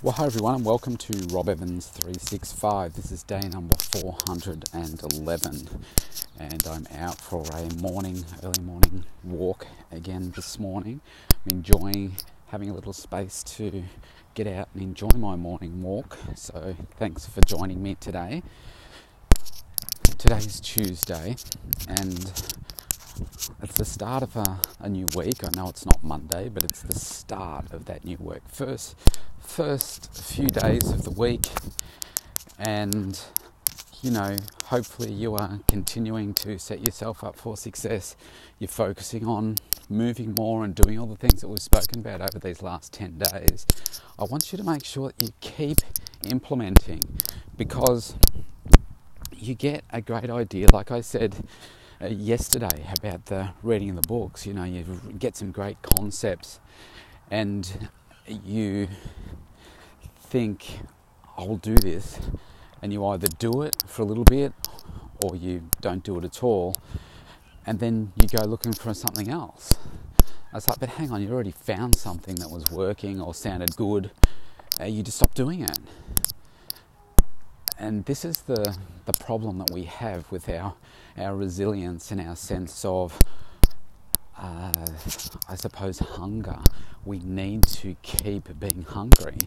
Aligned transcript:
Well, 0.00 0.12
hi 0.12 0.26
everyone, 0.26 0.54
and 0.54 0.64
welcome 0.64 0.96
to 0.96 1.26
Rob 1.34 1.48
Evans 1.48 1.88
365. 1.88 2.94
This 2.94 3.10
is 3.10 3.24
day 3.24 3.40
number 3.52 3.74
411, 3.76 5.68
and 6.38 6.66
I'm 6.68 6.86
out 6.94 7.20
for 7.20 7.42
a 7.52 7.74
morning, 7.82 8.24
early 8.44 8.62
morning 8.62 9.06
walk 9.24 9.66
again 9.90 10.30
this 10.36 10.56
morning. 10.60 11.00
I'm 11.32 11.56
enjoying 11.56 12.14
having 12.46 12.70
a 12.70 12.74
little 12.74 12.92
space 12.92 13.42
to 13.56 13.82
get 14.34 14.46
out 14.46 14.68
and 14.72 14.84
enjoy 14.84 15.08
my 15.16 15.34
morning 15.34 15.82
walk. 15.82 16.16
So, 16.36 16.76
thanks 16.96 17.26
for 17.26 17.40
joining 17.40 17.82
me 17.82 17.96
today. 17.96 18.44
Today's 20.16 20.60
Tuesday, 20.60 21.34
and 21.88 22.32
it's 23.62 23.74
the 23.74 23.84
start 23.84 24.22
of 24.22 24.36
a, 24.36 24.60
a, 24.78 24.88
new 24.88 25.08
week. 25.16 25.42
I 25.42 25.48
know 25.56 25.68
it's 25.68 25.84
not 25.84 26.04
Monday, 26.04 26.48
but 26.48 26.62
it's 26.62 26.82
the 26.82 26.96
start 26.96 27.72
of 27.72 27.86
that 27.86 28.04
new 28.04 28.16
week. 28.20 28.42
First, 28.46 28.96
first 29.40 30.16
few 30.16 30.46
days 30.46 30.90
of 30.90 31.04
the 31.04 31.10
week, 31.10 31.46
and 32.58 33.20
you 34.02 34.10
know, 34.10 34.36
hopefully 34.66 35.12
you 35.12 35.34
are 35.34 35.58
continuing 35.66 36.32
to 36.32 36.58
set 36.58 36.84
yourself 36.84 37.24
up 37.24 37.36
for 37.36 37.56
success. 37.56 38.16
You're 38.58 38.68
focusing 38.68 39.26
on 39.26 39.56
moving 39.88 40.34
more 40.38 40.64
and 40.64 40.74
doing 40.74 40.98
all 40.98 41.06
the 41.06 41.16
things 41.16 41.40
that 41.40 41.48
we've 41.48 41.60
spoken 41.60 42.00
about 42.00 42.20
over 42.20 42.38
these 42.38 42.62
last 42.62 42.92
10 42.92 43.18
days. 43.18 43.66
I 44.18 44.24
want 44.24 44.52
you 44.52 44.58
to 44.58 44.64
make 44.64 44.84
sure 44.84 45.08
that 45.08 45.22
you 45.22 45.32
keep 45.40 45.78
implementing 46.24 47.02
because 47.56 48.14
you 49.36 49.54
get 49.54 49.84
a 49.90 50.00
great 50.00 50.30
idea, 50.30 50.68
like 50.72 50.90
I 50.90 51.00
said 51.00 51.34
uh, 52.00 52.06
yesterday 52.06 52.86
about 52.98 53.26
the 53.26 53.50
reading 53.62 53.90
of 53.90 53.96
the 53.96 54.08
books. 54.08 54.46
You 54.46 54.54
know, 54.54 54.64
you 54.64 54.84
get 55.18 55.36
some 55.36 55.50
great 55.50 55.82
concepts, 55.82 56.60
and 57.30 57.88
you 58.44 58.88
think, 60.20 60.80
"I'll 61.36 61.56
do 61.56 61.74
this," 61.74 62.18
and 62.82 62.92
you 62.92 63.04
either 63.06 63.28
do 63.38 63.62
it 63.62 63.82
for 63.86 64.02
a 64.02 64.04
little 64.04 64.24
bit, 64.24 64.52
or 65.22 65.36
you 65.36 65.68
don't 65.80 66.02
do 66.02 66.18
it 66.18 66.24
at 66.24 66.42
all, 66.42 66.76
and 67.66 67.78
then 67.78 68.12
you 68.16 68.28
go 68.28 68.44
looking 68.44 68.72
for 68.72 68.94
something 68.94 69.28
else. 69.28 69.78
I 70.52 70.56
was 70.56 70.68
like, 70.68 70.80
but 70.80 70.88
hang 70.90 71.10
on, 71.10 71.22
you 71.22 71.30
already 71.30 71.50
found 71.50 71.96
something 71.96 72.36
that 72.36 72.50
was 72.50 72.70
working 72.70 73.20
or 73.20 73.34
sounded 73.34 73.76
good. 73.76 74.10
Uh, 74.80 74.84
you 74.84 75.02
just 75.02 75.18
stop 75.18 75.34
doing 75.34 75.60
it 75.60 75.78
and 77.78 78.04
this 78.06 78.24
is 78.24 78.42
the, 78.42 78.76
the 79.06 79.12
problem 79.12 79.58
that 79.58 79.70
we 79.70 79.84
have 79.84 80.30
with 80.32 80.48
our, 80.48 80.74
our 81.16 81.36
resilience 81.36 82.10
and 82.10 82.20
our 82.20 82.34
sense 82.34 82.84
of, 82.84 83.20
uh, 84.38 84.72
I 85.48 85.54
suppose, 85.56 85.98
hunger. 85.98 86.58
We 87.04 87.18
need 87.18 87.64
to 87.64 87.96
keep 88.02 88.58
being 88.58 88.82
hungry 88.82 89.38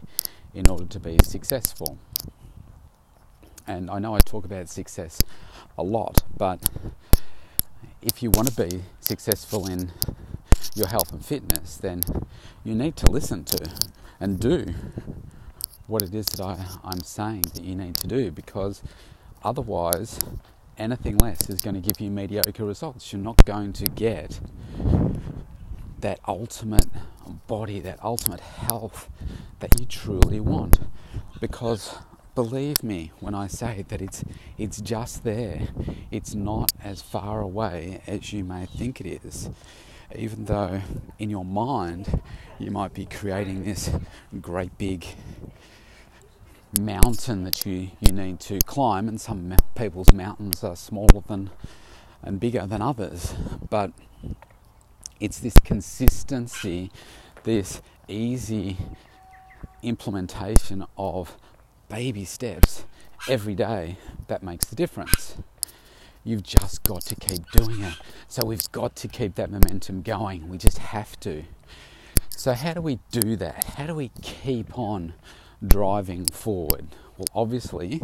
in 0.54 0.68
order 0.68 0.84
to 0.86 1.00
be 1.00 1.18
successful. 1.24 1.98
And 3.66 3.90
I 3.90 3.98
know 3.98 4.14
I 4.14 4.18
talk 4.20 4.44
about 4.44 4.68
success 4.68 5.20
a 5.78 5.82
lot, 5.82 6.22
but 6.36 6.68
if 8.02 8.22
you 8.22 8.30
want 8.30 8.48
to 8.54 8.68
be 8.68 8.82
successful 9.00 9.66
in 9.68 9.92
your 10.74 10.88
health 10.88 11.12
and 11.12 11.24
fitness, 11.24 11.76
then 11.76 12.02
you 12.64 12.74
need 12.74 12.96
to 12.96 13.06
listen 13.06 13.44
to 13.44 13.70
and 14.20 14.38
do 14.38 14.66
what 15.86 16.02
it 16.02 16.14
is 16.14 16.26
that 16.26 16.40
I, 16.40 16.66
I'm 16.84 17.02
saying 17.02 17.42
that 17.54 17.64
you 17.64 17.74
need 17.74 17.96
to 17.96 18.06
do 18.06 18.30
because 18.30 18.82
otherwise, 19.44 20.18
anything 20.78 21.18
less 21.18 21.48
is 21.48 21.60
going 21.60 21.74
to 21.74 21.80
give 21.80 22.00
you 22.00 22.10
mediocre 22.10 22.64
results. 22.64 23.12
You're 23.12 23.22
not 23.22 23.44
going 23.44 23.72
to 23.74 23.84
get 23.86 24.40
that 26.00 26.18
ultimate 26.26 26.86
body, 27.46 27.80
that 27.80 28.02
ultimate 28.02 28.40
health 28.40 29.08
that 29.60 29.78
you 29.78 29.86
truly 29.86 30.40
want. 30.40 30.80
Because 31.40 31.96
believe 32.34 32.82
me 32.82 33.12
when 33.20 33.34
I 33.34 33.46
say 33.46 33.84
that 33.88 34.00
it's 34.00 34.24
it's 34.58 34.80
just 34.80 35.24
there. 35.24 35.68
It's 36.10 36.34
not 36.34 36.72
as 36.82 37.02
far 37.02 37.40
away 37.40 38.00
as 38.06 38.32
you 38.32 38.44
may 38.44 38.66
think 38.66 39.00
it 39.00 39.24
is. 39.24 39.50
Even 40.14 40.44
though 40.44 40.82
in 41.18 41.30
your 41.30 41.44
mind 41.44 42.20
you 42.58 42.70
might 42.70 42.94
be 42.94 43.06
creating 43.06 43.64
this 43.64 43.90
great 44.40 44.76
big 44.78 45.06
mountain 46.80 47.44
that 47.44 47.66
you, 47.66 47.90
you 48.00 48.12
need 48.12 48.40
to 48.40 48.58
climb, 48.60 49.08
and 49.08 49.20
some 49.20 49.56
people's 49.74 50.12
mountains 50.12 50.64
are 50.64 50.76
smaller 50.76 51.22
than 51.26 51.50
and 52.22 52.38
bigger 52.38 52.66
than 52.66 52.80
others, 52.80 53.34
but 53.68 53.92
it's 55.20 55.40
this 55.40 55.54
consistency, 55.64 56.90
this 57.42 57.82
easy 58.08 58.76
implementation 59.82 60.86
of 60.96 61.36
baby 61.88 62.24
steps 62.24 62.84
every 63.28 63.54
day 63.54 63.96
that 64.28 64.42
makes 64.42 64.66
the 64.66 64.76
difference. 64.76 65.36
You've 66.24 66.44
just 66.44 66.84
got 66.84 67.02
to 67.02 67.16
keep 67.16 67.50
doing 67.50 67.82
it. 67.82 67.94
So 68.28 68.46
we've 68.46 68.70
got 68.70 68.94
to 68.96 69.08
keep 69.08 69.34
that 69.34 69.50
momentum 69.50 70.02
going. 70.02 70.48
We 70.48 70.58
just 70.58 70.78
have 70.78 71.18
to. 71.20 71.44
So, 72.30 72.54
how 72.54 72.74
do 72.74 72.80
we 72.80 72.98
do 73.10 73.36
that? 73.36 73.64
How 73.76 73.86
do 73.86 73.94
we 73.94 74.10
keep 74.22 74.78
on 74.78 75.14
driving 75.66 76.26
forward? 76.26 76.86
Well, 77.16 77.26
obviously, 77.34 78.02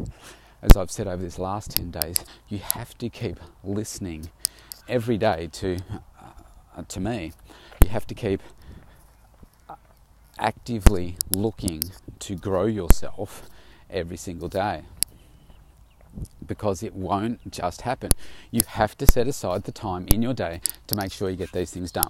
as 0.62 0.76
I've 0.76 0.90
said 0.90 1.06
over 1.06 1.22
this 1.22 1.38
last 1.38 1.72
10 1.72 1.90
days, 1.90 2.24
you 2.48 2.58
have 2.58 2.96
to 2.98 3.08
keep 3.08 3.38
listening 3.62 4.30
every 4.88 5.18
day 5.18 5.48
to, 5.52 5.78
uh, 6.76 6.82
to 6.88 7.00
me. 7.00 7.32
You 7.82 7.90
have 7.90 8.06
to 8.08 8.14
keep 8.14 8.42
uh, 9.68 9.76
actively 10.38 11.16
looking 11.30 11.84
to 12.20 12.34
grow 12.34 12.66
yourself 12.66 13.48
every 13.90 14.16
single 14.16 14.48
day 14.48 14.82
because 16.44 16.82
it 16.82 16.94
won't 16.94 17.50
just 17.50 17.82
happen. 17.82 18.10
You 18.50 18.62
have 18.66 18.96
to 18.98 19.06
set 19.06 19.28
aside 19.28 19.64
the 19.64 19.72
time 19.72 20.06
in 20.08 20.22
your 20.22 20.34
day 20.34 20.60
to 20.86 20.96
make 20.96 21.12
sure 21.12 21.30
you 21.30 21.36
get 21.36 21.52
these 21.52 21.70
things 21.70 21.92
done. 21.92 22.08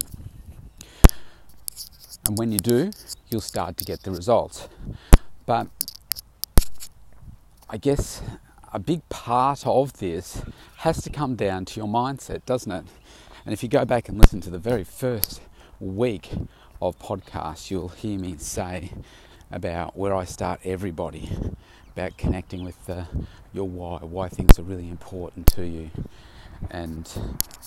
And 2.27 2.37
when 2.37 2.51
you 2.51 2.59
do, 2.59 2.91
you'll 3.29 3.41
start 3.41 3.77
to 3.77 3.85
get 3.85 4.03
the 4.03 4.11
results. 4.11 4.67
But 5.49 5.65
I 7.67 7.77
guess 7.77 8.21
a 8.71 8.77
big 8.77 9.01
part 9.09 9.65
of 9.65 9.93
this 9.93 10.43
has 10.77 11.01
to 11.01 11.09
come 11.09 11.35
down 11.35 11.65
to 11.65 11.79
your 11.79 11.89
mindset, 11.89 12.45
doesn't 12.45 12.71
it? 12.71 12.85
And 13.45 13.53
if 13.53 13.63
you 13.63 13.67
go 13.67 13.83
back 13.83 14.09
and 14.09 14.19
listen 14.19 14.41
to 14.41 14.51
the 14.51 14.59
very 14.59 14.83
first 14.83 15.41
week 15.79 16.29
of 16.79 16.99
podcasts, 16.99 17.71
you'll 17.71 17.87
hear 17.89 18.19
me 18.19 18.35
say 18.37 18.91
about 19.51 19.97
where 19.97 20.13
I 20.15 20.23
start 20.23 20.59
everybody 20.63 21.31
about 21.93 22.15
connecting 22.15 22.63
with 22.63 22.85
the, 22.85 23.07
your 23.51 23.67
why, 23.67 23.97
why 24.01 24.29
things 24.29 24.59
are 24.59 24.63
really 24.63 24.87
important 24.87 25.47
to 25.55 25.65
you, 25.65 25.89
and 26.69 27.11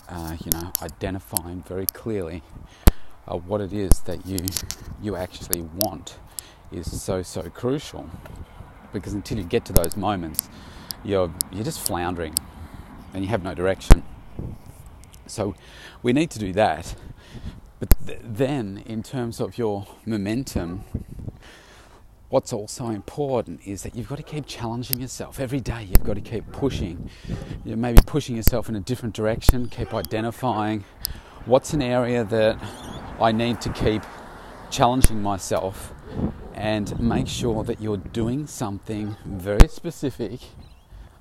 uh, 0.09 0.37
you 0.45 0.53
know 0.53 0.73
identifying 0.83 1.65
very 1.65 1.87
clearly 1.87 2.45
uh, 3.27 3.37
what 3.37 3.61
it 3.61 3.73
is 3.73 3.99
that 4.03 4.25
you 4.25 4.39
you 5.03 5.17
actually 5.17 5.63
want 5.63 6.15
is 6.73 7.03
so 7.03 7.23
so 7.23 7.43
crucial 7.51 8.09
because 8.93 9.13
until 9.13 9.39
you 9.39 9.45
get 9.45 9.65
to 9.65 9.73
those 9.73 9.97
moments 9.97 10.49
you're 11.05 11.33
you're 11.51 11.65
just 11.65 11.81
floundering 11.81 12.35
and 13.15 13.23
you 13.25 13.29
have 13.29 13.43
no 13.43 13.55
direction. 13.55 14.03
So 15.27 15.55
we 16.03 16.13
need 16.13 16.31
to 16.31 16.39
do 16.39 16.53
that. 16.55 16.95
But 17.79 17.95
th- 18.07 18.21
then 18.23 18.83
in 18.87 19.03
terms 19.03 19.41
of 19.41 19.59
your 19.59 19.87
momentum 20.07 20.85
what's 22.29 22.53
also 22.53 22.89
important 22.89 23.61
is 23.67 23.83
that 23.83 23.95
you've 23.95 24.09
got 24.09 24.17
to 24.17 24.23
keep 24.23 24.47
challenging 24.47 24.99
yourself. 24.99 25.39
Every 25.39 25.61
day 25.61 25.83
you've 25.83 26.05
got 26.05 26.15
to 26.15 26.23
keep 26.23 26.51
pushing. 26.51 27.11
You 27.65 27.77
maybe 27.77 27.99
pushing 28.07 28.37
yourself 28.37 28.69
in 28.69 28.77
a 28.77 28.81
different 28.81 29.15
direction 29.15 29.69
keep 29.69 29.93
identifying 29.93 30.85
what's 31.45 31.75
an 31.75 31.83
area 31.83 32.25
that 32.25 32.59
I 33.21 33.33
need 33.33 33.61
to 33.63 33.73
keep 33.73 34.03
challenging 34.71 35.21
myself 35.21 35.93
and 36.55 36.99
make 37.01 37.29
sure 37.29 37.65
that 37.65 37.81
you're 37.81 37.97
doing 37.97 38.47
something 38.47 39.17
very 39.25 39.69
specific 39.69 40.41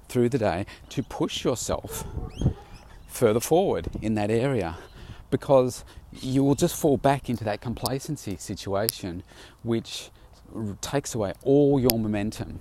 through 0.08 0.30
the 0.30 0.38
day 0.38 0.66
to 0.90 1.02
push 1.04 1.44
yourself 1.44 2.06
further 3.08 3.40
forward 3.40 3.88
in 4.02 4.16
that 4.16 4.30
area 4.30 4.78
because 5.30 5.86
you 6.12 6.44
will 6.44 6.56
just 6.56 6.76
fall 6.76 6.98
back 6.98 7.30
into 7.30 7.44
that 7.44 7.62
complacency 7.62 8.36
situation 8.38 9.24
which 9.64 10.10
takes 10.82 11.16
away 11.16 11.34
all 11.44 11.80
your 11.80 11.98
momentum 11.98 12.60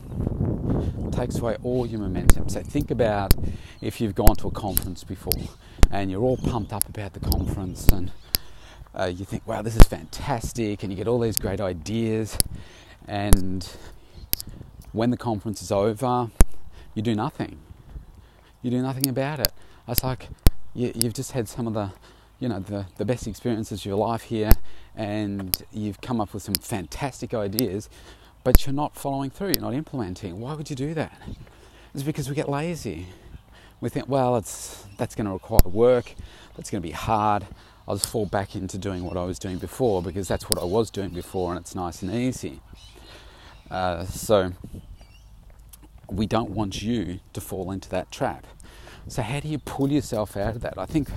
takes 1.11 1.39
away 1.39 1.57
all 1.63 1.87
your 1.87 2.01
momentum. 2.01 2.49
So 2.49 2.63
think 2.63 2.91
about 2.91 3.35
if 3.81 4.01
you've 4.01 4.15
gone 4.15 4.37
to 4.37 4.49
a 4.49 4.51
conference 4.51 5.05
before 5.05 5.49
and 5.91 6.11
you're 6.11 6.23
all 6.23 6.37
pumped 6.37 6.73
up 6.73 6.89
about 6.89 7.13
the 7.13 7.21
conference 7.21 7.89
and 7.89 8.13
uh, 8.99 9.05
you 9.05 9.25
think, 9.25 9.47
wow, 9.47 9.63
this 9.63 9.77
is 9.77 9.85
fantastic, 9.85 10.83
and 10.83 10.93
you 10.93 10.97
get 10.97 11.07
all 11.07 11.19
these 11.19 11.37
great 11.37 11.61
ideas. 11.61 12.37
And 13.07 13.69
when 14.93 15.11
the 15.11 15.17
conference 15.17 15.63
is 15.63 15.71
over, 15.71 16.31
you 16.95 17.03
do 17.03 17.15
nothing. 17.15 17.59
You 18.63 18.71
do 18.71 18.83
nothing 18.83 19.09
about 19.09 19.41
it. 19.41 19.53
It's 19.89 20.03
like 20.05 20.29
you, 20.75 20.93
have 21.03 21.15
just 21.15 21.33
had 21.33 21.49
some 21.49 21.67
of 21.67 21.75
the, 21.75 21.93
you 22.39 22.49
know, 22.49 22.61
the, 22.61 22.87
the 22.97 23.05
best 23.05 23.27
experiences 23.27 23.81
of 23.81 23.87
your 23.87 23.97
life 23.97 24.23
here, 24.23 24.51
and 24.97 25.63
you've 25.73 26.01
come 26.01 26.21
up 26.21 26.35
with 26.35 26.43
some 26.43 26.55
fantastic 26.55 27.33
ideas. 27.35 27.89
but 28.43 28.67
you're 28.67 28.75
not 28.75 28.97
following 28.97 29.31
through, 29.31 29.49
you're 29.49 29.61
not 29.61 29.75
implementing. 29.75 30.41
Why 30.41 30.55
would 30.55 30.71
you 30.71 30.77
do 30.77 30.95
that? 30.95 31.21
It's 31.95 32.03
because 32.03 32.29
we 32.29 32.35
get 32.35 32.49
lazy. 32.49 33.07
We 33.81 33.89
think, 33.89 34.09
well, 34.09 34.37
it's, 34.37 34.87
that's 34.97 35.15
going 35.15 35.27
to 35.27 35.33
require 35.33 35.61
work, 35.65 36.15
that's 36.57 36.71
going 36.71 36.83
to 36.83 36.87
be 36.87 36.93
hard. 36.93 37.47
I'll 37.91 37.97
just 37.97 38.09
fall 38.09 38.27
back 38.27 38.55
into 38.55 38.79
doing 38.79 39.03
what 39.03 39.17
I 39.17 39.25
was 39.25 39.37
doing 39.37 39.59
before 39.59 40.01
because 40.01 40.29
that's 40.29 40.49
what 40.49 40.61
I 40.61 40.65
was 40.65 40.93
doing 40.93 41.09
before 41.09 41.51
and 41.51 41.61
it's 41.61 41.75
nice 41.75 42.03
and 42.03 42.15
easy. 42.15 42.61
Uh, 43.69 44.05
so, 44.05 44.53
we 46.09 46.25
don't 46.25 46.51
want 46.51 46.83
you 46.83 47.19
to 47.33 47.41
fall 47.41 47.73
into 47.73 47.89
that 47.91 48.13
trap. 48.13 48.47
So, 49.09 49.23
how 49.23 49.41
do 49.41 49.49
you 49.49 49.59
pull 49.59 49.91
yourself 49.91 50.37
out 50.37 50.55
of 50.55 50.61
that? 50.61 50.75
I 50.79 50.87
think 50.87 51.09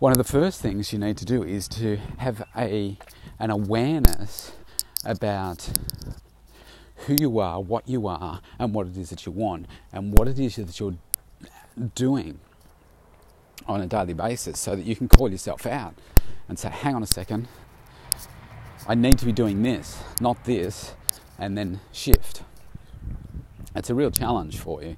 one 0.00 0.10
of 0.10 0.18
the 0.18 0.24
first 0.24 0.60
things 0.60 0.92
you 0.92 0.98
need 0.98 1.16
to 1.18 1.24
do 1.24 1.44
is 1.44 1.68
to 1.68 1.96
have 2.18 2.42
a, 2.56 2.98
an 3.38 3.50
awareness 3.52 4.50
about 5.04 5.70
who 7.06 7.14
you 7.20 7.38
are, 7.38 7.60
what 7.60 7.88
you 7.88 8.08
are, 8.08 8.40
and 8.58 8.74
what 8.74 8.88
it 8.88 8.96
is 8.96 9.10
that 9.10 9.26
you 9.26 9.30
want, 9.30 9.66
and 9.92 10.12
what 10.12 10.26
it 10.26 10.40
is 10.40 10.56
that 10.56 10.80
you're 10.80 10.96
doing 11.94 12.40
on 13.66 13.80
a 13.80 13.86
daily 13.86 14.14
basis 14.14 14.58
so 14.58 14.76
that 14.76 14.84
you 14.84 14.96
can 14.96 15.08
call 15.08 15.30
yourself 15.30 15.66
out 15.66 15.94
and 16.48 16.58
say, 16.58 16.68
hang 16.68 16.94
on 16.94 17.02
a 17.02 17.06
second, 17.06 17.48
I 18.86 18.94
need 18.94 19.18
to 19.18 19.26
be 19.26 19.32
doing 19.32 19.62
this, 19.62 20.02
not 20.20 20.44
this, 20.44 20.94
and 21.38 21.56
then 21.56 21.80
shift. 21.92 22.42
It's 23.74 23.90
a 23.90 23.94
real 23.94 24.10
challenge 24.10 24.58
for 24.58 24.82
you. 24.82 24.96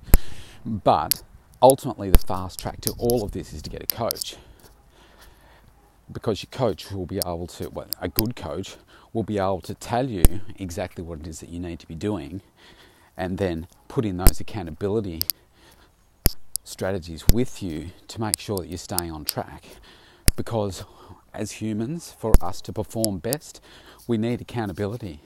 But 0.64 1.22
ultimately, 1.62 2.10
the 2.10 2.18
fast 2.18 2.58
track 2.58 2.80
to 2.82 2.92
all 2.98 3.22
of 3.22 3.32
this 3.32 3.52
is 3.52 3.62
to 3.62 3.70
get 3.70 3.82
a 3.82 3.86
coach. 3.86 4.36
Because 6.10 6.42
your 6.42 6.50
coach 6.50 6.90
will 6.90 7.06
be 7.06 7.18
able 7.18 7.46
to, 7.48 7.68
well, 7.70 7.88
a 8.00 8.08
good 8.08 8.36
coach 8.36 8.76
will 9.12 9.22
be 9.22 9.38
able 9.38 9.60
to 9.62 9.74
tell 9.74 10.08
you 10.08 10.24
exactly 10.56 11.04
what 11.04 11.20
it 11.20 11.26
is 11.26 11.40
that 11.40 11.48
you 11.48 11.60
need 11.60 11.78
to 11.78 11.86
be 11.86 11.94
doing 11.94 12.42
and 13.16 13.38
then 13.38 13.66
put 13.88 14.04
in 14.04 14.16
those 14.16 14.40
accountability 14.40 15.22
strategies 16.64 17.28
with 17.28 17.62
you 17.62 17.90
to 18.08 18.20
make 18.20 18.40
sure 18.40 18.58
that 18.58 18.68
you're 18.68 18.78
staying 18.78 19.12
on 19.12 19.24
track. 19.24 19.64
Because 20.36 20.84
as 21.32 21.52
humans, 21.52 22.14
for 22.18 22.32
us 22.40 22.60
to 22.62 22.72
perform 22.72 23.18
best, 23.18 23.60
we 24.06 24.18
need 24.18 24.40
accountability. 24.40 25.20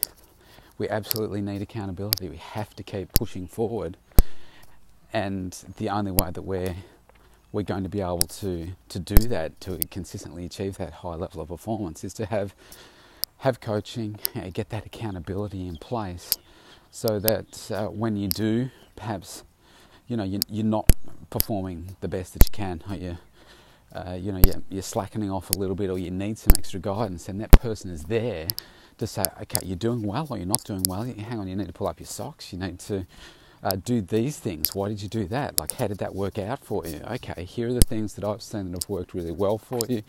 We 0.76 0.88
absolutely 0.88 1.40
need 1.40 1.62
accountability. 1.62 2.28
We 2.28 2.36
have 2.36 2.74
to 2.76 2.82
keep 2.82 3.12
pushing 3.12 3.46
forward. 3.46 3.96
And 5.12 5.56
the 5.76 5.88
only 5.88 6.10
way 6.10 6.30
that 6.32 6.42
we're 6.42 6.76
we're 7.50 7.62
going 7.62 7.82
to 7.82 7.88
be 7.88 8.02
able 8.02 8.26
to, 8.26 8.68
to 8.90 8.98
do 8.98 9.14
that, 9.28 9.58
to 9.62 9.78
consistently 9.90 10.44
achieve 10.44 10.76
that 10.76 10.92
high 10.92 11.14
level 11.14 11.40
of 11.40 11.48
performance, 11.48 12.04
is 12.04 12.12
to 12.14 12.26
have 12.26 12.54
have 13.38 13.60
coaching, 13.60 14.18
get 14.52 14.68
that 14.68 14.84
accountability 14.84 15.66
in 15.66 15.76
place, 15.76 16.36
so 16.90 17.18
that 17.20 17.70
uh, 17.70 17.86
when 17.86 18.16
you 18.16 18.28
do, 18.28 18.68
perhaps 18.96 19.44
you 20.08 20.16
know 20.16 20.24
you, 20.24 20.40
you're 20.48 20.64
not 20.64 20.90
performing 21.30 21.96
the 22.00 22.08
best 22.08 22.32
that 22.32 22.44
you 22.44 22.50
can, 22.50 22.82
are 22.88 22.96
you? 22.96 23.18
Uh, 23.94 24.18
you 24.20 24.32
know, 24.32 24.40
you're, 24.44 24.62
you're, 24.68 24.82
slackening 24.82 25.30
off 25.30 25.50
a 25.50 25.54
little 25.54 25.74
bit, 25.74 25.88
or 25.88 25.98
you 25.98 26.10
need 26.10 26.36
some 26.36 26.52
extra 26.58 26.78
guidance, 26.78 27.28
and 27.28 27.40
that 27.40 27.50
person 27.52 27.90
is 27.90 28.04
there 28.04 28.46
to 28.98 29.06
say, 29.06 29.22
okay, 29.40 29.64
you're 29.64 29.76
doing 29.76 30.02
well, 30.02 30.26
or 30.28 30.36
you're 30.36 30.46
not 30.46 30.62
doing 30.64 30.82
well. 30.86 31.04
Hang 31.04 31.38
on, 31.38 31.48
you 31.48 31.56
need 31.56 31.68
to 31.68 31.72
pull 31.72 31.86
up 31.86 31.98
your 31.98 32.06
socks. 32.06 32.52
You 32.52 32.58
need 32.58 32.78
to 32.80 33.06
uh, 33.62 33.76
do 33.82 34.02
these 34.02 34.38
things. 34.38 34.74
Why 34.74 34.88
did 34.88 35.02
you 35.02 35.08
do 35.08 35.26
that? 35.28 35.58
Like, 35.58 35.72
how 35.72 35.86
did 35.86 35.98
that 35.98 36.14
work 36.14 36.38
out 36.38 36.64
for 36.64 36.86
you? 36.86 37.00
Okay, 37.12 37.44
here 37.44 37.68
are 37.68 37.72
the 37.72 37.80
things 37.80 38.14
that 38.14 38.24
I've 38.24 38.42
seen 38.42 38.72
that 38.72 38.82
have 38.82 38.90
worked 38.90 39.14
really 39.14 39.32
well 39.32 39.56
for 39.56 39.80
you. 39.88 40.02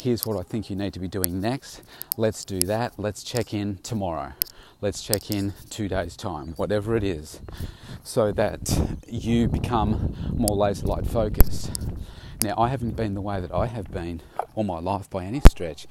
Here's 0.00 0.24
what 0.24 0.38
I 0.38 0.42
think 0.42 0.70
you 0.70 0.76
need 0.76 0.92
to 0.94 1.00
be 1.00 1.08
doing 1.08 1.40
next. 1.40 1.82
Let's 2.16 2.44
do 2.44 2.64
that. 2.66 2.94
Let's 2.98 3.24
check 3.24 3.52
in 3.52 3.78
tomorrow. 3.78 4.32
Let's 4.80 5.02
check 5.02 5.30
in 5.30 5.54
two 5.70 5.88
days' 5.88 6.16
time, 6.16 6.48
whatever 6.56 6.94
it 6.96 7.04
is, 7.04 7.40
so 8.02 8.32
that 8.32 8.98
you 9.08 9.48
become 9.48 10.14
more 10.36 10.54
laser 10.54 10.86
light 10.86 11.06
focused. 11.06 11.70
Now, 12.42 12.54
I 12.58 12.68
haven't 12.68 12.96
been 12.96 13.14
the 13.14 13.22
way 13.22 13.40
that 13.40 13.52
I 13.52 13.66
have 13.66 13.90
been 13.90 14.20
all 14.54 14.64
my 14.64 14.80
life 14.80 15.08
by 15.08 15.24
any 15.24 15.40
stretch, 15.48 15.86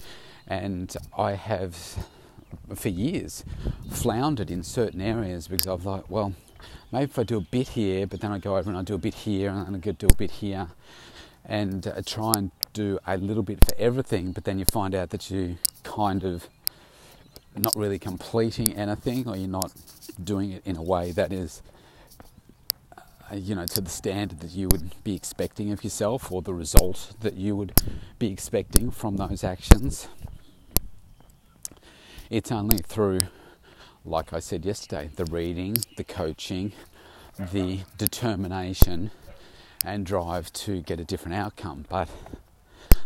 and 0.48 0.96
I 1.18 1.32
have 1.32 2.06
for 2.76 2.90
years 2.90 3.44
floundered 3.90 4.52
in 4.52 4.62
certain 4.62 5.02
areas 5.02 5.48
because 5.48 5.66
I've 5.66 5.86
like, 5.86 6.10
well, 6.10 6.34
maybe 6.92 7.06
if 7.06 7.18
I 7.18 7.24
do 7.24 7.38
a 7.38 7.42
bit 7.42 7.70
here, 7.70 8.06
but 8.06 8.22
then 8.22 8.32
I 8.32 8.38
go 8.38 8.58
over 8.58 8.70
and 8.70 8.78
I 8.78 8.84
do 8.84 8.96
a 8.96 9.00
bit 9.00 9.16
here, 9.16 9.50
and 9.50 9.66
then 9.66 9.76
I 9.76 9.80
go 9.80 9.94
do 9.94 10.08
a 10.12 10.16
bit 10.16 10.32
here, 10.32 10.68
and 11.46 11.88
uh, 11.88 12.02
try 12.06 12.34
and 12.36 12.52
do 12.74 13.00
a 13.08 13.18
little 13.18 13.44
bit 13.44 13.64
for 13.64 13.76
everything, 13.80 14.34
but 14.34 14.44
then 14.44 14.60
you 14.60 14.66
find 14.66 14.94
out 14.94 15.10
that 15.12 15.32
you 15.32 15.58
kind 15.84 16.24
of 16.24 16.48
not 17.56 17.76
really 17.76 18.00
completing 18.00 18.74
anything 18.76 19.28
or 19.28 19.36
you're 19.36 19.48
not 19.48 19.72
doing 20.24 20.52
it 20.52 20.64
in 20.66 20.76
a 20.76 20.82
way 20.82 21.12
that 21.12 21.32
is 21.32 21.62
uh, 22.98 23.36
you 23.36 23.56
know 23.56 23.66
to 23.66 23.82
the 23.82 23.90
standard 23.90 24.40
that 24.40 24.52
you 24.52 24.68
would 24.72 24.92
be 25.04 25.16
expecting 25.16 25.72
of 25.72 25.84
yourself 25.84 26.32
or 26.32 26.42
the 26.42 26.54
result 26.54 27.14
that 27.22 27.36
you 27.36 27.56
would 27.56 27.80
be 28.20 28.32
expecting 28.32 28.92
from 28.92 29.18
those 29.18 29.44
actions. 29.44 30.08
It's 32.30 32.52
only 32.52 32.80
through 32.80 33.22
like 34.06 34.34
I 34.34 34.40
said 34.40 34.66
yesterday 34.66 35.10
the 35.16 35.26
reading 35.26 35.78
the 35.98 36.04
coaching 36.04 36.74
the 37.52 37.80
determination 37.98 39.12
and 39.86 40.06
drive 40.06 40.52
to 40.54 40.82
get 40.82 41.00
a 41.00 41.04
different 41.04 41.36
outcome. 41.36 41.86
But 41.90 42.10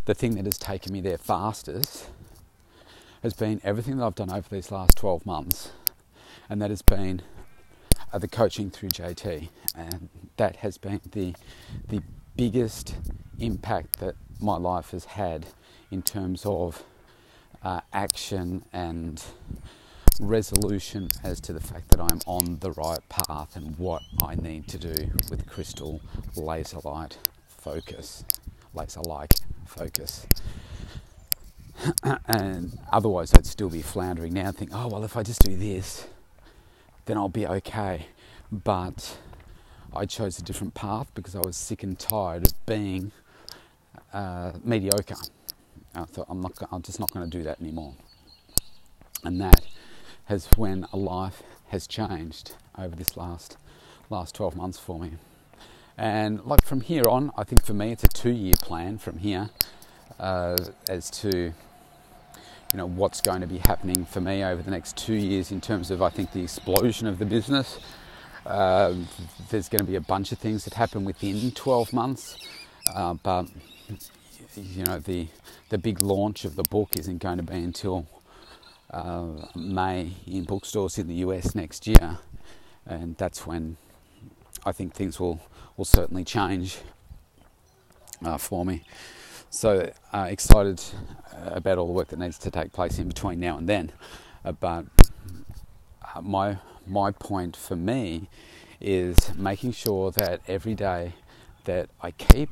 the 0.06 0.14
thing 0.14 0.36
that 0.36 0.46
has 0.46 0.58
taken 0.58 0.94
me 0.94 1.02
there 1.02 1.18
fastest 1.18 2.08
has 3.28 3.34
been 3.34 3.60
everything 3.62 3.98
that 3.98 4.06
I've 4.06 4.16
done 4.16 4.32
over 4.32 4.48
these 4.50 4.72
last 4.72 4.96
12 4.96 5.26
months, 5.26 5.72
and 6.50 6.62
that 6.62 6.70
has 6.70 6.82
been 6.82 7.22
uh, 8.14 8.20
the 8.20 8.28
coaching 8.30 8.72
through 8.72 8.88
JT, 8.88 9.50
and 9.76 10.08
that 10.38 10.56
has 10.58 10.78
been 10.78 11.02
the 11.12 11.36
the 11.90 12.02
biggest 12.38 12.96
impact 13.38 14.00
that 14.00 14.16
my 14.40 14.56
life 14.56 14.92
has 14.92 15.04
had 15.04 15.48
in 15.92 16.02
terms 16.04 16.46
of 16.46 16.84
uh, 17.64 17.82
action 17.92 18.64
and 18.72 19.22
resolution 20.22 21.10
as 21.22 21.42
to 21.42 21.52
the 21.52 21.60
fact 21.60 21.90
that 21.90 22.00
I'm 22.00 22.22
on 22.26 22.60
the 22.60 22.72
right 22.72 23.10
path 23.10 23.58
and 23.58 23.78
what 23.78 24.04
I 24.24 24.36
need 24.36 24.70
to 24.70 24.78
do 24.78 25.12
with 25.30 25.46
crystal 25.48 26.00
laser 26.38 26.80
light 26.86 27.18
focus, 27.50 28.24
laser 28.74 29.02
like 29.02 29.34
focus. 29.66 30.26
and 32.28 32.78
otherwise, 32.92 33.34
I'd 33.34 33.46
still 33.46 33.70
be 33.70 33.82
floundering 33.82 34.34
now, 34.34 34.52
think, 34.52 34.72
oh, 34.74 34.88
well, 34.88 35.04
if 35.04 35.16
I 35.16 35.24
just 35.24 35.42
do 35.42 35.56
this, 35.56 36.08
then 37.06 37.18
I'll 37.18 37.30
be 37.30 37.48
okay. 37.48 38.08
But 38.52 39.18
I 39.94 40.06
chose 40.06 40.40
a 40.40 40.44
different 40.44 40.74
path 40.74 41.08
because 41.14 41.36
I 41.36 41.40
was 41.40 41.56
sick 41.58 41.84
and 41.84 41.98
tired 41.98 42.48
of 42.48 42.66
being 42.66 43.12
uh, 44.14 44.54
mediocre. 44.64 45.16
I 45.96 46.04
thought, 46.04 46.28
I'm, 46.30 46.42
not, 46.42 46.54
I'm 46.72 46.82
just 46.82 47.00
not 47.00 47.12
going 47.12 47.30
to 47.30 47.38
do 47.38 47.44
that 47.44 47.60
anymore. 47.60 47.94
And 49.24 49.42
that 49.42 49.62
has 50.26 50.48
when 50.56 50.86
a 50.94 50.98
life 50.98 51.42
has 51.70 51.88
changed 51.88 52.56
over 52.78 52.96
this 52.96 53.18
last 53.18 53.58
last 54.10 54.36
12 54.36 54.56
months 54.56 54.80
for 54.80 55.00
me. 55.00 55.14
And 55.98 56.46
like 56.46 56.66
from 56.66 56.82
here 56.82 57.08
on, 57.10 57.32
I 57.38 57.44
think 57.44 57.64
for 57.66 57.74
me 57.74 57.92
it's 57.92 58.04
a 58.04 58.08
two 58.08 58.32
year 58.32 58.54
plan 58.62 58.98
from 58.98 59.18
here 59.18 59.50
uh, 60.20 60.56
as 60.90 61.10
to 61.22 61.54
you 62.74 62.78
know 62.78 62.86
what's 62.86 63.22
going 63.22 63.42
to 63.42 63.48
be 63.48 63.60
happening 63.60 64.06
for 64.06 64.22
me 64.22 64.44
over 64.44 64.62
the 64.62 64.72
next 64.72 64.98
two 64.98 65.16
years 65.16 65.52
in 65.52 65.62
terms 65.62 65.90
of 65.92 66.02
I 66.02 66.10
think 66.10 66.34
the 66.34 66.42
explosion 66.42 67.08
of 67.08 67.20
the 67.20 67.26
business. 67.26 67.80
Uh, 68.46 68.94
there's 69.50 69.68
going 69.68 69.80
to 69.80 69.86
be 69.86 69.96
a 69.96 70.02
bunch 70.02 70.32
of 70.32 70.38
things 70.38 70.64
that 70.64 70.74
happen 70.74 71.04
within 71.04 71.52
12 71.52 71.92
months, 71.92 72.38
uh, 72.94 73.14
but 73.16 73.48
you 74.56 74.84
know 74.86 75.00
the 75.00 75.28
the 75.70 75.78
big 75.78 76.00
launch 76.00 76.46
of 76.46 76.56
the 76.56 76.64
book 76.64 76.98
isn't 76.98 77.18
going 77.18 77.38
to 77.38 77.44
be 77.44 77.58
until 77.58 78.08
uh, 78.92 79.26
May 79.56 80.12
in 80.26 80.44
bookstores 80.46 80.98
in 80.98 81.08
the 81.08 81.16
US 81.16 81.56
next 81.56 81.88
year, 81.88 82.20
and 82.86 83.18
that's 83.18 83.46
when 83.46 83.78
I 84.66 84.72
think 84.72 84.94
things 84.94 85.20
will 85.20 85.42
will 85.76 85.86
certainly 85.86 86.24
change 86.24 86.80
uh, 88.24 88.38
for 88.38 88.66
me. 88.66 88.84
So 89.50 89.92
uh, 90.14 90.28
excited 90.30 90.84
uh, 91.34 91.52
about 91.54 91.78
all 91.78 91.88
the 91.88 91.94
work 91.94 92.10
that 92.10 92.20
needs 92.20 92.38
to 92.40 92.52
take 92.52 92.74
place 92.74 93.00
in 93.00 93.08
between 93.08 93.40
now 93.40 93.58
and 93.58 93.68
then. 93.68 93.92
Uh, 94.44 94.52
but 94.52 94.86
uh, 96.16 96.22
my 96.22 96.58
my 96.86 97.12
point 97.12 97.56
for 97.56 97.76
me 97.76 98.30
is 98.80 99.34
making 99.36 99.72
sure 99.72 100.12
that 100.12 100.42
every 100.48 100.76
day 100.76 101.14
that 101.64 101.90
I 102.02 102.12
keep 102.12 102.50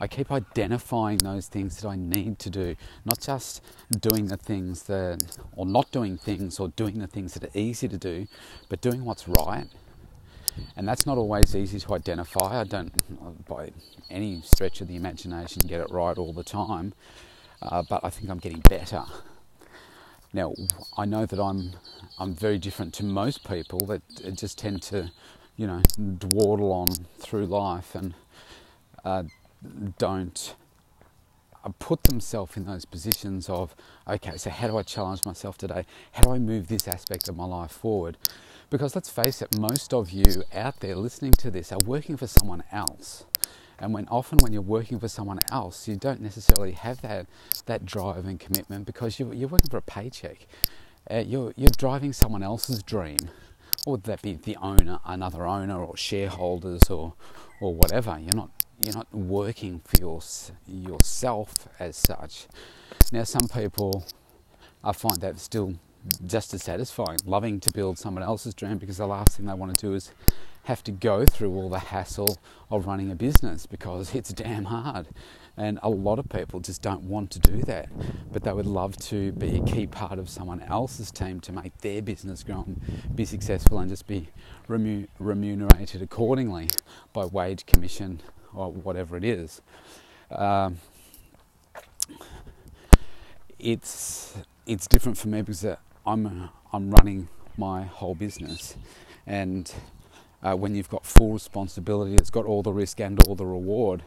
I 0.00 0.08
keep 0.08 0.30
identifying 0.30 1.18
those 1.18 1.46
things 1.46 1.80
that 1.80 1.88
I 1.88 1.96
need 1.96 2.38
to 2.40 2.50
do, 2.50 2.76
not 3.04 3.20
just 3.20 3.62
doing 3.98 4.26
the 4.26 4.36
things 4.36 4.82
that, 4.84 5.22
or 5.54 5.64
not 5.64 5.90
doing 5.90 6.18
things, 6.18 6.60
or 6.60 6.68
doing 6.68 6.98
the 6.98 7.06
things 7.06 7.32
that 7.32 7.44
are 7.44 7.58
easy 7.58 7.88
to 7.88 7.96
do, 7.96 8.26
but 8.68 8.82
doing 8.82 9.06
what's 9.06 9.26
right 9.26 9.68
and 10.76 10.86
that's 10.88 11.06
not 11.06 11.18
always 11.18 11.54
easy 11.54 11.80
to 11.80 11.94
identify. 11.94 12.60
I 12.60 12.64
don't, 12.64 12.92
by 13.46 13.70
any 14.10 14.40
stretch 14.42 14.80
of 14.80 14.88
the 14.88 14.96
imagination, 14.96 15.62
get 15.66 15.80
it 15.80 15.90
right 15.90 16.16
all 16.16 16.32
the 16.32 16.44
time, 16.44 16.94
uh, 17.62 17.82
but 17.88 18.04
I 18.04 18.10
think 18.10 18.30
I'm 18.30 18.38
getting 18.38 18.60
better. 18.60 19.04
Now, 20.32 20.54
I 20.96 21.04
know 21.06 21.24
that 21.24 21.40
I'm 21.40 21.72
I'm 22.18 22.34
very 22.34 22.58
different 22.58 22.94
to 22.94 23.04
most 23.04 23.48
people 23.48 23.80
that 23.86 24.02
just 24.34 24.58
tend 24.58 24.82
to, 24.82 25.10
you 25.56 25.66
know, 25.66 25.82
dawdle 26.18 26.72
on 26.72 26.90
through 27.18 27.46
life 27.46 27.94
and 27.94 28.14
uh, 29.04 29.24
don't 29.98 30.54
uh, 31.64 31.70
put 31.78 32.04
themselves 32.04 32.56
in 32.56 32.64
those 32.64 32.84
positions 32.84 33.48
of, 33.48 33.74
okay, 34.08 34.36
so 34.36 34.50
how 34.50 34.66
do 34.68 34.76
I 34.78 34.82
challenge 34.82 35.24
myself 35.24 35.58
today? 35.58 35.84
How 36.12 36.22
do 36.22 36.32
I 36.32 36.38
move 36.38 36.68
this 36.68 36.88
aspect 36.88 37.28
of 37.28 37.36
my 37.36 37.44
life 37.44 37.70
forward? 37.72 38.16
Because 38.68 38.94
let's 38.94 39.10
face 39.10 39.42
it, 39.42 39.58
most 39.58 39.94
of 39.94 40.10
you 40.10 40.42
out 40.52 40.80
there 40.80 40.96
listening 40.96 41.32
to 41.32 41.50
this 41.50 41.70
are 41.70 41.78
working 41.86 42.16
for 42.16 42.26
someone 42.26 42.64
else. 42.72 43.24
And 43.78 43.94
when 43.94 44.08
often 44.08 44.38
when 44.38 44.52
you're 44.52 44.62
working 44.62 44.98
for 44.98 45.08
someone 45.08 45.38
else, 45.52 45.86
you 45.86 45.96
don't 45.96 46.20
necessarily 46.20 46.72
have 46.72 47.00
that 47.02 47.26
that 47.66 47.84
drive 47.84 48.24
and 48.24 48.40
commitment 48.40 48.86
because 48.86 49.20
you're, 49.20 49.34
you're 49.34 49.48
working 49.48 49.70
for 49.70 49.76
a 49.76 49.82
paycheck. 49.82 50.46
Uh, 51.08 51.18
you're 51.18 51.52
you're 51.56 51.68
driving 51.76 52.12
someone 52.12 52.42
else's 52.42 52.82
dream, 52.82 53.18
or 53.86 53.92
would 53.92 54.04
that 54.04 54.22
be 54.22 54.34
the 54.34 54.56
owner, 54.56 54.98
another 55.04 55.46
owner, 55.46 55.78
or 55.84 55.96
shareholders, 55.96 56.82
or 56.90 57.14
or 57.60 57.74
whatever. 57.74 58.18
You're 58.18 58.34
not 58.34 58.50
you're 58.80 58.94
not 58.94 59.12
working 59.14 59.80
for 59.84 60.00
your, 60.00 60.20
yourself 60.66 61.68
as 61.78 61.96
such. 61.96 62.46
Now, 63.12 63.24
some 63.24 63.48
people 63.48 64.04
I 64.82 64.92
find 64.92 65.20
that 65.20 65.38
still 65.38 65.76
just 66.26 66.54
as 66.54 66.62
satisfying, 66.62 67.18
loving 67.24 67.60
to 67.60 67.70
build 67.72 67.98
someone 67.98 68.22
else's 68.22 68.54
dream 68.54 68.78
because 68.78 68.98
the 68.98 69.06
last 69.06 69.36
thing 69.36 69.46
they 69.46 69.54
want 69.54 69.76
to 69.76 69.86
do 69.86 69.94
is 69.94 70.12
have 70.64 70.82
to 70.82 70.90
go 70.90 71.24
through 71.24 71.54
all 71.54 71.68
the 71.68 71.78
hassle 71.78 72.38
of 72.70 72.86
running 72.86 73.10
a 73.10 73.14
business 73.14 73.66
because 73.66 74.14
it's 74.14 74.32
damn 74.32 74.64
hard. 74.64 75.06
And 75.56 75.78
a 75.82 75.88
lot 75.88 76.18
of 76.18 76.28
people 76.28 76.60
just 76.60 76.82
don't 76.82 77.04
want 77.04 77.30
to 77.30 77.38
do 77.38 77.62
that, 77.62 77.88
but 78.30 78.42
they 78.42 78.52
would 78.52 78.66
love 78.66 78.96
to 78.98 79.32
be 79.32 79.56
a 79.56 79.62
key 79.62 79.86
part 79.86 80.18
of 80.18 80.28
someone 80.28 80.60
else's 80.62 81.10
team 81.10 81.40
to 81.40 81.52
make 81.52 81.78
their 81.78 82.02
business 82.02 82.42
grow 82.42 82.64
and 82.66 83.16
be 83.16 83.24
successful 83.24 83.78
and 83.78 83.88
just 83.88 84.06
be 84.06 84.28
remunerated 84.68 86.02
accordingly 86.02 86.68
by 87.12 87.24
wage, 87.24 87.64
commission, 87.64 88.20
or 88.52 88.70
whatever 88.70 89.16
it 89.16 89.24
is. 89.24 89.62
Um, 90.30 90.78
it's 93.58 94.36
it's 94.66 94.86
different 94.86 95.16
for 95.16 95.28
me 95.28 95.40
because 95.42 95.64
I'm 96.06 96.48
I'm 96.72 96.90
running 96.90 97.28
my 97.56 97.82
whole 97.84 98.14
business, 98.14 98.76
and 99.26 99.72
uh, 100.42 100.54
when 100.54 100.74
you've 100.74 100.88
got 100.88 101.04
full 101.04 101.32
responsibility, 101.32 102.14
it's 102.14 102.30
got 102.30 102.44
all 102.44 102.62
the 102.62 102.72
risk 102.72 103.00
and 103.00 103.20
all 103.26 103.34
the 103.34 103.46
reward. 103.46 104.04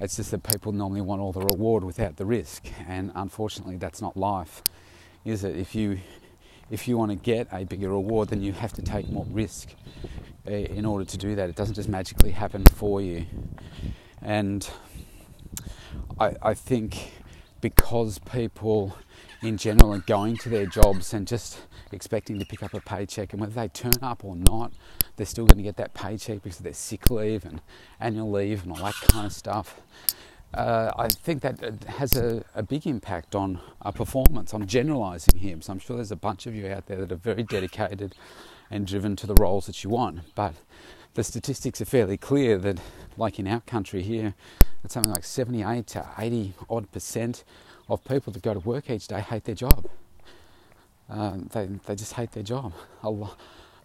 It's 0.00 0.16
just 0.16 0.30
that 0.32 0.42
people 0.42 0.72
normally 0.72 1.02
want 1.02 1.20
all 1.20 1.32
the 1.32 1.40
reward 1.40 1.84
without 1.84 2.16
the 2.16 2.24
risk, 2.24 2.66
and 2.88 3.12
unfortunately, 3.14 3.76
that's 3.76 4.00
not 4.02 4.16
life, 4.16 4.62
is 5.24 5.44
it? 5.44 5.56
If 5.56 5.74
you 5.74 6.00
if 6.70 6.88
you 6.88 6.98
want 6.98 7.10
to 7.12 7.16
get 7.16 7.48
a 7.52 7.64
bigger 7.64 7.90
reward, 7.90 8.30
then 8.30 8.42
you 8.42 8.52
have 8.52 8.72
to 8.72 8.82
take 8.82 9.08
more 9.08 9.26
risk 9.30 9.74
uh, 10.48 10.50
in 10.50 10.84
order 10.84 11.04
to 11.04 11.16
do 11.16 11.36
that. 11.36 11.48
It 11.48 11.56
doesn't 11.56 11.74
just 11.74 11.88
magically 11.88 12.30
happen 12.30 12.64
for 12.74 13.00
you, 13.00 13.26
and 14.20 14.68
I, 16.18 16.34
I 16.42 16.54
think 16.54 17.12
because 17.60 18.18
people 18.18 18.96
in 19.42 19.56
general 19.56 19.94
are 19.94 19.98
going 19.98 20.36
to 20.38 20.48
their 20.48 20.66
jobs 20.66 21.14
and 21.14 21.26
just 21.26 21.60
expecting 21.92 22.38
to 22.38 22.44
pick 22.44 22.62
up 22.62 22.74
a 22.74 22.80
paycheck, 22.80 23.32
and 23.32 23.40
whether 23.40 23.54
they 23.54 23.68
turn 23.68 23.92
up 24.02 24.24
or 24.24 24.36
not, 24.36 24.72
they're 25.16 25.26
still 25.26 25.46
going 25.46 25.56
to 25.56 25.62
get 25.62 25.76
that 25.76 25.94
paycheck 25.94 26.42
because 26.42 26.58
of 26.58 26.64
their 26.64 26.74
sick 26.74 27.10
leave 27.10 27.44
and 27.44 27.60
annual 27.98 28.30
leave 28.30 28.62
and 28.62 28.72
all 28.72 28.84
that 28.84 28.94
kind 29.08 29.26
of 29.26 29.32
stuff. 29.32 29.80
Uh, 30.52 30.90
I 30.98 31.08
think 31.08 31.42
that 31.42 31.84
has 31.84 32.16
a, 32.16 32.44
a, 32.56 32.62
big 32.62 32.84
impact 32.84 33.36
on 33.36 33.60
our 33.82 33.92
performance. 33.92 34.52
I'm 34.52 34.66
generalising 34.66 35.38
here, 35.38 35.56
so 35.60 35.72
I'm 35.72 35.78
sure 35.78 35.94
there's 35.94 36.10
a 36.10 36.16
bunch 36.16 36.46
of 36.46 36.56
you 36.56 36.66
out 36.66 36.86
there 36.86 36.96
that 36.96 37.12
are 37.12 37.16
very 37.16 37.44
dedicated 37.44 38.16
and 38.68 38.84
driven 38.84 39.14
to 39.16 39.28
the 39.28 39.34
roles 39.34 39.66
that 39.66 39.84
you 39.84 39.90
want. 39.90 40.34
But 40.34 40.54
the 41.14 41.22
statistics 41.22 41.80
are 41.80 41.84
fairly 41.84 42.16
clear 42.16 42.58
that, 42.58 42.80
like 43.16 43.38
in 43.38 43.46
our 43.46 43.60
country 43.60 44.02
here, 44.02 44.34
it's 44.82 44.94
something 44.94 45.12
like 45.12 45.22
78 45.22 45.86
to 45.88 46.08
80 46.18 46.54
odd 46.68 46.90
percent 46.90 47.44
of 47.90 48.04
people 48.04 48.32
that 48.32 48.42
go 48.42 48.54
to 48.54 48.60
work 48.60 48.88
each 48.88 49.08
day 49.08 49.20
hate 49.20 49.44
their 49.44 49.54
job. 49.54 49.86
Uh, 51.10 51.38
they, 51.52 51.66
they 51.86 51.94
just 51.96 52.12
hate 52.12 52.32
their 52.32 52.42
job. 52.42 52.72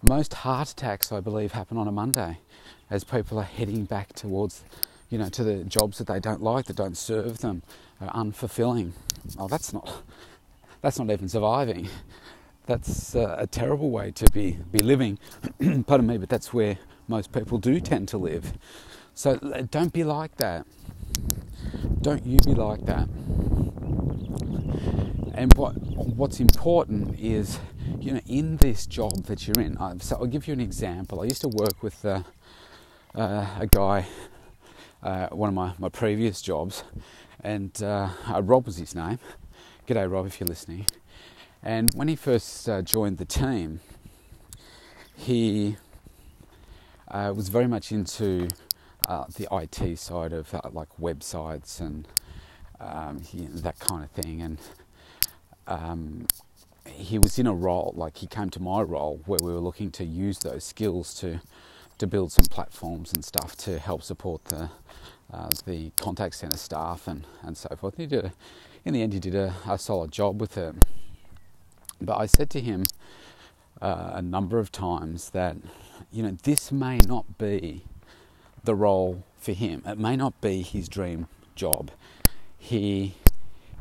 Most 0.07 0.33
heart 0.35 0.69
attacks, 0.69 1.11
I 1.11 1.19
believe, 1.19 1.53
happen 1.53 1.77
on 1.77 1.87
a 1.87 1.91
Monday 1.91 2.37
as 2.89 3.03
people 3.03 3.39
are 3.39 3.43
heading 3.43 3.85
back 3.85 4.13
towards, 4.13 4.63
you 5.09 5.17
know, 5.17 5.29
to 5.29 5.43
the 5.43 5.63
jobs 5.63 5.97
that 5.97 6.07
they 6.07 6.19
don't 6.19 6.43
like, 6.43 6.65
that 6.65 6.75
don't 6.75 6.95
serve 6.95 7.39
them, 7.39 7.63
are 7.99 8.09
unfulfilling. 8.09 8.91
Oh, 9.39 9.47
that's 9.47 9.73
not, 9.73 10.03
that's 10.81 10.99
not 10.99 11.09
even 11.09 11.27
surviving. 11.27 11.89
That's 12.67 13.15
uh, 13.15 13.35
a 13.39 13.47
terrible 13.47 13.89
way 13.89 14.11
to 14.11 14.25
be, 14.31 14.57
be 14.71 14.79
living. 14.79 15.17
Pardon 15.87 16.05
me, 16.05 16.17
but 16.17 16.29
that's 16.29 16.53
where 16.53 16.77
most 17.07 17.31
people 17.31 17.57
do 17.57 17.79
tend 17.79 18.07
to 18.09 18.17
live. 18.17 18.53
So 19.15 19.37
don't 19.71 19.93
be 19.93 20.03
like 20.03 20.37
that. 20.37 20.67
Don't 22.01 22.25
you 22.25 22.37
be 22.45 22.53
like 22.53 22.85
that. 22.85 23.07
And 25.33 25.53
what 25.55 25.73
what's 26.15 26.39
important 26.39 27.19
is, 27.19 27.59
you 27.99 28.13
know, 28.13 28.21
in 28.27 28.57
this 28.57 28.85
job 28.85 29.25
that 29.25 29.47
you're 29.47 29.65
in. 29.65 29.77
Uh, 29.77 29.95
so 29.99 30.15
I'll 30.17 30.27
give 30.27 30.47
you 30.47 30.53
an 30.53 30.61
example. 30.61 31.21
I 31.21 31.25
used 31.25 31.41
to 31.41 31.49
work 31.49 31.83
with 31.83 32.05
uh, 32.05 32.23
uh, 33.13 33.45
a 33.59 33.67
guy, 33.67 34.07
uh, 35.03 35.27
one 35.27 35.49
of 35.49 35.55
my, 35.55 35.73
my 35.77 35.89
previous 35.89 36.41
jobs, 36.41 36.83
and 37.41 37.71
uh, 37.83 38.09
uh, 38.27 38.41
Rob 38.41 38.65
was 38.65 38.77
his 38.77 38.95
name. 38.95 39.19
G'day, 39.87 40.09
Rob, 40.09 40.25
if 40.25 40.39
you're 40.39 40.47
listening. 40.47 40.85
And 41.61 41.91
when 41.95 42.07
he 42.07 42.15
first 42.15 42.69
joined 42.83 43.17
the 43.17 43.25
team, 43.25 43.81
he 45.15 45.77
was 47.11 47.49
very 47.49 47.67
much 47.67 47.91
into 47.91 48.47
uh, 49.05 49.25
the 49.35 49.47
IT 49.51 49.97
side 49.97 50.33
of 50.33 50.53
uh, 50.53 50.61
like 50.71 50.89
websites 50.99 51.79
and 51.79 52.07
um, 52.79 53.21
that 53.61 53.79
kind 53.79 54.03
of 54.03 54.11
thing. 54.11 54.41
And 54.41 54.57
um, 55.67 56.27
he 56.87 57.17
was 57.17 57.39
in 57.39 57.47
a 57.47 57.53
role, 57.53 57.93
like 57.95 58.17
he 58.17 58.27
came 58.27 58.49
to 58.51 58.61
my 58.61 58.81
role, 58.81 59.21
where 59.25 59.39
we 59.41 59.51
were 59.51 59.59
looking 59.59 59.91
to 59.91 60.03
use 60.03 60.39
those 60.39 60.63
skills 60.63 61.13
to 61.15 61.41
to 61.97 62.05
build 62.05 62.29
some 62.29 62.43
platforms 62.45 63.13
and 63.13 63.23
stuff 63.23 63.55
to 63.55 63.79
help 63.79 64.03
support 64.03 64.43
the 64.45 64.69
uh, 65.33 65.49
the 65.65 65.91
contact 65.97 66.35
center 66.35 66.57
staff 66.57 67.07
and, 67.07 67.25
and 67.41 67.57
so 67.57 67.75
forth. 67.75 67.95
He 67.97 68.05
did 68.05 68.25
a, 68.25 68.33
in 68.83 68.93
the 68.93 69.01
end, 69.01 69.13
he 69.13 69.19
did 69.19 69.35
a, 69.35 69.55
a 69.67 69.77
solid 69.77 70.11
job 70.11 70.39
with 70.39 70.57
it. 70.57 70.75
But 71.99 72.17
I 72.17 72.25
said 72.25 72.49
to 72.51 72.61
him 72.61 72.83
uh, 73.81 74.11
a 74.13 74.21
number 74.21 74.59
of 74.59 74.71
times 74.71 75.31
that 75.31 75.57
you 76.11 76.23
know 76.23 76.37
this 76.43 76.71
may 76.71 76.97
not 76.97 77.37
be 77.37 77.83
the 78.65 78.75
role 78.75 79.23
for 79.37 79.53
him. 79.53 79.83
It 79.85 79.97
may 79.97 80.15
not 80.15 80.39
be 80.41 80.61
his 80.61 80.89
dream 80.89 81.27
job. 81.55 81.91
He 82.57 83.15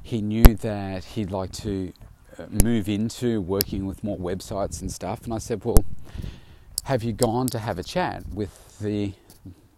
he 0.02 0.20
knew 0.20 0.54
that 0.56 1.04
he'd 1.04 1.30
like 1.30 1.50
to 1.52 1.92
uh, 2.38 2.44
move 2.62 2.88
into 2.88 3.40
working 3.40 3.86
with 3.86 4.04
more 4.04 4.18
websites 4.18 4.82
and 4.82 4.92
stuff. 4.92 5.24
And 5.24 5.32
I 5.32 5.38
said, 5.38 5.64
"Well, 5.64 5.84
have 6.84 7.02
you 7.02 7.12
gone 7.12 7.46
to 7.48 7.58
have 7.58 7.78
a 7.78 7.82
chat 7.82 8.24
with 8.28 8.78
the 8.78 9.14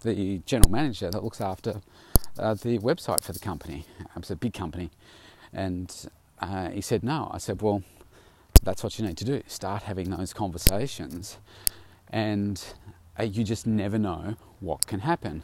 the 0.02 0.42
general 0.44 0.70
manager 0.70 1.10
that 1.10 1.22
looks 1.22 1.40
after 1.40 1.80
uh, 2.38 2.54
the 2.54 2.78
website 2.78 3.22
for 3.22 3.32
the 3.32 3.38
company? 3.38 3.86
It's 4.16 4.30
a 4.30 4.36
big 4.36 4.54
company." 4.54 4.90
And 5.52 5.94
uh, 6.40 6.70
he 6.70 6.80
said, 6.80 7.04
"No." 7.04 7.30
I 7.32 7.38
said, 7.38 7.62
"Well, 7.62 7.82
that's 8.62 8.82
what 8.82 8.98
you 8.98 9.06
need 9.06 9.16
to 9.18 9.24
do. 9.24 9.42
Start 9.46 9.84
having 9.84 10.10
those 10.10 10.32
conversations." 10.32 11.38
And 12.08 12.62
Uh, 13.18 13.24
you 13.24 13.44
just 13.44 13.66
never 13.66 13.98
know 13.98 14.36
what 14.60 14.86
can 14.86 15.00
happen. 15.00 15.42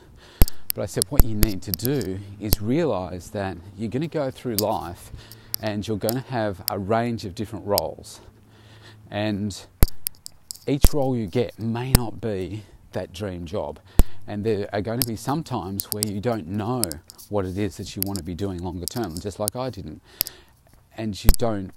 But 0.75 0.83
I 0.83 0.87
said, 0.87 1.05
what 1.11 1.25
you 1.25 1.35
need 1.35 1.63
to 1.63 1.73
do 1.73 2.19
is 2.41 2.63
realize 2.63 3.31
that 3.31 3.57
you're 3.77 3.91
going 3.91 4.03
to 4.03 4.09
go 4.09 4.31
through 4.31 4.57
life 4.57 5.11
and 5.61 5.87
you're 5.87 5.99
going 5.99 6.15
to 6.15 6.21
have 6.21 6.65
a 6.69 6.79
range 6.79 7.25
of 7.25 7.35
different 7.35 7.67
roles. 7.67 8.21
And 9.11 9.59
each 10.67 10.93
role 10.95 11.17
you 11.17 11.27
get 11.27 11.59
may 11.59 11.93
not 11.93 12.21
be 12.21 12.63
that 12.93 13.13
dream 13.13 13.45
job. 13.45 13.79
And 14.27 14.45
there 14.45 14.69
are 14.73 14.81
going 14.81 15.01
to 15.01 15.09
be 15.09 15.17
some 15.17 15.43
times 15.43 15.89
where 15.93 16.05
you 16.05 16.21
don't 16.21 16.47
know 16.47 16.83
what 17.29 17.45
it 17.45 17.59
is 17.59 17.77
that 17.77 17.95
you 17.97 18.03
want 18.05 18.19
to 18.19 18.25
be 18.25 18.35
doing 18.35 18.59
longer 18.59 18.87
term, 18.87 19.19
just 19.19 19.39
like 19.39 19.57
I 19.57 19.71
didn't. 19.71 20.01
And 20.97 21.23
you 21.23 21.31
don't 21.39 21.73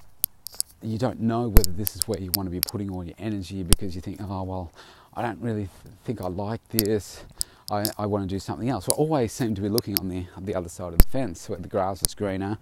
you 0.81 0.97
don't 0.99 1.19
know 1.19 1.47
whether 1.47 1.71
this 1.71 1.95
is 1.95 2.07
where 2.07 2.19
you 2.19 2.31
want 2.35 2.47
to 2.47 2.51
be 2.51 2.61
putting 2.61 2.91
all 2.91 3.03
your 3.03 3.15
energy 3.17 3.63
because 3.63 3.95
you 3.95 4.01
think, 4.01 4.19
oh 4.21 4.43
well, 4.43 4.71
I 5.17 5.21
don't 5.21 5.41
really 5.41 5.69
think 6.03 6.21
I 6.21 6.27
like 6.27 6.67
this. 6.67 7.23
I, 7.71 7.85
I 7.97 8.05
want 8.05 8.23
to 8.23 8.27
do 8.27 8.37
something 8.37 8.69
else. 8.69 8.87
We 8.87 8.93
always 8.93 9.31
seem 9.31 9.55
to 9.55 9.61
be 9.61 9.69
looking 9.69 9.97
on 9.99 10.09
the, 10.09 10.25
on 10.35 10.43
the 10.43 10.53
other 10.53 10.67
side 10.67 10.91
of 10.91 10.99
the 10.99 11.07
fence 11.07 11.47
where 11.47 11.57
the 11.57 11.69
grass 11.69 12.01
is 12.05 12.13
greener. 12.13 12.57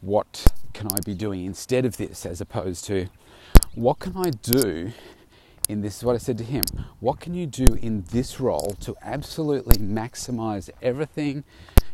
What 0.00 0.46
can 0.72 0.88
I 0.88 1.00
be 1.04 1.14
doing 1.14 1.44
instead 1.44 1.84
of 1.84 1.98
this 1.98 2.24
as 2.24 2.40
opposed 2.40 2.86
to 2.86 3.08
what 3.74 3.98
can 3.98 4.16
I 4.16 4.30
do 4.30 4.92
in 5.68 5.82
this 5.82 5.98
is 5.98 6.04
what 6.04 6.14
I 6.14 6.18
said 6.18 6.38
to 6.38 6.44
him. 6.44 6.64
What 7.00 7.20
can 7.20 7.34
you 7.34 7.46
do 7.46 7.74
in 7.74 8.04
this 8.10 8.40
role 8.40 8.74
to 8.80 8.96
absolutely 9.02 9.76
maximize 9.76 10.70
everything 10.80 11.44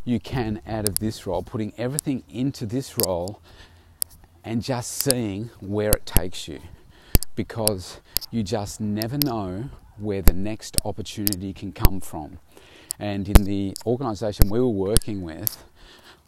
you 0.05 0.21
can 0.21 0.63
out 0.67 0.89
of 0.89 1.01
this 1.01 1.27
role, 1.27 1.43
putting 1.43 1.73
everything 1.77 2.23
into 2.31 2.65
this 2.65 2.95
role 3.05 3.41
and 4.45 4.63
just 4.63 4.93
seeing 4.93 5.51
where 5.61 5.91
it 5.91 6.07
takes 6.07 6.47
you 6.47 6.61
because 7.39 8.01
you 8.33 8.43
just 8.43 8.81
never 8.81 9.17
know 9.25 9.71
where 9.97 10.21
the 10.21 10.33
next 10.33 10.77
opportunity 10.85 11.53
can 11.53 11.71
come 11.71 12.01
from. 12.01 12.41
And 12.99 13.29
in 13.29 13.45
the 13.45 13.77
organisation 13.87 14.51
we 14.51 14.59
were 14.59 14.67
working 14.67 15.23
with, 15.23 15.63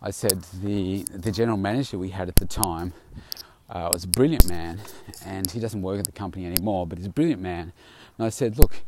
I 0.00 0.12
said 0.12 0.40
the, 0.62 1.02
the 1.12 1.32
general 1.32 1.56
manager 1.56 1.98
we 1.98 2.10
had 2.10 2.28
at 2.28 2.36
the 2.36 2.46
time 2.46 2.92
uh, 3.68 3.90
was 3.92 4.04
a 4.04 4.06
brilliant 4.06 4.48
man, 4.48 4.78
and 5.26 5.50
he 5.50 5.58
doesn't 5.58 5.82
work 5.82 5.98
at 5.98 6.06
the 6.06 6.12
company 6.12 6.46
anymore, 6.46 6.86
but 6.86 6.98
he's 6.98 7.08
a 7.08 7.16
brilliant 7.18 7.42
man. 7.42 7.72
And 8.16 8.24
I 8.24 8.28
said, 8.28 8.56
Look, 8.56 8.82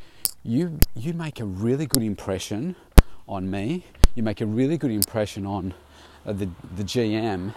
you, 0.45 0.79
you 0.95 1.15
make 1.15 1.41
a 1.41 1.45
really 1.45 1.87
good 1.87 2.05
impression 2.05 2.77
on 3.27 3.51
me, 3.51 3.85
you 4.15 4.23
make 4.23 4.41
a 4.41 4.47
really 4.47 4.79
good 4.79 4.93
impression 4.93 5.45
on 5.45 5.75
uh, 6.25 6.33
the, 6.35 6.49
the 6.77 6.85
GM, 6.85 7.53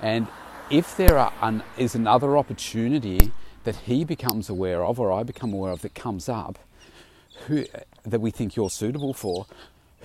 and 0.00 0.28
if 0.70 0.96
there 0.96 1.18
are 1.18 1.32
an, 1.42 1.64
is 1.76 1.96
another 1.96 2.36
opportunity 2.36 3.32
that 3.66 3.76
he 3.76 4.04
becomes 4.04 4.48
aware 4.48 4.84
of 4.84 5.00
or 5.00 5.10
I 5.12 5.24
become 5.24 5.52
aware 5.52 5.72
of 5.72 5.82
that 5.82 5.92
comes 5.92 6.28
up 6.28 6.56
who, 7.46 7.64
that 8.04 8.20
we 8.20 8.30
think 8.30 8.54
you're 8.54 8.70
suitable 8.70 9.12
for, 9.12 9.46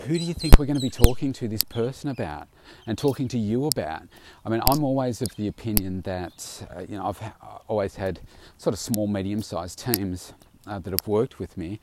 who 0.08 0.18
do 0.18 0.24
you 0.24 0.34
think 0.34 0.58
we're 0.58 0.66
going 0.66 0.80
to 0.80 0.82
be 0.82 0.90
talking 0.90 1.32
to 1.34 1.48
this 1.48 1.64
person 1.64 2.10
about 2.10 2.48
and 2.88 2.98
talking 2.98 3.28
to 3.28 3.38
you 3.38 3.68
about? 3.68 4.02
I 4.44 4.50
mean, 4.50 4.62
I'm 4.68 4.84
always 4.84 5.22
of 5.22 5.28
the 5.38 5.48
opinion 5.48 6.02
that, 6.02 6.68
uh, 6.76 6.82
you 6.90 6.98
know, 6.98 7.06
I've 7.06 7.20
ha- 7.20 7.62
always 7.68 7.96
had 7.96 8.20
sort 8.58 8.74
of 8.74 8.80
small, 8.80 9.06
medium 9.06 9.44
sized 9.44 9.78
teams 9.78 10.34
uh, 10.66 10.80
that 10.80 10.90
have 10.90 11.08
worked 11.08 11.38
with 11.38 11.56
me. 11.56 11.80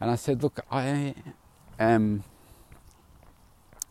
And 0.00 0.12
I 0.12 0.14
said, 0.14 0.44
look, 0.44 0.60
I 0.70 1.16
am 1.80 2.22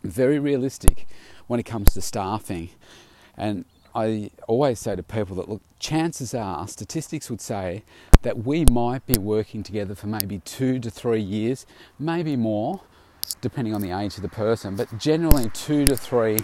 very 0.04 0.40
realistic 0.40 1.06
when 1.48 1.60
it 1.60 1.64
comes 1.64 1.94
to 1.96 2.02
staffing. 2.02 2.70
And 3.36 3.66
I 3.96 4.30
always 4.48 4.80
say 4.80 4.98
to 4.98 5.04
people 5.04 5.38
that 5.38 5.48
look, 5.48 5.62
chances 5.80 6.34
are, 6.34 6.68
statistics 6.68 7.30
would 7.30 7.40
say 7.40 7.84
that 8.24 8.44
we 8.44 8.66
might 8.70 9.06
be 9.06 9.18
working 9.18 9.64
together 9.64 9.96
for 9.96 10.08
maybe 10.08 10.40
two 10.40 10.80
to 10.80 10.92
three 10.92 11.22
years, 11.22 11.66
maybe 11.98 12.36
more, 12.36 12.82
depending 13.40 13.74
on 13.74 13.82
the 13.82 13.98
age 13.98 14.18
of 14.18 14.22
the 14.22 14.30
person, 14.30 14.76
but 14.76 14.98
generally 14.98 15.50
two 15.52 15.86
to 15.86 15.96
three 15.96 16.40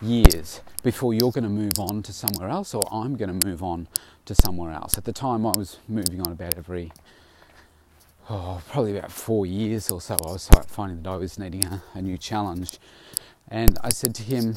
years 0.00 0.62
before 0.82 1.12
you're 1.12 1.30
going 1.30 1.44
to 1.44 1.50
move 1.50 1.78
on 1.78 2.02
to 2.02 2.14
somewhere 2.14 2.48
else 2.48 2.74
or 2.74 2.82
I'm 2.90 3.14
going 3.16 3.38
to 3.38 3.46
move 3.46 3.62
on 3.62 3.86
to 4.24 4.34
somewhere 4.34 4.72
else. 4.72 4.96
At 4.96 5.04
the 5.04 5.12
time, 5.12 5.44
I 5.44 5.52
was 5.54 5.78
moving 5.86 6.22
on 6.22 6.32
about 6.32 6.56
every, 6.56 6.92
oh, 8.30 8.62
probably 8.70 8.96
about 8.96 9.12
four 9.12 9.44
years 9.44 9.90
or 9.90 10.00
so. 10.00 10.16
I 10.26 10.32
was 10.32 10.48
finding 10.66 11.02
that 11.02 11.10
I 11.10 11.16
was 11.16 11.38
needing 11.38 11.66
a, 11.66 11.82
a 11.92 12.00
new 12.00 12.16
challenge. 12.16 12.78
And 13.48 13.78
I 13.84 13.90
said 13.90 14.14
to 14.14 14.22
him, 14.22 14.56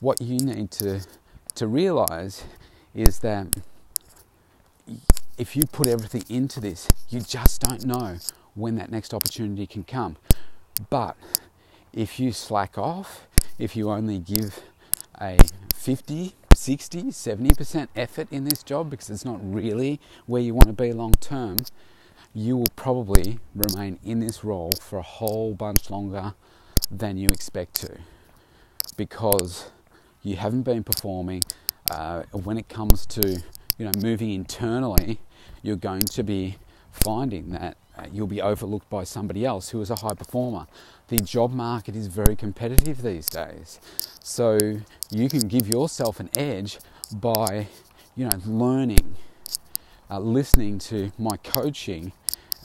what 0.00 0.20
you 0.20 0.38
need 0.38 0.70
to, 0.72 1.00
to 1.54 1.66
realize 1.66 2.44
is 2.94 3.20
that 3.20 3.56
if 5.38 5.56
you 5.56 5.64
put 5.66 5.86
everything 5.86 6.24
into 6.28 6.60
this, 6.60 6.88
you 7.10 7.20
just 7.20 7.60
don't 7.60 7.84
know 7.84 8.16
when 8.54 8.76
that 8.76 8.90
next 8.90 9.12
opportunity 9.12 9.66
can 9.66 9.84
come. 9.84 10.16
But 10.90 11.16
if 11.92 12.18
you 12.18 12.32
slack 12.32 12.78
off, 12.78 13.26
if 13.58 13.76
you 13.76 13.90
only 13.90 14.18
give 14.18 14.60
a 15.20 15.38
50, 15.74 16.34
60, 16.54 17.02
70% 17.04 17.88
effort 17.96 18.28
in 18.30 18.44
this 18.44 18.62
job 18.62 18.90
because 18.90 19.10
it's 19.10 19.24
not 19.24 19.38
really 19.42 20.00
where 20.26 20.42
you 20.42 20.54
want 20.54 20.66
to 20.66 20.72
be 20.72 20.92
long 20.92 21.12
term, 21.12 21.58
you 22.34 22.56
will 22.56 22.72
probably 22.76 23.38
remain 23.54 23.98
in 24.04 24.20
this 24.20 24.44
role 24.44 24.72
for 24.80 24.98
a 24.98 25.02
whole 25.02 25.54
bunch 25.54 25.90
longer 25.90 26.34
than 26.90 27.16
you 27.16 27.28
expect 27.28 27.74
to 27.74 27.98
because 28.96 29.70
you 30.26 30.36
haven't 30.36 30.62
been 30.62 30.82
performing. 30.82 31.42
Uh, 31.90 32.22
when 32.32 32.58
it 32.58 32.68
comes 32.68 33.06
to 33.06 33.42
you 33.78 33.84
know 33.84 33.92
moving 34.00 34.30
internally, 34.30 35.20
you're 35.62 35.76
going 35.76 36.02
to 36.02 36.22
be 36.22 36.56
finding 36.90 37.50
that 37.50 37.76
uh, 37.96 38.06
you'll 38.12 38.26
be 38.26 38.42
overlooked 38.42 38.88
by 38.90 39.04
somebody 39.04 39.44
else 39.44 39.70
who 39.70 39.80
is 39.80 39.90
a 39.90 39.96
high 39.96 40.14
performer. 40.14 40.66
The 41.08 41.18
job 41.18 41.52
market 41.52 41.94
is 41.94 42.08
very 42.08 42.34
competitive 42.34 43.02
these 43.02 43.26
days, 43.26 43.80
so 44.22 44.58
you 45.10 45.28
can 45.28 45.46
give 45.46 45.68
yourself 45.68 46.18
an 46.18 46.30
edge 46.36 46.78
by 47.12 47.68
you 48.16 48.28
know 48.28 48.38
learning, 48.44 49.16
uh, 50.10 50.18
listening 50.18 50.78
to 50.90 51.12
my 51.18 51.36
coaching, 51.36 52.12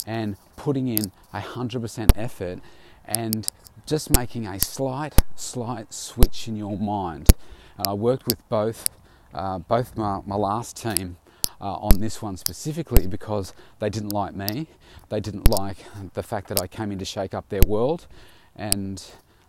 and 0.08 0.36
putting 0.56 0.88
in 0.88 1.12
a 1.34 1.39
hundred 1.39 1.82
percent 1.82 2.12
effort 2.15 2.60
and 3.06 3.47
just 3.86 4.15
making 4.15 4.48
a 4.48 4.60
slight, 4.60 5.15
slight 5.36 5.94
switch 5.94 6.48
in 6.48 6.56
your 6.56 6.78
mind. 6.78 7.30
And 7.78 7.88
I 7.88 7.94
worked 7.94 8.26
with 8.26 8.48
both, 8.50 8.89
uh, 9.34 9.60
both 9.60 9.98
my, 9.98 10.22
my 10.26 10.36
last 10.36 10.78
team 10.78 11.17
uh, 11.60 11.74
on 11.76 12.00
this 12.00 12.22
one 12.22 12.38
specifically 12.38 13.08
because 13.08 13.54
they 13.80 13.89
didn't 13.89 14.13
like 14.13 14.34
me. 14.34 14.67
They 15.10 15.20
didn't 15.20 15.50
like 15.50 15.78
the 16.13 16.24
fact 16.24 16.48
that 16.50 16.62
I 16.62 16.67
came 16.67 16.91
in 16.91 17.00
to 17.00 17.06
shake 17.06 17.34
up 17.34 17.50
their 17.50 17.62
world, 17.67 18.08
and 18.56 19.04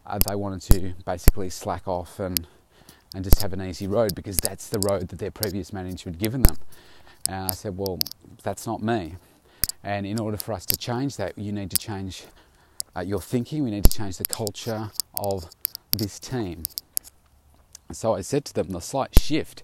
uh, 0.07 0.19
they 0.27 0.35
wanted 0.35 0.63
to 0.73 0.95
basically 1.05 1.51
slack 1.51 1.89
off 1.89 2.19
and 2.21 2.47
and 3.15 3.25
just 3.25 3.43
have 3.43 3.53
an 3.53 3.61
easy 3.61 3.87
road 3.87 4.15
because 4.15 4.39
that's 4.39 4.69
the 4.69 4.79
road 4.79 5.09
that 5.09 5.19
their 5.19 5.31
previous 5.31 5.73
manager 5.73 6.09
had 6.09 6.19
given 6.19 6.43
them. 6.43 6.57
And 7.29 7.45
I 7.45 7.51
said, 7.51 7.77
well, 7.77 8.01
that's 8.43 8.67
not 8.67 8.83
me. 8.83 9.17
And 9.85 10.07
in 10.07 10.19
order 10.19 10.37
for 10.37 10.53
us 10.53 10.65
to 10.67 10.77
change 10.77 11.17
that, 11.17 11.37
you 11.37 11.53
need 11.53 11.71
to 11.71 11.77
change 11.77 12.25
uh, 12.97 13.01
your 13.01 13.21
thinking. 13.21 13.65
We 13.65 13.71
need 13.71 13.85
to 13.85 13.91
change 13.91 14.19
the 14.19 14.25
culture 14.25 14.91
of 15.15 15.51
this 15.93 16.19
team. 16.19 16.65
So 17.93 18.15
I 18.15 18.23
said 18.23 18.45
to 18.47 18.55
them, 18.55 18.71
the 18.71 18.81
slight 18.81 19.19
shift 19.19 19.63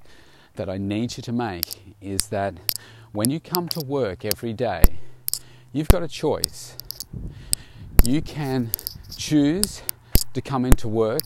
that 0.57 0.69
I 0.69 0.77
need 0.77 1.17
you 1.17 1.23
to 1.23 1.33
make 1.33 1.95
is 2.01 2.29
that 2.29 2.55
when 3.13 3.31
you 3.31 3.41
come 3.41 3.69
to 3.69 3.81
work 3.81 4.25
every 4.25 4.53
day, 4.53 4.83
you've 5.73 5.89
got 5.89 6.03
a 6.03 6.09
choice. 6.09 6.77
You 8.05 8.21
can 8.21 8.71
choose 9.17 9.83
to 10.35 10.43
come 10.43 10.65
into 10.65 10.89
work 10.89 11.23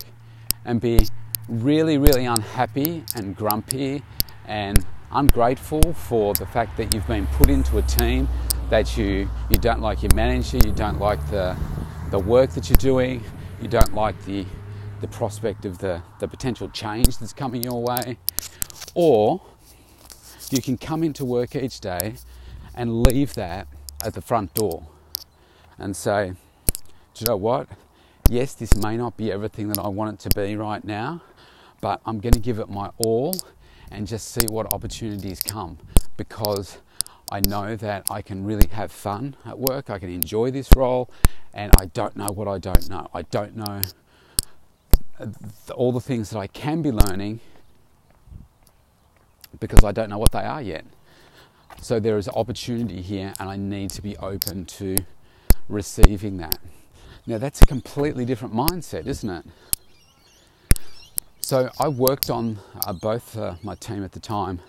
and 0.64 0.80
be 0.80 1.06
really, 1.48 1.98
really 1.98 2.24
unhappy 2.24 3.04
and 3.16 3.36
grumpy 3.36 4.02
and 4.46 4.84
ungrateful 5.10 5.92
for 5.92 6.34
the 6.34 6.46
fact 6.46 6.76
that 6.76 6.94
you've 6.94 7.06
been 7.06 7.26
put 7.26 7.50
into 7.50 7.78
a 7.78 7.82
team 7.82 8.28
that 8.70 8.96
you, 8.96 9.28
you 9.50 9.56
don't 9.56 9.80
like 9.80 10.02
your 10.02 10.14
manager, 10.14 10.56
you 10.64 10.72
don't 10.72 10.98
like 10.98 11.20
the, 11.30 11.56
the 12.12 12.18
work 12.18 12.50
that 12.50 12.68
you're 12.68 12.76
doing, 12.76 13.24
you 13.62 13.68
don't 13.68 13.94
like 13.94 14.22
the, 14.26 14.44
the 15.00 15.08
prospect 15.08 15.64
of 15.64 15.78
the, 15.78 16.02
the 16.20 16.28
potential 16.28 16.68
change 16.68 17.16
that's 17.16 17.32
coming 17.32 17.62
your 17.62 17.82
way. 17.82 18.18
Or 18.94 19.40
you 20.50 20.60
can 20.60 20.76
come 20.76 21.02
into 21.02 21.24
work 21.24 21.56
each 21.56 21.80
day 21.80 22.16
and 22.74 23.02
leave 23.02 23.32
that 23.32 23.66
at 24.04 24.12
the 24.12 24.20
front 24.20 24.52
door 24.52 24.86
and 25.78 25.96
say, 25.96 26.34
Do 27.14 27.20
you 27.20 27.26
know 27.28 27.36
what? 27.38 27.66
Yes, 28.28 28.52
this 28.52 28.76
may 28.76 28.98
not 28.98 29.16
be 29.16 29.32
everything 29.32 29.68
that 29.68 29.78
I 29.78 29.88
want 29.88 30.12
it 30.12 30.30
to 30.30 30.38
be 30.38 30.54
right 30.54 30.84
now, 30.84 31.22
but 31.80 32.02
I'm 32.04 32.20
going 32.20 32.34
to 32.34 32.40
give 32.40 32.58
it 32.58 32.68
my 32.68 32.90
all 32.98 33.34
and 33.90 34.06
just 34.06 34.32
see 34.32 34.46
what 34.50 34.70
opportunities 34.70 35.40
come 35.40 35.78
because 36.18 36.76
I 37.32 37.40
know 37.40 37.76
that 37.76 38.10
I 38.10 38.20
can 38.20 38.44
really 38.44 38.68
have 38.72 38.92
fun 38.92 39.36
at 39.46 39.58
work, 39.58 39.88
I 39.88 39.98
can 39.98 40.10
enjoy 40.10 40.50
this 40.50 40.68
role, 40.76 41.08
and 41.54 41.72
I 41.80 41.86
don't 41.86 42.14
know 42.14 42.26
what 42.26 42.46
I 42.46 42.58
don't 42.58 42.90
know. 42.90 43.08
I 43.14 43.22
don't 43.22 43.56
know 43.56 43.80
all 45.74 45.92
the 45.92 46.00
things 46.00 46.28
that 46.28 46.38
I 46.38 46.46
can 46.46 46.82
be 46.82 46.92
learning 46.92 47.40
because 49.60 49.82
I 49.82 49.92
don't 49.92 50.10
know 50.10 50.18
what 50.18 50.32
they 50.32 50.42
are 50.42 50.60
yet. 50.60 50.84
So 51.80 51.98
there 51.98 52.18
is 52.18 52.28
opportunity 52.28 53.00
here, 53.00 53.32
and 53.40 53.48
I 53.48 53.56
need 53.56 53.88
to 53.92 54.02
be 54.02 54.14
open 54.18 54.66
to 54.66 54.98
receiving 55.70 56.36
that. 56.36 56.58
Now, 57.26 57.38
that's 57.38 57.62
a 57.62 57.66
completely 57.66 58.26
different 58.26 58.52
mindset, 58.52 59.06
isn't 59.06 59.30
it? 59.30 59.46
So 61.40 61.70
I 61.80 61.88
worked 61.88 62.28
on 62.28 62.58
uh, 62.86 62.92
both 62.92 63.38
uh, 63.38 63.54
my 63.62 63.74
team 63.74 64.04
at 64.04 64.12
the 64.12 64.20
time, 64.20 64.60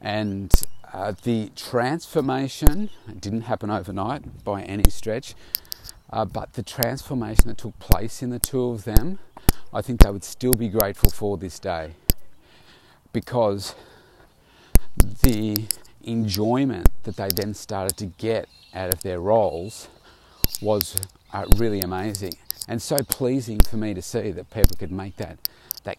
and 0.00 0.50
uh, 0.92 1.12
the 1.22 1.50
transformation 1.56 2.90
didn't 3.18 3.42
happen 3.42 3.70
overnight 3.70 4.44
by 4.44 4.62
any 4.62 4.90
stretch, 4.90 5.34
uh, 6.10 6.24
but 6.24 6.52
the 6.54 6.62
transformation 6.62 7.48
that 7.48 7.58
took 7.58 7.78
place 7.78 8.22
in 8.22 8.30
the 8.30 8.38
two 8.38 8.64
of 8.64 8.84
them, 8.84 9.18
I 9.72 9.82
think 9.82 10.02
they 10.02 10.10
would 10.10 10.24
still 10.24 10.52
be 10.52 10.68
grateful 10.68 11.10
for 11.10 11.36
this 11.36 11.58
day. 11.58 11.92
Because 13.12 13.74
the 15.22 15.66
enjoyment 16.02 16.88
that 17.04 17.16
they 17.16 17.28
then 17.34 17.54
started 17.54 17.96
to 17.96 18.06
get 18.06 18.48
out 18.74 18.92
of 18.92 19.02
their 19.02 19.20
roles 19.20 19.88
was 20.60 20.96
uh, 21.32 21.46
really 21.56 21.80
amazing 21.80 22.32
and 22.68 22.80
so 22.80 22.96
pleasing 22.98 23.60
for 23.60 23.76
me 23.76 23.94
to 23.94 24.02
see 24.02 24.30
that 24.30 24.50
people 24.50 24.76
could 24.78 24.92
make 24.92 25.16
that 25.16 25.38
that 25.84 25.98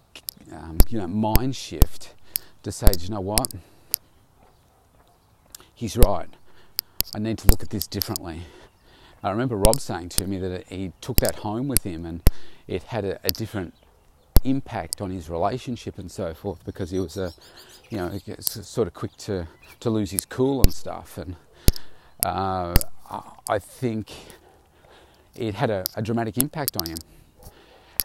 um, 0.51 0.77
you 0.89 0.99
know 0.99 1.07
mind 1.07 1.55
shift 1.55 2.13
to 2.63 2.71
say, 2.71 2.87
you 2.99 3.09
know 3.09 3.21
what, 3.21 3.53
he's 5.83 5.97
right. 5.97 6.29
I 7.13 7.19
need 7.19 7.37
to 7.39 7.47
look 7.49 7.61
at 7.61 7.69
this 7.69 7.87
differently. 7.87 8.43
I 9.21 9.31
remember 9.31 9.57
Rob 9.57 9.81
saying 9.81 10.09
to 10.09 10.25
me 10.25 10.37
that 10.37 10.65
he 10.67 10.93
took 11.01 11.17
that 11.17 11.35
home 11.35 11.67
with 11.67 11.83
him 11.83 12.05
and 12.05 12.21
it 12.67 12.83
had 12.83 13.03
a, 13.03 13.19
a 13.25 13.31
different 13.31 13.73
impact 14.45 15.01
on 15.01 15.11
his 15.11 15.29
relationship 15.29 15.97
and 15.97 16.09
so 16.09 16.33
forth 16.33 16.63
because 16.63 16.91
he 16.91 16.99
was 17.01 17.17
a, 17.17 17.33
you 17.89 17.97
know, 17.97 18.17
sort 18.39 18.87
of 18.87 18.93
quick 18.93 19.17
to, 19.17 19.49
to 19.81 19.89
lose 19.89 20.11
his 20.11 20.23
cool 20.23 20.63
and 20.63 20.73
stuff. 20.73 21.17
And 21.17 21.35
uh, 22.25 22.75
I 23.49 23.59
think 23.59 24.13
it 25.35 25.53
had 25.55 25.69
a, 25.69 25.83
a, 25.97 26.01
dramatic 26.01 26.37
impact 26.37 26.77
on 26.77 26.87
him. 26.87 26.97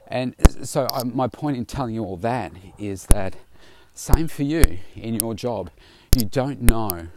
And 0.09 0.35
so, 0.67 0.89
uh, 0.91 1.05
my 1.05 1.29
point 1.29 1.57
in 1.57 1.65
telling 1.65 1.95
you 1.95 2.03
all 2.03 2.17
that 2.17 2.51
is 2.77 3.07
that 3.07 3.37
same 3.95 4.27
for 4.27 4.43
you 4.43 4.81
in 4.97 5.15
your 5.15 5.35
job. 5.35 5.71
You 6.17 6.25
don't 6.25 6.63
know 6.63 7.09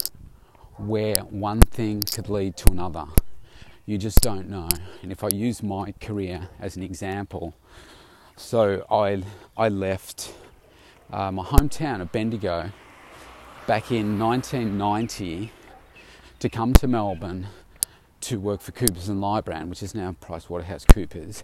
where 0.88 1.20
one 1.22 1.62
thing 1.62 2.02
could 2.02 2.30
lead 2.30 2.58
to 2.58 2.72
another. 2.72 3.06
You 3.86 3.98
just 3.98 4.22
don't 4.22 4.50
know. 4.50 4.70
And 5.02 5.12
if 5.12 5.24
I 5.24 5.30
use 5.34 5.62
my 5.62 5.94
career 6.02 6.50
as 6.60 6.76
an 6.76 6.84
example, 6.84 7.54
so 8.36 8.86
I, 8.90 9.24
I 9.58 9.70
left 9.70 10.34
uh, 11.12 11.32
my 11.32 11.44
hometown 11.44 12.02
of 12.02 12.12
Bendigo 12.12 12.72
back 13.68 13.92
in 13.92 14.18
1990 14.18 15.52
to 16.40 16.50
come 16.50 16.74
to 16.74 16.88
Melbourne 16.88 17.48
to 18.22 18.40
work 18.40 18.62
for 18.62 18.72
Coopers 18.72 19.10
and 19.10 19.22
Lybrand, 19.22 19.70
which 19.70 19.84
is 19.84 19.94
now 19.94 20.16
PricewaterhouseCoopers. 20.22 21.44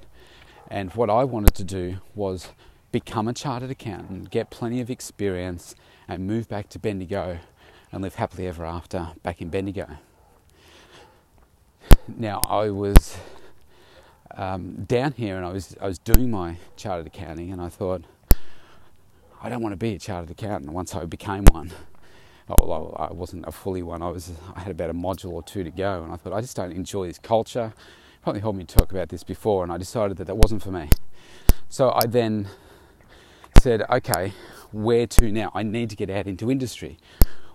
And 0.70 0.94
what 0.94 1.10
I 1.10 1.24
wanted 1.24 1.54
to 1.56 1.64
do 1.64 1.98
was 2.16 2.50
become 2.92 3.28
a 3.28 3.34
chartered 3.34 3.72
accountant, 3.72 4.30
get 4.30 4.50
plenty 4.50 4.82
of 4.82 4.90
experience, 4.90 5.76
and 6.08 6.26
move 6.26 6.48
back 6.48 6.70
to 6.70 6.80
Bendigo 6.80 7.40
and 7.92 8.02
live 8.02 8.16
happily 8.16 8.48
ever 8.48 8.66
after 8.66 9.10
back 9.24 9.42
in 9.42 9.50
Bendigo. 9.50 9.88
Now 12.08 12.42
I 12.48 12.70
was 12.70 13.18
um, 14.36 14.84
down 14.86 15.14
here 15.14 15.38
and 15.38 15.46
I 15.46 15.52
was 15.52 15.76
I 15.82 15.88
was 15.88 16.00
doing 16.00 16.32
my 16.32 16.58
chartered 16.76 17.08
accounting 17.08 17.52
and 17.52 17.62
I 17.62 17.70
thought 17.70 18.04
I 19.42 19.50
don't 19.50 19.62
want 19.62 19.74
to 19.74 19.78
be 19.78 19.96
a 19.96 20.00
chartered 20.00 20.32
accountant 20.32 20.72
once 20.72 20.96
I 20.96 21.06
became 21.06 21.46
one. 21.52 21.72
Although 22.50 22.96
I 22.98 23.12
wasn't 23.12 23.46
a 23.46 23.52
fully 23.52 23.84
one, 23.84 24.02
I 24.02 24.10
was 24.10 24.32
I 24.56 24.62
had 24.62 24.72
about 24.72 24.90
a 24.90 24.94
module 24.94 25.32
or 25.32 25.44
two 25.44 25.64
to 25.64 25.72
go 25.72 26.04
and 26.04 26.14
I 26.14 26.16
thought 26.18 26.34
I 26.34 26.42
just 26.42 26.56
don't 26.56 26.72
enjoy 26.72 27.08
this 27.08 27.20
culture. 27.20 27.74
Probably 28.22 28.42
heard 28.42 28.56
me 28.56 28.64
talk 28.66 28.92
about 28.92 29.10
this 29.10 29.24
before 29.24 29.64
and 29.64 29.72
I 29.72 29.78
decided 29.78 30.18
that 30.18 30.26
that 30.26 30.36
wasn't 30.36 30.62
for 30.62 30.72
me. 30.72 30.90
So 31.70 31.92
I 31.92 32.06
then 32.08 32.48
said, 33.62 33.84
okay, 33.90 34.34
where 34.72 35.08
to 35.08 35.32
now? 35.32 35.52
I 35.54 35.64
need 35.64 35.90
to 35.90 35.96
get 35.96 36.10
out 36.10 36.28
into 36.28 36.50
industry 36.50 36.98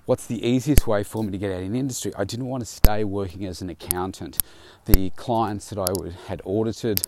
what's 0.06 0.26
the 0.26 0.44
easiest 0.44 0.86
way 0.86 1.02
for 1.02 1.22
me 1.22 1.30
to 1.30 1.38
get 1.38 1.52
out 1.52 1.62
in 1.62 1.74
industry? 1.74 2.12
I 2.16 2.24
didn't 2.24 2.46
want 2.46 2.62
to 2.62 2.66
stay 2.66 3.04
working 3.04 3.46
as 3.46 3.62
an 3.62 3.70
accountant. 3.70 4.38
The 4.86 5.10
clients 5.10 5.70
that 5.70 5.78
I 5.78 5.90
had 6.26 6.42
audited, 6.44 7.02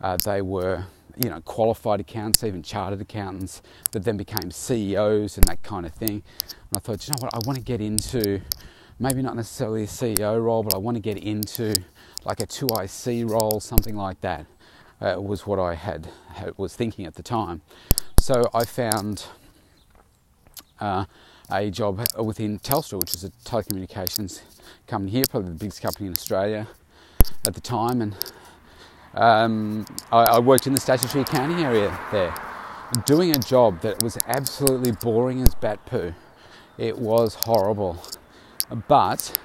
uh, 0.00 0.16
they 0.24 0.42
were 0.42 0.84
you 1.22 1.30
know 1.30 1.40
qualified 1.40 2.00
accountants, 2.00 2.44
even 2.44 2.62
chartered 2.62 3.00
accountants 3.00 3.62
that 3.92 4.04
then 4.04 4.16
became 4.16 4.50
CEOs 4.50 5.36
and 5.36 5.44
that 5.46 5.62
kind 5.62 5.86
of 5.86 5.92
thing. 5.92 6.22
And 6.70 6.76
I 6.76 6.78
thought, 6.78 7.06
you 7.06 7.12
know 7.12 7.22
what, 7.22 7.34
I 7.34 7.38
want 7.46 7.58
to 7.58 7.64
get 7.64 7.80
into 7.80 8.40
maybe 8.98 9.22
not 9.22 9.36
necessarily 9.36 9.84
a 9.84 9.86
CEO 9.86 10.42
role, 10.42 10.62
but 10.62 10.74
I 10.74 10.78
want 10.78 10.96
to 10.96 11.00
get 11.00 11.18
into 11.18 11.74
like 12.24 12.40
a 12.40 12.46
2IC 12.46 13.28
role, 13.30 13.60
something 13.60 13.96
like 13.96 14.20
that. 14.22 14.46
Uh, 15.00 15.14
was 15.16 15.46
what 15.46 15.60
I 15.60 15.74
had, 15.74 16.08
had, 16.34 16.58
was 16.58 16.74
thinking 16.74 17.06
at 17.06 17.14
the 17.14 17.22
time. 17.22 17.62
So 18.18 18.50
I 18.52 18.64
found 18.64 19.26
uh, 20.80 21.04
a 21.50 21.70
job 21.70 22.04
within 22.18 22.58
Telstra, 22.58 22.98
which 22.98 23.14
is 23.14 23.24
a 23.24 23.30
telecommunications 23.44 24.42
company 24.86 25.12
here, 25.12 25.24
probably 25.30 25.50
the 25.50 25.58
biggest 25.58 25.82
company 25.82 26.06
in 26.06 26.12
Australia 26.12 26.68
at 27.46 27.54
the 27.54 27.60
time. 27.60 28.02
And 28.02 28.16
um, 29.14 29.86
I, 30.12 30.24
I, 30.24 30.38
worked 30.38 30.66
in 30.66 30.72
the 30.72 30.80
statutory 30.80 31.22
accounting 31.22 31.64
area 31.64 31.98
there, 32.12 32.34
doing 33.06 33.30
a 33.30 33.38
job 33.38 33.80
that 33.80 34.02
was 34.02 34.18
absolutely 34.26 34.92
boring 34.92 35.42
as 35.42 35.54
bat 35.54 35.84
poo. 35.86 36.14
It 36.76 36.98
was 36.98 37.34
horrible, 37.34 38.02
but 38.86 39.38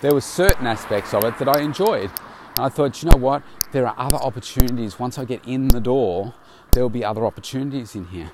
there 0.00 0.14
were 0.14 0.20
certain 0.20 0.66
aspects 0.66 1.12
of 1.12 1.24
it 1.24 1.38
that 1.38 1.48
I 1.48 1.60
enjoyed. 1.60 2.10
And 2.56 2.66
I 2.66 2.68
thought, 2.68 3.02
you 3.02 3.10
know 3.10 3.16
what? 3.16 3.42
There 3.72 3.86
are 3.86 3.94
other 3.98 4.16
opportunities. 4.16 4.98
Once 4.98 5.18
I 5.18 5.24
get 5.24 5.44
in 5.46 5.68
the 5.68 5.80
door, 5.80 6.34
there 6.72 6.82
will 6.82 6.90
be 6.90 7.04
other 7.04 7.26
opportunities 7.26 7.94
in 7.94 8.06
here. 8.06 8.30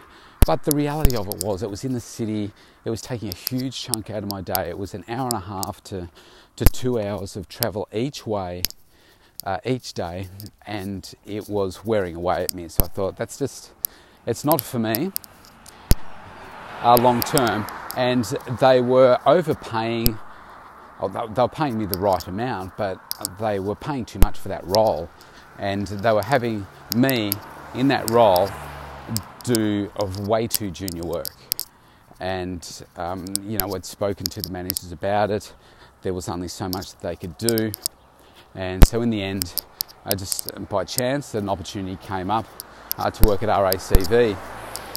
But 0.47 0.65
the 0.65 0.75
reality 0.75 1.17
of 1.17 1.29
it 1.29 1.43
was, 1.45 1.63
it 1.63 1.71
was 1.71 1.85
in 1.85 1.93
the 1.93 2.01
city. 2.01 2.53
It 2.85 2.91
was 2.91 3.03
taking 3.03 3.29
a 3.29 3.35
huge 3.35 3.81
chunk 3.81 4.09
out 4.11 4.23
of 4.23 4.31
my 4.31 4.41
day. 4.41 4.69
It 4.69 4.79
was 4.79 4.95
an 4.95 5.05
hour 5.07 5.27
and 5.27 5.35
a 5.35 5.41
half 5.41 5.83
to, 5.85 6.09
to 6.57 6.65
two 6.65 6.99
hours 6.99 7.37
of 7.37 7.49
travel 7.49 7.87
each 7.93 8.27
way, 8.27 8.63
uh, 9.45 9.59
each 9.67 9.93
day, 9.93 10.29
and 10.67 11.13
it 11.27 11.49
was 11.49 11.85
wearing 11.85 12.17
away 12.17 12.43
at 12.43 12.55
me. 12.55 12.69
So 12.69 12.85
I 12.85 12.89
thought, 12.89 13.17
that's 13.17 13.39
just, 13.39 13.73
it's 14.27 14.45
not 14.45 14.63
for 14.63 14.79
me 14.79 15.13
uh, 16.83 16.97
long 16.97 17.23
term. 17.23 17.67
And 17.97 18.25
they 18.61 18.81
were 18.81 19.19
overpaying. 19.27 20.19
Oh, 21.03 21.09
they 21.09 21.43
were 21.43 21.49
paying 21.49 21.79
me 21.79 21.87
the 21.87 21.99
right 21.99 22.27
amount, 22.27 22.77
but 22.77 22.99
they 23.39 23.59
were 23.59 23.75
paying 23.75 24.05
too 24.05 24.19
much 24.21 24.39
for 24.39 24.49
that 24.49 24.67
role. 24.67 25.09
And 25.59 25.87
they 25.87 26.13
were 26.13 26.23
having 26.23 26.67
me 26.95 27.33
in 27.75 27.89
that 27.89 28.11
role 28.11 28.49
do 29.45 29.91
of 29.97 30.29
way 30.29 30.47
too 30.47 30.71
junior 30.71 31.03
work. 31.03 31.40
And, 32.21 32.85
um, 32.97 33.25
you 33.43 33.59
know, 33.59 33.75
I'd 33.75 33.85
spoken 33.85 34.27
to 34.27 34.43
the 34.43 34.51
managers 34.51 34.93
about 34.93 35.31
it. 35.31 35.55
There 36.03 36.15
was 36.15 36.29
only 36.29 36.49
so 36.49 36.69
much 36.69 36.93
that 36.93 37.01
they 37.01 37.17
could 37.17 37.37
do. 37.39 37.73
And 38.55 38.87
so 38.87 39.01
in 39.03 39.11
the 39.11 39.23
end, 39.23 39.63
I 40.05 40.15
just, 40.15 40.51
by 40.69 40.85
chance, 40.85 41.35
an 41.35 41.49
opportunity 41.49 41.97
came 41.97 42.31
up 42.31 42.47
uh, 42.99 43.11
to 43.11 43.29
work 43.29 43.43
at 43.43 43.49
RACV. 43.49 44.37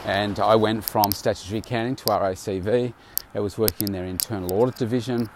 And 0.05 0.39
I 0.39 0.55
went 0.55 0.83
from 0.83 1.11
statutory 1.11 1.59
accounting 1.59 1.95
to 1.97 2.05
RACV. 2.05 2.93
I 3.33 3.39
was 3.39 3.57
working 3.57 3.87
in 3.87 3.93
their 3.93 4.05
internal 4.05 4.51
audit 4.53 4.75
division. 4.75 5.29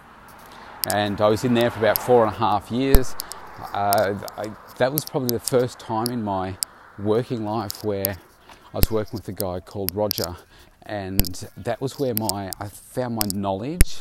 And 0.92 1.20
I 1.20 1.28
was 1.28 1.44
in 1.44 1.54
there 1.54 1.70
for 1.70 1.80
about 1.80 1.98
four 1.98 2.24
and 2.24 2.34
a 2.34 2.38
half 2.38 2.70
years. 2.70 3.16
Uh, 3.72 4.14
I, 4.36 4.52
that 4.76 4.92
was 4.92 5.04
probably 5.04 5.30
the 5.30 5.40
first 5.44 5.78
time 5.78 6.08
in 6.10 6.22
my 6.22 6.56
working 6.98 7.44
life 7.44 7.82
where 7.82 8.16
I 8.72 8.76
was 8.76 8.90
working 8.90 9.16
with 9.16 9.28
a 9.28 9.32
guy 9.32 9.60
called 9.60 9.94
Roger, 9.94 10.36
and 10.82 11.48
that 11.56 11.80
was 11.80 11.98
where 11.98 12.14
my 12.14 12.50
I 12.60 12.68
found 12.68 13.14
my 13.14 13.26
knowledge, 13.34 13.98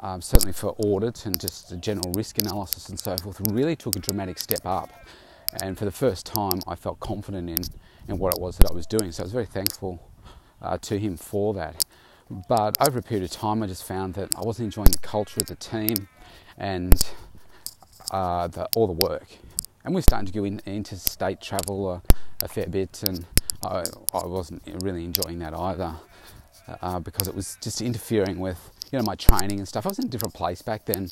um, 0.00 0.22
certainly 0.22 0.52
for 0.52 0.74
audit 0.78 1.26
and 1.26 1.38
just 1.38 1.70
the 1.70 1.76
general 1.76 2.12
risk 2.14 2.38
analysis 2.38 2.88
and 2.88 2.98
so 2.98 3.16
forth, 3.16 3.40
really 3.50 3.76
took 3.76 3.96
a 3.96 4.00
dramatic 4.00 4.38
step 4.38 4.64
up. 4.64 4.90
And 5.62 5.76
for 5.76 5.84
the 5.84 5.92
first 5.92 6.24
time, 6.24 6.60
I 6.66 6.74
felt 6.76 7.00
confident 7.00 7.50
in 7.50 7.64
in 8.08 8.18
what 8.18 8.34
it 8.34 8.40
was 8.40 8.56
that 8.58 8.70
I 8.70 8.74
was 8.74 8.86
doing. 8.86 9.12
So 9.12 9.22
I 9.22 9.24
was 9.24 9.32
very 9.32 9.46
thankful 9.46 10.00
uh, 10.60 10.78
to 10.78 10.98
him 10.98 11.16
for 11.16 11.54
that. 11.54 11.84
But 12.48 12.76
over 12.80 12.98
a 12.98 13.02
period 13.02 13.24
of 13.24 13.30
time, 13.30 13.62
I 13.62 13.66
just 13.66 13.84
found 13.84 14.14
that 14.14 14.30
I 14.36 14.40
wasn't 14.40 14.66
enjoying 14.66 14.90
the 14.90 14.98
culture 14.98 15.40
of 15.40 15.46
the 15.46 15.56
team 15.56 16.08
and 16.56 17.04
uh, 18.10 18.48
the, 18.48 18.66
all 18.74 18.86
the 18.86 18.92
work. 18.92 19.26
And 19.84 19.94
we're 19.94 20.02
starting 20.02 20.26
to 20.26 20.32
go 20.32 20.44
in, 20.44 20.60
into 20.64 20.96
state 20.96 21.40
travel 21.40 21.90
a, 21.90 22.02
a 22.42 22.48
fair 22.48 22.66
bit, 22.66 23.02
and 23.06 23.26
I, 23.64 23.84
I 24.14 24.26
wasn't 24.26 24.62
really 24.82 25.04
enjoying 25.04 25.38
that 25.40 25.54
either 25.54 25.94
uh, 26.80 27.00
because 27.00 27.28
it 27.28 27.34
was 27.34 27.56
just 27.60 27.80
interfering 27.80 28.38
with 28.38 28.70
you 28.90 28.98
know 28.98 29.04
my 29.04 29.14
training 29.14 29.58
and 29.58 29.68
stuff. 29.68 29.86
I 29.86 29.90
was 29.90 29.98
in 29.98 30.06
a 30.06 30.08
different 30.08 30.34
place 30.34 30.62
back 30.62 30.84
then, 30.86 31.08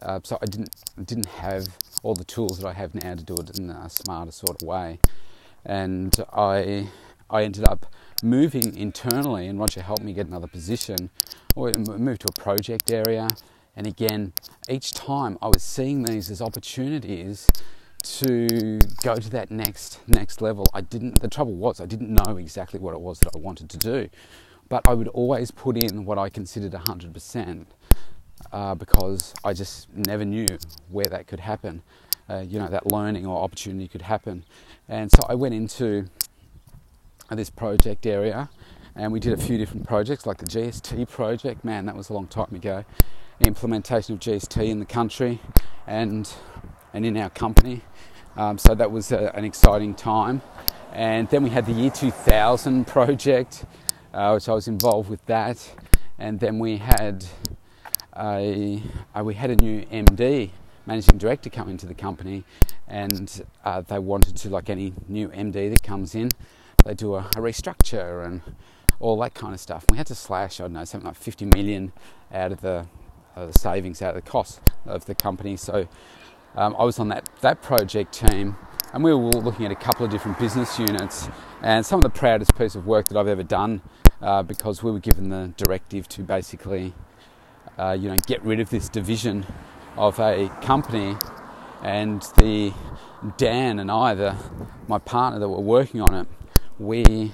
uh, 0.00 0.20
so 0.22 0.38
I 0.40 0.46
didn't 0.46 0.74
didn't 1.04 1.26
have 1.26 1.66
all 2.02 2.14
the 2.14 2.24
tools 2.24 2.58
that 2.58 2.66
I 2.66 2.72
have 2.72 2.94
now 2.94 3.14
to 3.14 3.22
do 3.22 3.34
it 3.34 3.58
in 3.58 3.70
a 3.70 3.88
smarter 3.88 4.32
sort 4.32 4.62
of 4.62 4.68
way, 4.68 4.98
and 5.64 6.14
I 6.32 6.88
I 7.30 7.44
ended 7.44 7.66
up 7.66 7.86
moving 8.22 8.76
internally, 8.76 9.46
and 9.46 9.58
Roger 9.58 9.82
helped 9.82 10.02
me 10.02 10.12
get 10.12 10.26
another 10.26 10.46
position, 10.46 11.10
or 11.56 11.72
moved 11.76 12.22
to 12.22 12.28
a 12.28 12.40
project 12.40 12.90
area. 12.90 13.28
And 13.74 13.86
again, 13.86 14.34
each 14.68 14.92
time 14.92 15.38
I 15.40 15.46
was 15.46 15.62
seeing 15.62 16.02
these 16.02 16.30
as 16.30 16.42
opportunities 16.42 17.48
to 18.04 18.78
go 19.02 19.16
to 19.16 19.30
that 19.30 19.50
next 19.50 20.00
next 20.06 20.40
level. 20.40 20.66
I 20.74 20.80
didn't. 20.80 21.20
The 21.20 21.28
trouble 21.28 21.54
was 21.54 21.80
I 21.80 21.86
didn't 21.86 22.10
know 22.10 22.36
exactly 22.36 22.80
what 22.80 22.94
it 22.94 23.00
was 23.00 23.20
that 23.20 23.30
I 23.34 23.38
wanted 23.38 23.70
to 23.70 23.78
do, 23.78 24.08
but 24.68 24.86
I 24.86 24.94
would 24.94 25.08
always 25.08 25.50
put 25.50 25.76
in 25.76 26.04
what 26.04 26.18
I 26.18 26.28
considered 26.28 26.74
hundred 26.74 27.10
uh, 27.10 27.14
percent 27.14 27.68
because 28.78 29.34
I 29.44 29.52
just 29.52 29.88
never 29.94 30.24
knew 30.24 30.46
where 30.90 31.06
that 31.06 31.26
could 31.26 31.40
happen. 31.40 31.82
Uh, 32.28 32.44
you 32.46 32.58
know 32.58 32.68
that 32.68 32.90
learning 32.90 33.26
or 33.26 33.42
opportunity 33.42 33.88
could 33.88 34.02
happen, 34.02 34.44
and 34.88 35.10
so 35.10 35.20
I 35.28 35.34
went 35.34 35.54
into 35.54 36.06
this 37.30 37.50
project 37.50 38.06
area, 38.06 38.48
and 38.94 39.12
we 39.12 39.20
did 39.20 39.32
a 39.32 39.36
few 39.36 39.58
different 39.58 39.86
projects 39.86 40.26
like 40.26 40.38
the 40.38 40.46
GST 40.46 41.08
project. 41.08 41.64
Man, 41.64 41.86
that 41.86 41.96
was 41.96 42.10
a 42.10 42.12
long 42.12 42.26
time 42.26 42.54
ago. 42.54 42.84
Implementation 43.40 44.14
of 44.14 44.20
GST 44.20 44.68
in 44.68 44.78
the 44.78 44.86
country, 44.86 45.40
and 45.86 46.32
and 46.92 47.04
in 47.04 47.16
our 47.16 47.30
company. 47.30 47.82
Um, 48.36 48.58
so 48.58 48.74
that 48.74 48.90
was 48.90 49.12
a, 49.12 49.30
an 49.34 49.44
exciting 49.44 49.94
time. 49.94 50.42
And 50.92 51.28
then 51.28 51.42
we 51.42 51.50
had 51.50 51.66
the 51.66 51.72
Year 51.72 51.90
2000 51.90 52.86
project, 52.86 53.64
uh, 54.12 54.32
which 54.32 54.48
I 54.48 54.52
was 54.52 54.68
involved 54.68 55.08
with 55.08 55.24
that. 55.26 55.74
And 56.18 56.38
then 56.38 56.58
we 56.58 56.76
had 56.76 57.24
a, 58.14 58.82
uh, 59.14 59.22
we 59.24 59.34
had 59.34 59.50
a 59.50 59.56
new 59.56 59.82
MD, 59.86 60.50
managing 60.86 61.18
director, 61.18 61.50
come 61.50 61.68
into 61.68 61.86
the 61.86 61.94
company, 61.94 62.44
and 62.86 63.44
uh, 63.64 63.80
they 63.80 63.98
wanted 63.98 64.36
to, 64.36 64.50
like 64.50 64.68
any 64.68 64.92
new 65.08 65.28
MD 65.28 65.70
that 65.70 65.82
comes 65.82 66.14
in, 66.14 66.28
they 66.84 66.94
do 66.94 67.14
a, 67.14 67.20
a 67.20 67.40
restructure 67.40 68.24
and 68.26 68.42
all 69.00 69.18
that 69.20 69.34
kind 69.34 69.54
of 69.54 69.60
stuff. 69.60 69.84
And 69.84 69.92
We 69.92 69.96
had 69.98 70.06
to 70.08 70.14
slash, 70.14 70.60
I 70.60 70.64
don't 70.64 70.74
know, 70.74 70.84
something 70.84 71.06
like 71.06 71.16
50 71.16 71.46
million 71.46 71.92
out 72.32 72.52
of 72.52 72.60
the, 72.60 72.86
uh, 73.36 73.46
the 73.46 73.58
savings, 73.58 74.02
out 74.02 74.16
of 74.16 74.24
the 74.24 74.30
cost 74.30 74.60
of 74.86 75.06
the 75.06 75.14
company. 75.14 75.56
So 75.56 75.88
um, 76.54 76.76
I 76.78 76.84
was 76.84 76.98
on 76.98 77.08
that, 77.08 77.28
that 77.40 77.62
project 77.62 78.12
team 78.12 78.56
and 78.92 79.02
we 79.02 79.12
were 79.14 79.30
looking 79.30 79.64
at 79.64 79.72
a 79.72 79.76
couple 79.76 80.04
of 80.04 80.12
different 80.12 80.38
business 80.38 80.78
units 80.78 81.28
and 81.62 81.84
some 81.84 81.98
of 81.98 82.02
the 82.02 82.10
proudest 82.10 82.54
piece 82.56 82.74
of 82.74 82.86
work 82.86 83.08
that 83.08 83.16
I've 83.16 83.28
ever 83.28 83.42
done 83.42 83.80
uh, 84.20 84.42
because 84.42 84.82
we 84.82 84.90
were 84.90 85.00
given 85.00 85.30
the 85.30 85.52
directive 85.56 86.08
to 86.10 86.22
basically, 86.22 86.92
uh, 87.78 87.96
you 87.98 88.08
know, 88.08 88.16
get 88.26 88.42
rid 88.44 88.60
of 88.60 88.70
this 88.70 88.88
division 88.88 89.46
of 89.96 90.18
a 90.18 90.48
company 90.62 91.16
and 91.82 92.22
the 92.36 92.72
Dan 93.36 93.78
and 93.78 93.90
I, 93.90 94.14
the, 94.14 94.36
my 94.88 94.98
partner 94.98 95.40
that 95.40 95.48
were 95.48 95.60
working 95.60 96.00
on 96.00 96.14
it, 96.14 96.28
we 96.78 97.32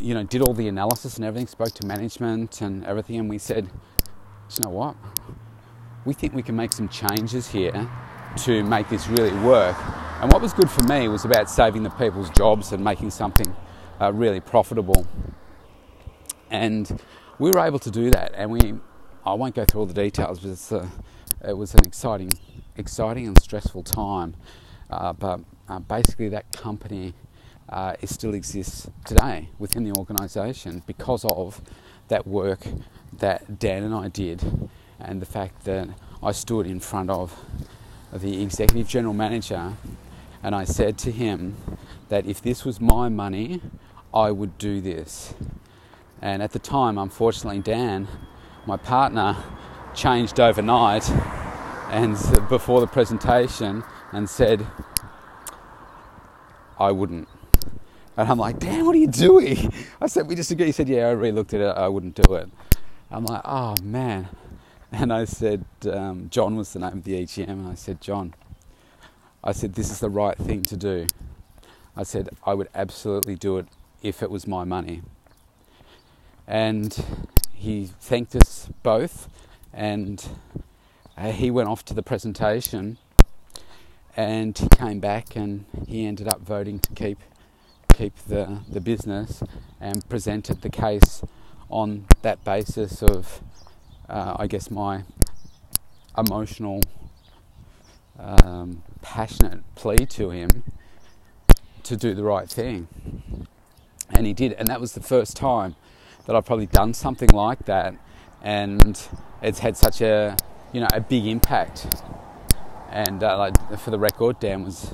you 0.00 0.14
know, 0.14 0.22
did 0.22 0.42
all 0.42 0.52
the 0.52 0.68
analysis 0.68 1.16
and 1.16 1.24
everything, 1.24 1.46
spoke 1.46 1.72
to 1.72 1.86
management 1.86 2.60
and 2.60 2.84
everything, 2.84 3.18
and 3.18 3.28
we 3.30 3.38
said, 3.38 3.68
you 4.50 4.64
know 4.64 4.70
what? 4.70 4.96
We 6.06 6.14
think 6.14 6.34
we 6.34 6.42
can 6.42 6.54
make 6.54 6.72
some 6.72 6.88
changes 6.88 7.48
here 7.50 7.90
to 8.44 8.62
make 8.62 8.88
this 8.88 9.08
really 9.08 9.36
work. 9.40 9.76
And 10.22 10.32
what 10.32 10.40
was 10.40 10.52
good 10.52 10.70
for 10.70 10.84
me 10.84 11.08
was 11.08 11.24
about 11.24 11.50
saving 11.50 11.82
the 11.82 11.90
people's 11.90 12.30
jobs 12.30 12.70
and 12.70 12.82
making 12.82 13.10
something 13.10 13.54
uh, 14.00 14.12
really 14.12 14.38
profitable. 14.38 15.04
And 16.48 17.02
we 17.40 17.50
were 17.50 17.58
able 17.58 17.80
to 17.80 17.90
do 17.90 18.12
that. 18.12 18.30
And 18.36 18.52
we, 18.52 18.74
I 19.24 19.34
won't 19.34 19.56
go 19.56 19.64
through 19.64 19.80
all 19.80 19.86
the 19.86 19.94
details, 19.94 20.38
but 20.38 20.76
uh, 20.76 20.86
it 21.46 21.54
was 21.54 21.74
an 21.74 21.84
exciting, 21.84 22.30
exciting 22.76 23.26
and 23.26 23.36
stressful 23.42 23.82
time. 23.82 24.36
Uh, 24.88 25.12
but 25.12 25.40
uh, 25.68 25.80
basically, 25.80 26.28
that 26.28 26.52
company 26.52 27.14
uh, 27.68 27.94
it 28.00 28.08
still 28.08 28.34
exists 28.34 28.88
today 29.04 29.48
within 29.58 29.82
the 29.82 29.92
organisation 29.98 30.84
because 30.86 31.24
of 31.24 31.60
that 32.08 32.28
work 32.28 32.64
that 33.18 33.58
Dan 33.58 33.82
and 33.82 33.92
I 33.92 34.06
did, 34.06 34.68
and 35.00 35.20
the 35.20 35.26
fact 35.26 35.64
that 35.64 35.88
I 36.22 36.32
stood 36.32 36.66
in 36.66 36.80
front 36.80 37.10
of 37.10 37.38
the 38.12 38.42
executive 38.42 38.88
general 38.88 39.14
manager 39.14 39.74
and 40.42 40.54
I 40.54 40.64
said 40.64 40.98
to 40.98 41.10
him 41.10 41.56
that 42.08 42.26
if 42.26 42.40
this 42.40 42.64
was 42.64 42.80
my 42.80 43.08
money, 43.08 43.60
I 44.14 44.30
would 44.30 44.58
do 44.58 44.80
this. 44.80 45.34
And 46.22 46.42
at 46.42 46.52
the 46.52 46.58
time, 46.58 46.98
unfortunately, 46.98 47.60
Dan, 47.60 48.08
my 48.64 48.76
partner, 48.76 49.36
changed 49.94 50.38
overnight 50.38 51.08
and 51.90 52.16
before 52.48 52.80
the 52.80 52.86
presentation 52.86 53.82
and 54.12 54.28
said, 54.28 54.66
I 56.78 56.92
wouldn't. 56.92 57.28
And 58.16 58.28
I'm 58.28 58.38
like, 58.38 58.58
Dan, 58.58 58.86
what 58.86 58.94
are 58.94 58.98
you 58.98 59.08
doing? 59.08 59.72
I 60.00 60.06
said, 60.06 60.26
we 60.26 60.34
disagree. 60.34 60.66
He 60.66 60.72
said, 60.72 60.88
yeah, 60.88 61.08
I 61.08 61.10
really 61.10 61.32
looked 61.32 61.54
at 61.54 61.60
it. 61.60 61.76
I 61.76 61.88
wouldn't 61.88 62.14
do 62.14 62.34
it. 62.34 62.48
I'm 63.10 63.24
like, 63.24 63.42
oh, 63.44 63.74
man. 63.82 64.28
And 64.92 65.12
I 65.12 65.24
said, 65.24 65.64
um, 65.90 66.28
John 66.30 66.56
was 66.56 66.72
the 66.72 66.78
name 66.78 66.92
of 66.92 67.04
the 67.04 67.22
EGM. 67.22 67.48
And 67.48 67.68
I 67.68 67.74
said, 67.74 68.00
John, 68.00 68.34
I 69.42 69.52
said, 69.52 69.74
this 69.74 69.90
is 69.90 70.00
the 70.00 70.10
right 70.10 70.36
thing 70.36 70.62
to 70.62 70.76
do. 70.76 71.06
I 71.96 72.02
said, 72.02 72.30
I 72.44 72.54
would 72.54 72.68
absolutely 72.74 73.34
do 73.34 73.58
it 73.58 73.66
if 74.02 74.22
it 74.22 74.30
was 74.30 74.46
my 74.46 74.64
money. 74.64 75.02
And 76.46 77.04
he 77.52 77.90
thanked 78.00 78.36
us 78.36 78.68
both. 78.82 79.28
And 79.72 80.26
uh, 81.16 81.32
he 81.32 81.50
went 81.50 81.68
off 81.68 81.84
to 81.86 81.94
the 81.94 82.02
presentation. 82.02 82.98
And 84.16 84.56
he 84.56 84.68
came 84.68 85.00
back 85.00 85.36
and 85.36 85.66
he 85.86 86.06
ended 86.06 86.28
up 86.28 86.40
voting 86.40 86.78
to 86.80 86.92
keep 86.92 87.18
keep 87.96 88.14
the, 88.28 88.60
the 88.68 88.80
business 88.80 89.42
and 89.80 90.06
presented 90.08 90.60
the 90.60 90.68
case 90.68 91.22
on 91.70 92.04
that 92.22 92.44
basis 92.44 93.02
of, 93.02 93.40
uh, 94.08 94.36
I 94.38 94.46
guess, 94.46 94.70
my 94.70 95.04
emotional, 96.16 96.82
um, 98.18 98.82
passionate 99.02 99.62
plea 99.74 100.06
to 100.06 100.30
him 100.30 100.64
to 101.82 101.96
do 101.96 102.14
the 102.14 102.24
right 102.24 102.48
thing. 102.48 102.88
And 104.10 104.26
he 104.26 104.32
did, 104.32 104.52
and 104.54 104.68
that 104.68 104.80
was 104.80 104.92
the 104.92 105.02
first 105.02 105.36
time 105.36 105.76
that 106.26 106.34
I've 106.34 106.46
probably 106.46 106.66
done 106.66 106.94
something 106.94 107.30
like 107.30 107.66
that, 107.66 107.94
and 108.42 109.00
it's 109.42 109.58
had 109.58 109.76
such 109.76 110.00
a, 110.00 110.36
you 110.72 110.80
know, 110.80 110.88
a 110.92 111.00
big 111.00 111.26
impact. 111.26 111.86
And 112.90 113.22
uh, 113.22 113.36
like 113.36 113.78
for 113.78 113.90
the 113.90 113.98
record, 113.98 114.40
Dan 114.40 114.64
was, 114.64 114.92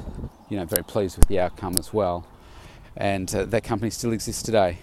you 0.49 0.57
know, 0.57 0.65
very 0.65 0.83
pleased 0.83 1.19
with 1.19 1.29
the 1.29 1.39
outcome 1.39 1.77
as 1.79 1.93
well 1.93 2.27
and 2.97 3.35
uh, 3.35 3.45
that 3.47 3.65
company 3.65 3.91
still 3.91 4.13
exists 4.13 4.43
today. 4.43 4.79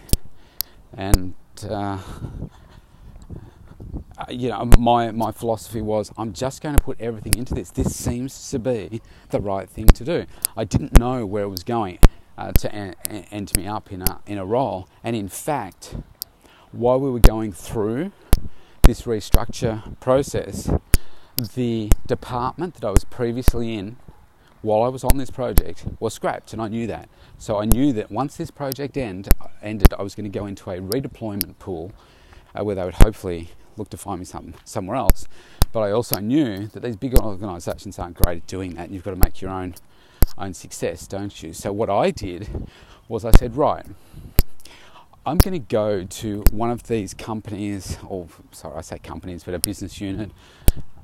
And 0.93 1.33
uh, 1.67 1.99
you 4.29 4.49
know, 4.49 4.69
my 4.77 5.11
my 5.11 5.31
philosophy 5.31 5.81
was 5.81 6.11
I'm 6.17 6.33
just 6.33 6.61
going 6.61 6.75
to 6.75 6.83
put 6.83 6.99
everything 6.99 7.35
into 7.37 7.53
this. 7.53 7.71
This 7.71 7.95
seems 7.95 8.51
to 8.51 8.59
be 8.59 9.01
the 9.29 9.39
right 9.39 9.69
thing 9.69 9.87
to 9.87 10.03
do. 10.03 10.25
I 10.57 10.63
didn't 10.63 10.97
know 10.97 11.25
where 11.25 11.43
it 11.43 11.49
was 11.49 11.63
going 11.63 11.99
uh, 12.37 12.51
to 12.53 12.73
end 12.73 13.55
me 13.55 13.67
up 13.67 13.91
in 13.91 14.01
a 14.01 14.19
in 14.25 14.37
a 14.37 14.45
role, 14.45 14.87
and 15.03 15.15
in 15.15 15.29
fact, 15.29 15.95
while 16.71 16.99
we 16.99 17.09
were 17.09 17.19
going 17.19 17.51
through 17.51 18.11
this 18.83 19.03
restructure 19.03 19.99
process, 19.99 20.69
the 21.55 21.91
department 22.07 22.75
that 22.75 22.85
I 22.85 22.91
was 22.91 23.05
previously 23.05 23.75
in 23.75 23.97
while 24.61 24.83
I 24.83 24.89
was 24.89 25.03
on 25.03 25.17
this 25.17 25.29
project 25.29 25.85
was 25.99 26.13
scrapped, 26.13 26.51
and 26.53 26.61
I 26.61 26.67
knew 26.67 26.87
that. 26.87 27.07
So 27.37 27.59
I 27.59 27.65
knew 27.65 27.93
that 27.93 28.11
once 28.11 28.35
this 28.35 28.51
project 28.51 28.97
end, 28.97 29.29
ended, 29.61 29.93
I 29.97 30.03
was 30.03 30.15
going 30.15 30.29
to 30.29 30.39
go 30.39 30.45
into 30.45 30.69
a 30.69 30.79
redeployment 30.79 31.59
pool 31.59 31.93
uh, 32.53 32.63
where 32.63 32.75
they 32.75 32.83
would 32.83 32.95
hopefully 32.95 33.49
look 33.79 33.89
to 33.89 33.97
find 33.97 34.19
me 34.19 34.25
some, 34.25 34.53
somewhere 34.65 34.97
else. 34.97 35.27
But 35.71 35.81
I 35.81 35.91
also 35.91 36.19
knew 36.19 36.67
that 36.67 36.81
these 36.81 36.95
big 36.95 37.17
organisations 37.19 37.97
aren't 37.97 38.17
great 38.21 38.37
at 38.37 38.47
doing 38.47 38.75
that, 38.75 38.85
and 38.85 38.93
you've 38.93 39.03
got 39.03 39.11
to 39.11 39.17
make 39.17 39.41
your 39.41 39.51
own 39.51 39.75
own 40.37 40.53
success, 40.53 41.07
don't 41.07 41.41
you? 41.41 41.53
So 41.53 41.73
what 41.73 41.89
I 41.89 42.11
did 42.11 42.67
was 43.07 43.25
I 43.25 43.31
said, 43.31 43.57
right, 43.57 43.85
I'm 45.25 45.37
going 45.37 45.53
to 45.53 45.59
go 45.59 46.03
to 46.03 46.43
one 46.51 46.69
of 46.69 46.83
these 46.83 47.13
companies, 47.13 47.97
or 48.07 48.27
sorry, 48.51 48.77
I 48.77 48.81
say 48.81 48.99
companies, 48.99 49.43
but 49.43 49.53
a 49.53 49.59
business 49.59 49.99
unit 49.99 50.31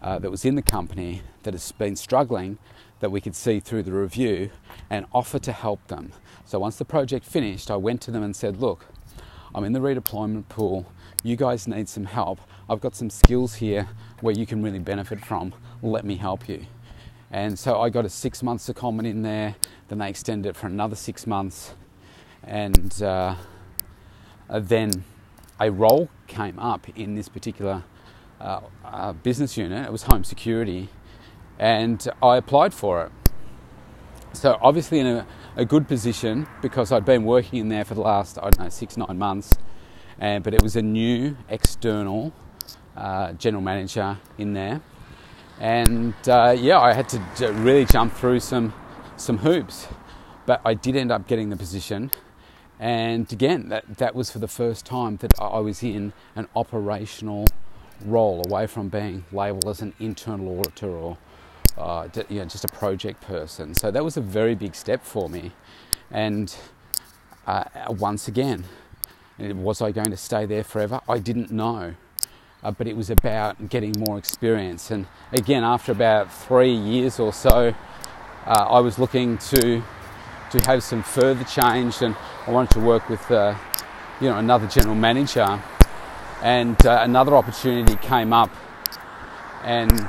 uh, 0.02 0.20
that 0.20 0.32
was 0.32 0.46
in 0.46 0.56
the 0.56 0.62
company 0.62 1.22
that 1.44 1.54
has 1.54 1.72
been 1.74 1.96
struggling 1.96 2.58
that 3.00 3.10
we 3.10 3.20
could 3.20 3.36
see 3.36 3.60
through 3.60 3.84
the 3.84 3.92
review 3.92 4.52
and 4.90 5.06
offer 5.14 5.38
to 5.40 5.52
help 5.52 5.86
them. 5.88 6.12
So 6.46 6.60
once 6.60 6.78
the 6.78 6.86
project 6.86 7.26
finished, 7.26 7.70
I 7.70 7.76
went 7.76 8.02
to 8.04 8.12
them 8.12 8.24
and 8.24 8.36
said, 8.36 8.58
Look, 8.58 8.86
I'm 9.54 9.64
in 9.64 9.74
the 9.74 9.80
redeployment 9.80 10.48
pool. 10.48 10.86
You 11.26 11.36
guys 11.36 11.68
need 11.68 11.90
some 11.90 12.06
help. 12.06 12.40
I've 12.70 12.82
got 12.82 12.96
some 12.96 13.10
skills 13.10 13.56
here 13.56 13.90
where 14.22 14.36
you 14.36 14.46
can 14.46 14.62
really 14.62 14.78
benefit 14.78 15.26
from. 15.26 15.56
Let 15.82 16.06
me 16.06 16.18
help 16.18 16.48
you. 16.48 16.68
And 17.32 17.58
so 17.58 17.82
I 17.82 17.90
got 17.90 18.06
a 18.06 18.10
six 18.10 18.44
months 18.44 18.70
secondment 18.70 19.08
in 19.08 19.24
there. 19.24 19.56
Then 19.88 19.98
they 19.98 20.08
extended 20.08 20.50
it 20.50 20.56
for 20.56 20.68
another 20.68 20.96
six 20.96 21.26
months. 21.26 21.74
And 22.44 23.02
uh, 23.02 23.38
then 24.52 25.04
a 25.60 25.72
role 25.72 26.10
came 26.28 26.60
up 26.60 26.88
in 26.96 27.16
this 27.16 27.28
particular 27.28 27.84
uh, 28.40 28.60
uh, 28.84 29.14
business 29.14 29.58
unit. 29.58 29.84
It 29.84 29.92
was 29.92 30.04
home 30.04 30.24
security 30.24 30.90
and 31.58 32.08
I 32.22 32.38
applied 32.38 32.72
for 32.72 33.04
it. 33.04 33.12
So 34.34 34.60
obviously 34.62 35.00
in 35.00 35.08
a, 35.08 35.28
a, 35.56 35.66
good 35.66 35.88
position 35.88 36.46
because 36.62 36.92
I'd 36.92 37.04
been 37.04 37.24
working 37.24 37.58
in 37.58 37.70
there 37.70 37.84
for 37.84 37.96
the 37.96 38.02
last 38.02 38.38
I 38.38 38.52
don't 38.52 38.60
know 38.60 38.70
six 38.70 38.96
nine 38.96 39.18
months, 39.18 39.54
and 40.20 40.44
but 40.44 40.54
it 40.54 40.62
was 40.62 40.76
a 40.76 40.82
new 40.82 41.36
external 41.50 42.34
uh, 42.96 43.34
general 43.34 43.62
manager 43.62 44.18
in 44.38 44.54
there, 44.54 44.82
and 45.60 46.14
uh, 46.28 46.56
yeah, 46.58 46.80
I 46.80 46.94
had 46.94 47.10
to 47.10 47.54
really 47.54 47.86
jump 47.86 48.14
through 48.14 48.40
some 48.40 48.74
some 49.18 49.40
hoops, 49.40 49.88
but 50.46 50.62
I 50.66 50.74
did 50.74 50.96
end 50.96 51.12
up 51.12 51.28
getting 51.28 51.50
the 51.50 51.58
position. 51.58 52.12
And 52.78 53.32
again, 53.32 53.70
that, 53.70 53.98
that 53.98 54.16
was 54.16 54.30
for 54.30 54.40
the 54.40 54.50
first 54.50 54.86
time 54.86 55.16
that 55.18 55.34
I 55.40 55.60
was 55.60 55.82
in 55.82 56.12
an 56.36 56.50
operational 56.56 57.46
role 58.04 58.44
away 58.46 58.68
from 58.68 58.90
being 58.90 59.24
labelled 59.32 59.70
as 59.70 59.82
an 59.82 59.94
internal 59.98 60.60
auditor 60.60 60.90
or 60.90 61.18
uh, 61.78 62.08
you 62.30 62.40
know, 62.40 62.46
just 62.46 62.66
a 62.66 62.70
project 62.70 63.22
person. 63.22 63.76
So 63.76 63.92
that 63.92 64.04
was 64.04 64.18
a 64.18 64.22
very 64.22 64.56
big 64.56 64.76
step 64.76 65.04
for 65.04 65.30
me. 65.30 65.52
And 66.12 66.56
uh, 67.48 67.64
once 67.90 68.28
again, 68.28 68.66
was 69.38 69.82
I 69.82 69.92
going 69.92 70.12
to 70.12 70.18
stay 70.18 70.46
there 70.46 70.64
forever? 70.64 71.02
I 71.08 71.20
didn't 71.20 71.52
know. 71.52 71.96
Uh, 72.64 72.72
but 72.72 72.88
it 72.88 72.98
was 72.98 73.10
about 73.10 73.70
getting 73.70 73.94
more 74.00 74.18
experience. 74.18 74.90
And 74.90 75.06
again, 75.32 75.64
after 75.64 75.92
about 75.92 76.34
three 76.34 76.74
years 76.74 77.20
or 77.20 77.32
so, 77.32 77.76
uh, 78.46 78.68
I 78.70 78.80
was 78.80 78.98
looking 78.98 79.38
to 79.38 79.84
to 80.52 80.60
have 80.66 80.84
some 80.84 81.04
further 81.04 81.44
change, 81.44 82.02
and 82.02 82.16
I 82.48 82.52
wanted 82.52 82.72
to 82.72 82.80
work 82.80 83.10
with 83.10 83.30
uh, 83.30 83.56
you 84.20 84.30
know 84.30 84.38
another 84.38 84.68
general 84.68 84.96
manager. 84.96 85.62
And 86.42 86.84
uh, 86.86 87.02
another 87.04 87.36
opportunity 87.36 87.96
came 87.98 88.34
up, 88.34 88.52
and 89.64 90.08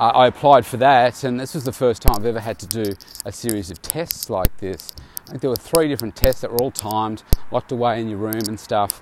I 0.00 0.26
applied 0.26 0.64
for 0.64 0.78
that, 0.78 1.24
and 1.24 1.38
this 1.38 1.54
was 1.54 1.64
the 1.64 1.72
first 1.72 2.02
time 2.02 2.16
I've 2.16 2.26
ever 2.26 2.40
had 2.40 2.58
to 2.60 2.66
do 2.66 2.94
a 3.24 3.32
series 3.32 3.70
of 3.70 3.82
tests 3.82 4.30
like 4.30 4.56
this. 4.58 4.92
Think 5.30 5.42
there 5.42 5.50
were 5.50 5.56
three 5.56 5.88
different 5.88 6.16
tests 6.16 6.40
that 6.40 6.50
were 6.50 6.58
all 6.58 6.70
timed, 6.70 7.22
locked 7.50 7.72
away 7.72 8.00
in 8.00 8.08
your 8.08 8.18
room 8.18 8.42
and 8.48 8.58
stuff. 8.58 9.00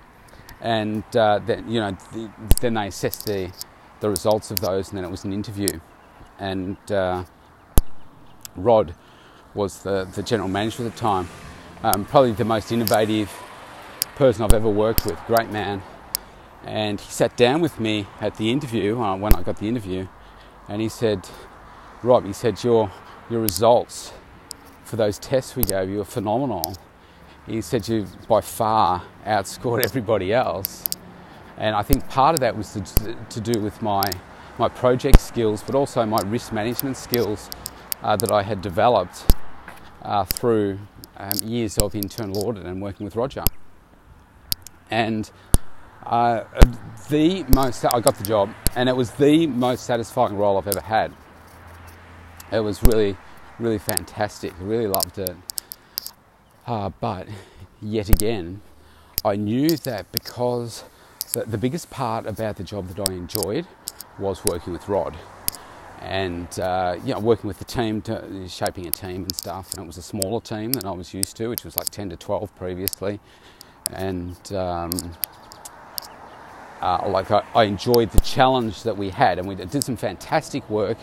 And 0.60 1.04
uh, 1.16 1.38
then, 1.38 1.70
you 1.70 1.80
know, 1.80 1.96
the, 2.12 2.30
then 2.60 2.74
they 2.74 2.88
assessed 2.88 3.26
the, 3.26 3.52
the 4.00 4.10
results 4.10 4.50
of 4.50 4.60
those, 4.60 4.88
and 4.88 4.98
then 4.98 5.04
it 5.04 5.10
was 5.10 5.24
an 5.24 5.32
interview. 5.32 5.80
And 6.38 6.76
uh, 6.90 7.24
Rod 8.56 8.94
was 9.54 9.82
the, 9.82 10.04
the 10.04 10.22
general 10.22 10.48
manager 10.48 10.84
at 10.84 10.92
the 10.92 10.98
time, 10.98 11.28
um, 11.82 12.04
probably 12.04 12.32
the 12.32 12.44
most 12.44 12.70
innovative 12.72 13.32
person 14.16 14.44
I've 14.44 14.52
ever 14.52 14.68
worked 14.68 15.06
with, 15.06 15.18
great 15.26 15.50
man. 15.50 15.82
And 16.64 17.00
he 17.00 17.10
sat 17.10 17.36
down 17.36 17.60
with 17.60 17.80
me 17.80 18.06
at 18.20 18.36
the 18.36 18.50
interview 18.50 19.00
uh, 19.00 19.16
when 19.16 19.34
I 19.34 19.42
got 19.42 19.58
the 19.58 19.68
interview, 19.68 20.08
and 20.68 20.82
he 20.82 20.88
said, 20.88 21.26
"Rob," 22.02 22.26
he 22.26 22.32
said, 22.32 22.62
"your 22.62 22.90
your 23.30 23.40
results 23.40 24.12
for 24.88 24.96
those 24.96 25.18
tests 25.18 25.54
we 25.54 25.62
gave 25.62 25.88
you 25.88 26.00
are 26.00 26.04
phenomenal." 26.04 26.74
He 27.46 27.60
said 27.62 27.88
you 27.88 28.06
by 28.28 28.40
far 28.40 29.02
outscored 29.24 29.84
everybody 29.90 30.32
else, 30.32 30.84
and 31.56 31.76
I 31.76 31.82
think 31.82 32.08
part 32.08 32.34
of 32.34 32.40
that 32.40 32.56
was 32.56 32.72
to, 32.72 33.14
to 33.14 33.40
do 33.40 33.60
with 33.60 33.80
my 33.82 34.04
my 34.58 34.68
project 34.68 35.20
skills, 35.20 35.62
but 35.62 35.74
also 35.74 36.04
my 36.04 36.18
risk 36.26 36.52
management 36.52 36.96
skills 36.96 37.48
uh, 38.02 38.16
that 38.16 38.30
I 38.30 38.42
had 38.42 38.60
developed 38.60 39.34
uh, 40.02 40.24
through 40.24 40.78
um, 41.16 41.32
years 41.42 41.78
of 41.78 41.94
internal 41.94 42.46
audit 42.46 42.64
and 42.64 42.82
working 42.82 43.04
with 43.04 43.16
Roger. 43.16 43.44
And 44.90 45.30
uh, 46.04 46.44
the 47.08 47.44
most, 47.54 47.84
I 47.84 48.00
got 48.00 48.16
the 48.16 48.24
job, 48.24 48.50
and 48.74 48.88
it 48.88 48.96
was 48.96 49.10
the 49.12 49.46
most 49.46 49.84
satisfying 49.84 50.36
role 50.36 50.56
I've 50.56 50.68
ever 50.68 50.80
had. 50.80 51.12
It 52.50 52.60
was 52.60 52.82
really, 52.82 53.16
really 53.58 53.78
fantastic. 53.78 54.52
Really 54.60 54.86
loved 54.86 55.18
it. 55.18 55.36
Uh, 56.66 56.90
but 57.00 57.28
yet 57.80 58.08
again, 58.08 58.60
I 59.24 59.36
knew 59.36 59.68
that 59.68 60.10
because 60.12 60.84
the, 61.32 61.44
the 61.44 61.58
biggest 61.58 61.90
part 61.90 62.26
about 62.26 62.56
the 62.56 62.64
job 62.64 62.88
that 62.88 63.08
I 63.08 63.12
enjoyed 63.12 63.66
was 64.18 64.44
working 64.44 64.72
with 64.72 64.88
Rod 64.88 65.16
and 66.00 66.58
uh, 66.60 66.96
you 67.04 67.14
know, 67.14 67.20
working 67.20 67.48
with 67.48 67.58
the 67.58 67.64
team, 67.64 68.00
to, 68.02 68.46
shaping 68.48 68.86
a 68.86 68.90
team 68.90 69.22
and 69.22 69.34
stuff. 69.34 69.72
And 69.74 69.84
it 69.84 69.86
was 69.86 69.96
a 69.96 70.02
smaller 70.02 70.40
team 70.40 70.72
than 70.72 70.86
I 70.86 70.92
was 70.92 71.12
used 71.12 71.36
to, 71.38 71.48
which 71.48 71.64
was 71.64 71.76
like 71.76 71.90
10 71.90 72.10
to 72.10 72.16
12 72.16 72.54
previously. 72.56 73.20
And 73.92 74.52
um, 74.52 74.92
uh, 76.80 77.08
like 77.08 77.30
I, 77.30 77.42
I, 77.54 77.64
enjoyed 77.64 78.10
the 78.10 78.20
challenge 78.20 78.82
that 78.82 78.96
we 78.96 79.10
had, 79.10 79.38
and 79.38 79.48
we 79.48 79.54
did 79.54 79.82
some 79.82 79.96
fantastic 79.96 80.68
work, 80.68 80.98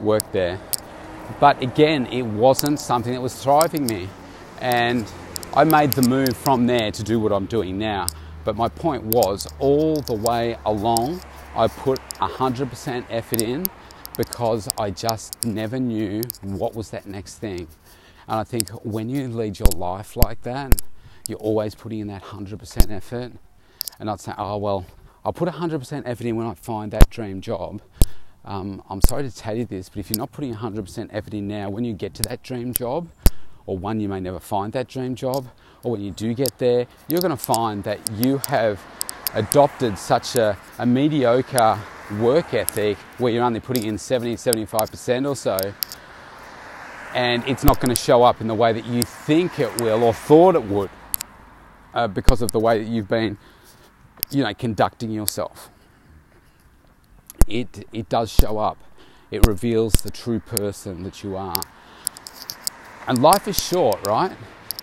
work 0.00 0.32
there. 0.32 0.58
But 1.40 1.62
again, 1.62 2.06
it 2.06 2.22
wasn't 2.22 2.80
something 2.80 3.12
that 3.12 3.20
was 3.20 3.34
thriving 3.42 3.86
me, 3.86 4.08
and 4.60 5.10
I 5.54 5.64
made 5.64 5.92
the 5.92 6.02
move 6.02 6.36
from 6.36 6.66
there 6.66 6.90
to 6.90 7.02
do 7.02 7.20
what 7.20 7.32
I'm 7.32 7.46
doing 7.46 7.78
now. 7.78 8.06
But 8.44 8.56
my 8.56 8.68
point 8.68 9.04
was, 9.04 9.46
all 9.58 9.96
the 9.96 10.14
way 10.14 10.58
along, 10.66 11.22
I 11.56 11.68
put 11.68 11.98
100% 12.20 13.04
effort 13.08 13.42
in 13.42 13.66
because 14.16 14.68
I 14.78 14.90
just 14.90 15.44
never 15.44 15.78
knew 15.78 16.22
what 16.42 16.74
was 16.74 16.90
that 16.90 17.06
next 17.06 17.38
thing. 17.38 17.68
And 18.28 18.40
I 18.40 18.44
think 18.44 18.70
when 18.84 19.08
you 19.08 19.28
lead 19.28 19.58
your 19.58 19.68
life 19.76 20.16
like 20.16 20.42
that, 20.42 20.82
you're 21.28 21.38
always 21.38 21.74
putting 21.74 22.00
in 22.00 22.08
that 22.08 22.22
100% 22.22 22.90
effort 22.90 23.32
and 23.98 24.06
not 24.06 24.20
saying, 24.20 24.36
oh, 24.38 24.56
well, 24.58 24.86
I'll 25.24 25.32
put 25.32 25.48
100% 25.48 26.02
effort 26.04 26.26
in 26.26 26.36
when 26.36 26.46
I 26.46 26.54
find 26.54 26.90
that 26.92 27.08
dream 27.10 27.40
job. 27.40 27.80
Um, 28.46 28.82
I'm 28.90 29.00
sorry 29.00 29.22
to 29.22 29.34
tell 29.34 29.56
you 29.56 29.64
this, 29.64 29.88
but 29.88 29.98
if 29.98 30.10
you're 30.10 30.18
not 30.18 30.30
putting 30.30 30.54
100% 30.54 31.08
effort 31.12 31.32
in 31.32 31.48
now, 31.48 31.70
when 31.70 31.84
you 31.84 31.94
get 31.94 32.12
to 32.14 32.22
that 32.24 32.42
dream 32.42 32.74
job, 32.74 33.08
or 33.64 33.78
one, 33.78 34.00
you 34.00 34.08
may 34.08 34.20
never 34.20 34.38
find 34.38 34.72
that 34.74 34.86
dream 34.86 35.14
job, 35.14 35.48
or 35.82 35.92
when 35.92 36.02
you 36.02 36.10
do 36.10 36.34
get 36.34 36.58
there, 36.58 36.86
you're 37.08 37.22
going 37.22 37.30
to 37.30 37.42
find 37.42 37.84
that 37.84 37.98
you 38.12 38.38
have 38.48 38.82
adopted 39.32 39.96
such 39.96 40.36
a, 40.36 40.58
a 40.78 40.84
mediocre 40.84 41.78
work 42.20 42.52
ethic 42.52 42.98
where 43.16 43.32
you're 43.32 43.42
only 43.42 43.60
putting 43.60 43.86
in 43.86 43.96
70, 43.96 44.36
75% 44.36 45.26
or 45.26 45.34
so, 45.34 45.56
and 47.14 47.42
it's 47.48 47.64
not 47.64 47.80
going 47.80 47.94
to 47.94 48.00
show 48.00 48.24
up 48.24 48.42
in 48.42 48.46
the 48.46 48.54
way 48.54 48.74
that 48.74 48.84
you 48.84 49.04
think 49.04 49.58
it 49.58 49.80
will 49.80 50.04
or 50.04 50.12
thought 50.12 50.54
it 50.54 50.64
would 50.64 50.90
uh, 51.94 52.08
because 52.08 52.42
of 52.42 52.52
the 52.52 52.60
way 52.60 52.78
that 52.78 52.90
you've 52.90 53.08
been, 53.08 53.38
you 54.30 54.42
know, 54.42 54.52
conducting 54.52 55.10
yourself. 55.10 55.70
It, 57.46 57.86
it 57.92 58.08
does 58.08 58.30
show 58.30 58.58
up. 58.58 58.78
It 59.30 59.46
reveals 59.46 59.94
the 59.94 60.10
true 60.10 60.40
person 60.40 61.02
that 61.02 61.22
you 61.22 61.36
are. 61.36 61.60
And 63.06 63.20
life 63.20 63.48
is 63.48 63.62
short, 63.62 64.06
right? 64.06 64.36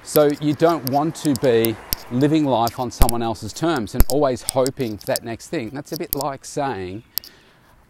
So 0.04 0.30
you 0.42 0.54
don't 0.54 0.90
want 0.90 1.16
to 1.18 1.34
be 1.36 1.76
living 2.12 2.46
life 2.46 2.80
on 2.80 2.92
someone 2.92 3.22
else's 3.22 3.54
terms 3.54 3.96
and 3.96 4.04
always 4.10 4.42
hoping 4.42 4.98
for 4.98 5.06
that 5.06 5.24
next 5.24 5.48
thing. 5.48 5.70
That's 5.70 5.92
a 5.92 5.98
bit 5.98 6.16
like 6.16 6.44
saying, 6.44 7.04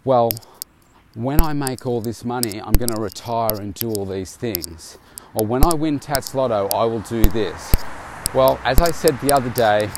well, 0.03 0.29
when 1.13 1.41
I 1.41 1.53
make 1.53 1.85
all 1.85 1.99
this 1.99 2.23
money, 2.23 2.61
I'm 2.61 2.73
going 2.73 2.91
to 2.91 3.01
retire 3.01 3.55
and 3.59 3.73
do 3.73 3.89
all 3.91 4.05
these 4.05 4.35
things. 4.35 4.97
Or 5.33 5.45
when 5.45 5.65
I 5.65 5.73
win 5.73 5.99
TattsLotto, 5.99 6.73
I 6.73 6.85
will 6.85 6.99
do 6.99 7.23
this. 7.23 7.73
Well, 8.33 8.59
as 8.63 8.79
I 8.79 8.91
said 8.91 9.19
the 9.19 9.31
other 9.33 9.49
day, 9.49 9.89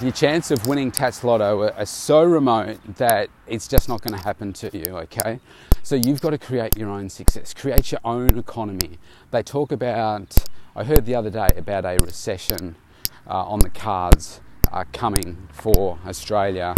the 0.00 0.10
chance 0.10 0.50
of 0.50 0.66
winning 0.66 0.90
TattsLotto 0.90 1.78
are 1.78 1.84
so 1.84 2.24
remote 2.24 2.78
that 2.96 3.28
it's 3.46 3.68
just 3.68 3.86
not 3.86 4.00
going 4.00 4.16
to 4.18 4.24
happen 4.24 4.50
to 4.54 4.70
you, 4.72 4.96
okay? 4.96 5.40
So 5.82 5.94
you've 5.94 6.22
got 6.22 6.30
to 6.30 6.38
create 6.38 6.78
your 6.78 6.88
own 6.88 7.10
success, 7.10 7.52
create 7.52 7.92
your 7.92 8.00
own 8.02 8.38
economy. 8.38 8.98
They 9.30 9.42
talk 9.42 9.70
about, 9.70 10.34
I 10.74 10.84
heard 10.84 11.04
the 11.04 11.14
other 11.14 11.28
day 11.28 11.48
about 11.54 11.84
a 11.84 11.98
recession 12.02 12.76
uh, 13.28 13.44
on 13.44 13.58
the 13.58 13.68
cards 13.68 14.40
uh, 14.72 14.84
coming 14.94 15.48
for 15.52 15.98
Australia 16.06 16.74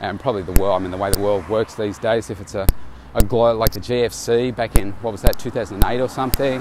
and 0.00 0.18
probably 0.18 0.42
the 0.42 0.60
world. 0.60 0.74
I 0.74 0.82
mean, 0.82 0.90
the 0.90 0.96
way 0.96 1.12
the 1.12 1.20
world 1.20 1.48
works 1.48 1.76
these 1.76 1.98
days, 1.98 2.28
if 2.28 2.40
it's 2.40 2.56
a, 2.56 2.66
a 3.14 3.24
like 3.24 3.70
the 3.70 3.78
GFC 3.78 4.54
back 4.56 4.74
in 4.76 4.90
what 4.94 5.12
was 5.12 5.22
that 5.22 5.38
2008 5.38 6.00
or 6.00 6.08
something, 6.08 6.60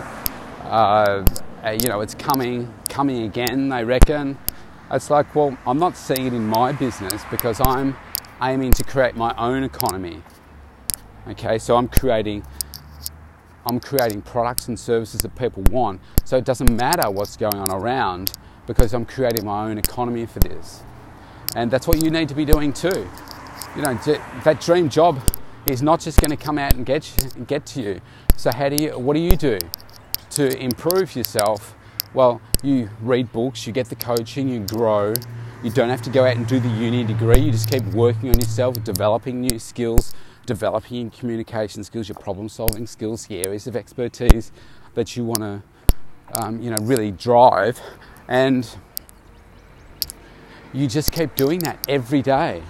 uh, 0.62 1.26
you 1.82 1.90
know, 1.90 2.02
it's 2.02 2.14
coming 2.14 2.72
coming 2.88 3.24
again. 3.24 3.70
They 3.70 3.84
reckon. 3.84 4.38
It's 4.92 5.10
like, 5.10 5.34
well, 5.36 5.58
I'm 5.66 5.80
not 5.80 5.98
seeing 5.98 6.28
it 6.28 6.34
in 6.34 6.48
my 6.48 6.72
business 6.72 7.24
because 7.32 7.60
I'm 7.60 7.96
aiming 8.42 8.74
to 8.74 8.84
create 8.84 9.16
my 9.16 9.34
own 9.38 9.64
economy. 9.64 10.22
Okay, 11.28 11.58
so 11.58 11.78
I'm 11.78 11.88
creating 11.88 12.44
I'm 13.66 13.80
creating 13.80 14.22
products 14.24 14.68
and 14.68 14.78
services 14.78 15.22
that 15.22 15.36
people 15.36 15.64
want. 15.64 16.02
So 16.26 16.36
it 16.38 16.44
doesn't 16.44 16.70
matter 16.70 17.10
what's 17.10 17.38
going 17.38 17.56
on 17.56 17.72
around 17.72 18.34
because 18.68 18.94
I'm 18.94 19.06
creating 19.06 19.46
my 19.46 19.70
own 19.70 19.78
economy 19.78 20.26
for 20.26 20.40
this. 20.40 20.84
And 21.56 21.72
that's 21.72 21.88
what 21.88 22.04
you 22.04 22.10
need 22.10 22.28
to 22.30 22.36
be 22.36 22.44
doing 22.46 22.74
too. 22.74 23.10
You 23.76 23.82
know, 23.84 23.94
that 24.44 24.60
dream 24.60 24.90
job 24.90 25.22
is 25.66 25.82
not 25.82 26.02
just 26.02 26.20
going 26.20 26.32
to 26.32 26.38
come 26.38 26.58
out 26.58 26.74
and 26.74 26.86
get 26.86 27.10
get 27.48 27.66
to 27.68 27.82
you. 27.82 28.02
So 28.36 28.52
how 28.52 28.70
do 28.70 28.76
you? 28.76 29.00
What 29.00 29.14
do 29.14 29.20
you 29.20 29.36
do 29.36 29.60
to 30.32 30.58
improve 30.60 31.16
yourself? 31.16 31.76
Well, 32.14 32.42
you 32.62 32.92
read 33.02 33.32
books, 33.32 33.66
you 33.66 33.74
get 33.74 33.90
the 33.90 33.96
coaching, 33.96 34.48
you 34.48 34.60
grow. 34.60 35.16
You 35.64 35.72
don't 35.72 35.90
have 35.90 36.04
to 36.04 36.12
go 36.12 36.26
out 36.26 36.36
and 36.36 36.46
do 36.46 36.60
the 36.60 36.70
uni 36.70 37.04
degree. 37.04 37.40
You 37.40 37.52
just 37.52 37.72
keep 37.72 37.84
working 37.86 38.30
on 38.30 38.40
yourself, 38.40 38.84
developing 38.84 39.42
new 39.42 39.58
skills, 39.58 40.14
developing 40.46 41.02
your 41.02 41.10
communication 41.10 41.84
skills, 41.84 42.08
your 42.08 42.18
problem-solving 42.20 42.86
skills, 42.86 43.26
the 43.26 43.44
areas 43.44 43.66
of 43.66 43.76
expertise 43.76 44.52
that 44.94 45.18
you 45.18 45.26
want 45.26 45.40
to, 45.40 45.64
um, 46.34 46.62
you 46.62 46.70
know, 46.70 46.78
really 46.84 47.10
drive, 47.10 47.80
and 48.28 48.78
you 50.72 50.86
just 50.86 51.12
keep 51.12 51.34
doing 51.34 51.58
that 51.60 51.84
every 51.90 52.22
day. 52.22 52.62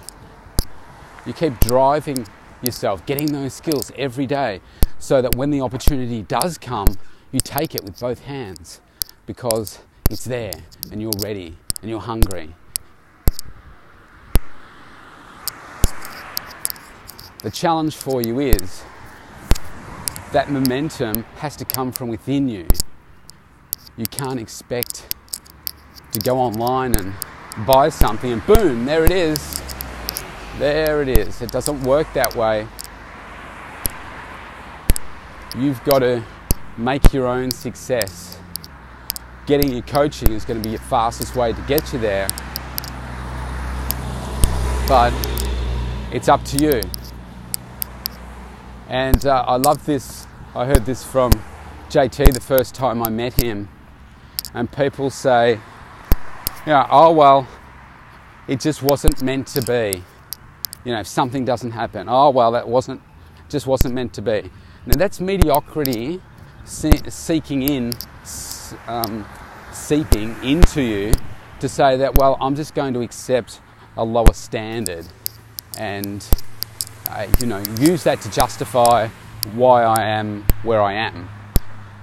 You 1.26 1.34
keep 1.34 1.60
driving 1.60 2.26
yourself, 2.62 3.04
getting 3.04 3.26
those 3.26 3.52
skills 3.52 3.92
every 3.98 4.26
day 4.26 4.62
so 4.98 5.20
that 5.20 5.34
when 5.34 5.50
the 5.50 5.60
opportunity 5.60 6.22
does 6.22 6.56
come, 6.56 6.96
you 7.30 7.40
take 7.40 7.74
it 7.74 7.84
with 7.84 8.00
both 8.00 8.20
hands 8.20 8.80
because 9.26 9.80
it's 10.10 10.24
there 10.24 10.52
and 10.90 11.00
you're 11.00 11.12
ready 11.20 11.56
and 11.80 11.90
you're 11.90 12.00
hungry. 12.00 12.54
The 17.42 17.50
challenge 17.50 17.96
for 17.96 18.22
you 18.22 18.40
is 18.40 18.84
that 20.32 20.50
momentum 20.50 21.24
has 21.36 21.56
to 21.56 21.64
come 21.64 21.92
from 21.92 22.08
within 22.08 22.48
you. 22.48 22.66
You 23.96 24.06
can't 24.06 24.40
expect 24.40 25.14
to 26.12 26.20
go 26.20 26.38
online 26.38 26.94
and 26.96 27.14
buy 27.66 27.88
something 27.88 28.32
and 28.32 28.46
boom, 28.46 28.84
there 28.84 29.04
it 29.04 29.10
is. 29.10 29.62
There 30.58 31.02
it 31.02 31.08
is. 31.08 31.42
It 31.42 31.50
doesn't 31.50 31.82
work 31.82 32.12
that 32.14 32.34
way. 32.36 32.66
You've 35.56 35.82
got 35.84 35.98
to 35.98 36.24
make 36.76 37.12
your 37.12 37.26
own 37.26 37.50
success. 37.50 38.33
Getting 39.46 39.72
your 39.72 39.82
coaching 39.82 40.32
is 40.32 40.44
going 40.44 40.62
to 40.62 40.64
be 40.66 40.70
your 40.70 40.80
fastest 40.80 41.36
way 41.36 41.52
to 41.52 41.60
get 41.62 41.92
you 41.92 41.98
there. 41.98 42.28
But 44.88 45.12
it's 46.12 46.28
up 46.28 46.44
to 46.44 46.58
you. 46.58 46.80
And 48.88 49.26
uh, 49.26 49.44
I 49.46 49.56
love 49.56 49.84
this. 49.86 50.26
I 50.54 50.66
heard 50.66 50.86
this 50.86 51.04
from 51.04 51.32
JT 51.90 52.32
the 52.32 52.40
first 52.40 52.74
time 52.74 53.02
I 53.02 53.10
met 53.10 53.40
him. 53.42 53.68
and 54.54 54.70
people 54.70 55.10
say, 55.10 55.58
you 56.64 56.72
know, 56.72 56.86
oh 56.90 57.12
well, 57.12 57.46
it 58.48 58.60
just 58.60 58.82
wasn't 58.82 59.20
meant 59.22 59.48
to 59.48 59.62
be. 59.62 60.02
You 60.84 60.92
know, 60.92 61.00
if 61.00 61.06
something 61.06 61.44
doesn't 61.44 61.72
happen, 61.72 62.06
oh 62.08 62.30
well, 62.30 62.52
that 62.52 62.68
wasn't, 62.68 63.02
just 63.48 63.66
wasn't 63.66 63.94
meant 63.94 64.12
to 64.14 64.22
be. 64.22 64.50
Now 64.86 64.94
that's 64.96 65.20
mediocrity 65.20 66.22
seeking 66.64 67.62
in, 67.62 67.92
um, 68.86 69.26
seeping 69.72 70.36
into 70.42 70.82
you 70.82 71.12
to 71.60 71.68
say 71.68 71.96
that, 71.96 72.16
well, 72.16 72.36
I'm 72.40 72.54
just 72.54 72.74
going 72.74 72.94
to 72.94 73.00
accept 73.00 73.60
a 73.96 74.04
lower 74.04 74.32
standard 74.32 75.06
and, 75.78 76.26
uh, 77.08 77.26
you 77.40 77.46
know, 77.46 77.62
use 77.78 78.04
that 78.04 78.20
to 78.22 78.30
justify 78.30 79.08
why 79.52 79.82
I 79.82 80.02
am 80.02 80.44
where 80.62 80.80
I 80.80 80.94
am. 80.94 81.28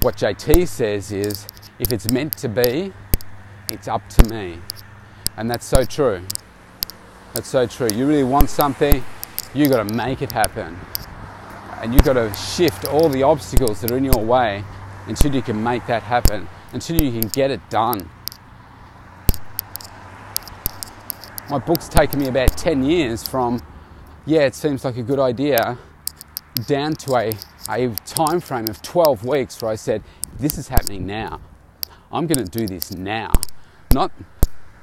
What 0.02 0.18
JT 0.18 0.68
says 0.68 1.12
is, 1.12 1.48
if 1.80 1.92
it's 1.92 2.10
meant 2.12 2.38
to 2.38 2.50
be, 2.50 2.94
it's 3.70 3.88
up 3.88 4.08
to 4.10 4.30
me. 4.30 4.60
And 5.38 5.50
that's 5.50 5.66
so 5.66 5.84
true. 5.84 6.22
That's 7.34 7.48
so 7.48 7.66
true. 7.66 7.88
You 7.94 8.08
really 8.08 8.24
want 8.24 8.50
something, 8.50 9.04
you 9.54 9.68
got 9.68 9.88
to 9.88 9.94
make 9.94 10.22
it 10.22 10.32
happen. 10.32 10.80
And 11.82 11.94
you've 11.94 12.04
got 12.04 12.14
to 12.14 12.34
shift 12.34 12.86
all 12.86 13.10
the 13.10 13.24
obstacles 13.24 13.82
that 13.82 13.92
are 13.92 13.98
in 13.98 14.04
your 14.04 14.24
way 14.24 14.64
until 15.08 15.34
you 15.34 15.42
can 15.42 15.62
make 15.64 15.86
that 15.88 16.04
happen, 16.04 16.48
until 16.74 17.02
you 17.02 17.12
can 17.12 17.30
get 17.30 17.52
it 17.52 17.62
done. 17.70 18.10
My 21.50 21.60
book's 21.60 21.90
taken 21.90 22.20
me 22.20 22.28
about 22.28 22.56
10 22.56 22.84
years 22.84 23.28
from, 23.28 23.62
yeah, 24.26 24.42
it 24.42 24.56
seems 24.56 24.86
like 24.86 24.98
a 24.98 25.04
good 25.04 25.20
idea, 25.20 25.78
down 26.66 26.94
to 26.94 27.16
a, 27.16 27.32
a 27.70 27.90
time 28.06 28.40
frame 28.40 28.68
of 28.70 28.82
12 28.82 29.26
weeks 29.26 29.62
where 29.62 29.72
I 29.72 29.76
said, 29.76 30.04
this 30.40 30.58
is 30.58 30.70
happening 30.70 31.06
now. 31.06 31.42
I'm 32.12 32.28
going 32.28 32.46
to 32.46 32.60
do 32.60 32.68
this 32.68 32.92
now. 32.92 33.32
Not 33.94 34.12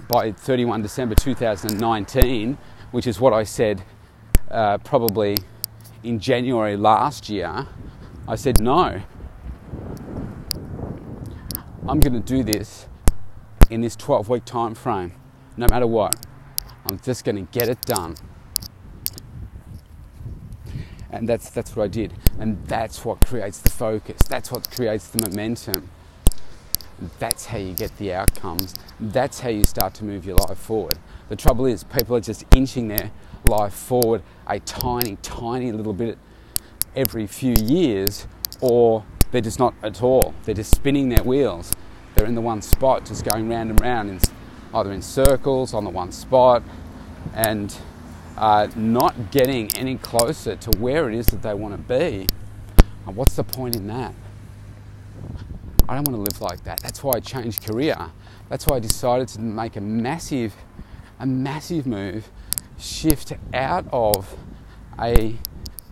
by 0.08 0.32
31 0.32 0.82
December 0.82 1.14
2019, 1.14 2.58
which 2.90 3.06
is 3.06 3.20
what 3.20 3.32
I 3.32 3.44
said 3.44 3.82
uh, 4.50 4.78
probably 4.78 5.36
in 6.02 6.18
January 6.18 6.76
last 6.76 7.28
year. 7.28 7.66
I 8.26 8.36
said, 8.36 8.60
no. 8.60 9.02
I'm 11.89 12.01
going 12.01 12.12
to 12.12 12.20
do 12.20 12.43
this 12.45 12.86
in 13.70 13.80
this 13.80 13.97
12 13.97 14.28
week 14.28 14.45
time 14.45 14.74
frame, 14.74 15.14
no 15.57 15.66
matter 15.70 15.86
what. 15.86 16.14
I'm 16.84 16.99
just 17.01 17.24
going 17.24 17.36
to 17.36 17.51
get 17.51 17.70
it 17.70 17.80
done. 17.80 18.14
And 21.11 21.26
that's, 21.26 21.49
that's 21.49 21.74
what 21.74 21.84
I 21.84 21.89
did. 21.89 22.12
And 22.39 22.62
that's 22.66 23.07
what 23.07 23.22
creates 23.22 23.61
the 23.61 23.70
focus. 23.70 24.20
That's 24.28 24.53
what 24.53 24.70
creates 24.70 25.09
the 25.09 25.26
momentum. 25.26 25.89
That's 27.18 27.47
how 27.47 27.57
you 27.57 27.72
get 27.72 27.97
the 27.97 28.12
outcomes. 28.12 28.74
That's 29.01 29.41
how 29.41 29.49
you 29.49 29.64
start 29.64 29.95
to 29.95 30.05
move 30.05 30.26
your 30.26 30.36
life 30.36 30.59
forward. 30.59 30.99
The 31.30 31.36
trouble 31.36 31.64
is, 31.64 31.84
people 31.84 32.16
are 32.16 32.20
just 32.20 32.45
inching 32.55 32.89
their 32.89 33.11
life 33.47 33.72
forward 33.72 34.22
a 34.47 34.61
tiny, 34.61 35.16
tiny 35.22 35.72
little 35.72 35.95
bit 35.95 36.18
every 36.95 37.26
few 37.26 37.55
years, 37.55 38.26
or 38.61 39.07
they're 39.30 39.40
just 39.40 39.58
not 39.58 39.74
at 39.82 40.02
all. 40.02 40.34
They're 40.44 40.54
just 40.54 40.74
spinning 40.74 41.08
their 41.08 41.22
wheels. 41.22 41.72
They're 42.14 42.26
in 42.26 42.34
the 42.34 42.40
one 42.40 42.62
spot, 42.62 43.04
just 43.04 43.24
going 43.24 43.48
round 43.48 43.70
and 43.70 43.80
round, 43.80 44.10
in, 44.10 44.20
either 44.74 44.92
in 44.92 45.02
circles 45.02 45.74
on 45.74 45.84
the 45.84 45.90
one 45.90 46.12
spot, 46.12 46.62
and 47.34 47.74
uh, 48.36 48.68
not 48.76 49.30
getting 49.30 49.70
any 49.76 49.96
closer 49.96 50.56
to 50.56 50.78
where 50.78 51.08
it 51.10 51.14
is 51.14 51.26
that 51.26 51.42
they 51.42 51.54
want 51.54 51.74
to 51.74 51.98
be. 51.98 52.26
And 53.06 53.16
what's 53.16 53.36
the 53.36 53.44
point 53.44 53.76
in 53.76 53.86
that? 53.88 54.14
I 55.88 55.94
don't 55.94 56.06
want 56.06 56.16
to 56.16 56.34
live 56.34 56.40
like 56.40 56.64
that. 56.64 56.80
That's 56.80 57.02
why 57.02 57.14
I 57.16 57.20
changed 57.20 57.64
career. 57.64 57.96
That's 58.48 58.66
why 58.66 58.76
I 58.76 58.80
decided 58.80 59.28
to 59.28 59.40
make 59.40 59.76
a 59.76 59.80
massive, 59.80 60.54
a 61.18 61.26
massive 61.26 61.86
move, 61.86 62.30
shift 62.78 63.32
out 63.54 63.86
of 63.92 64.36
a, 65.00 65.36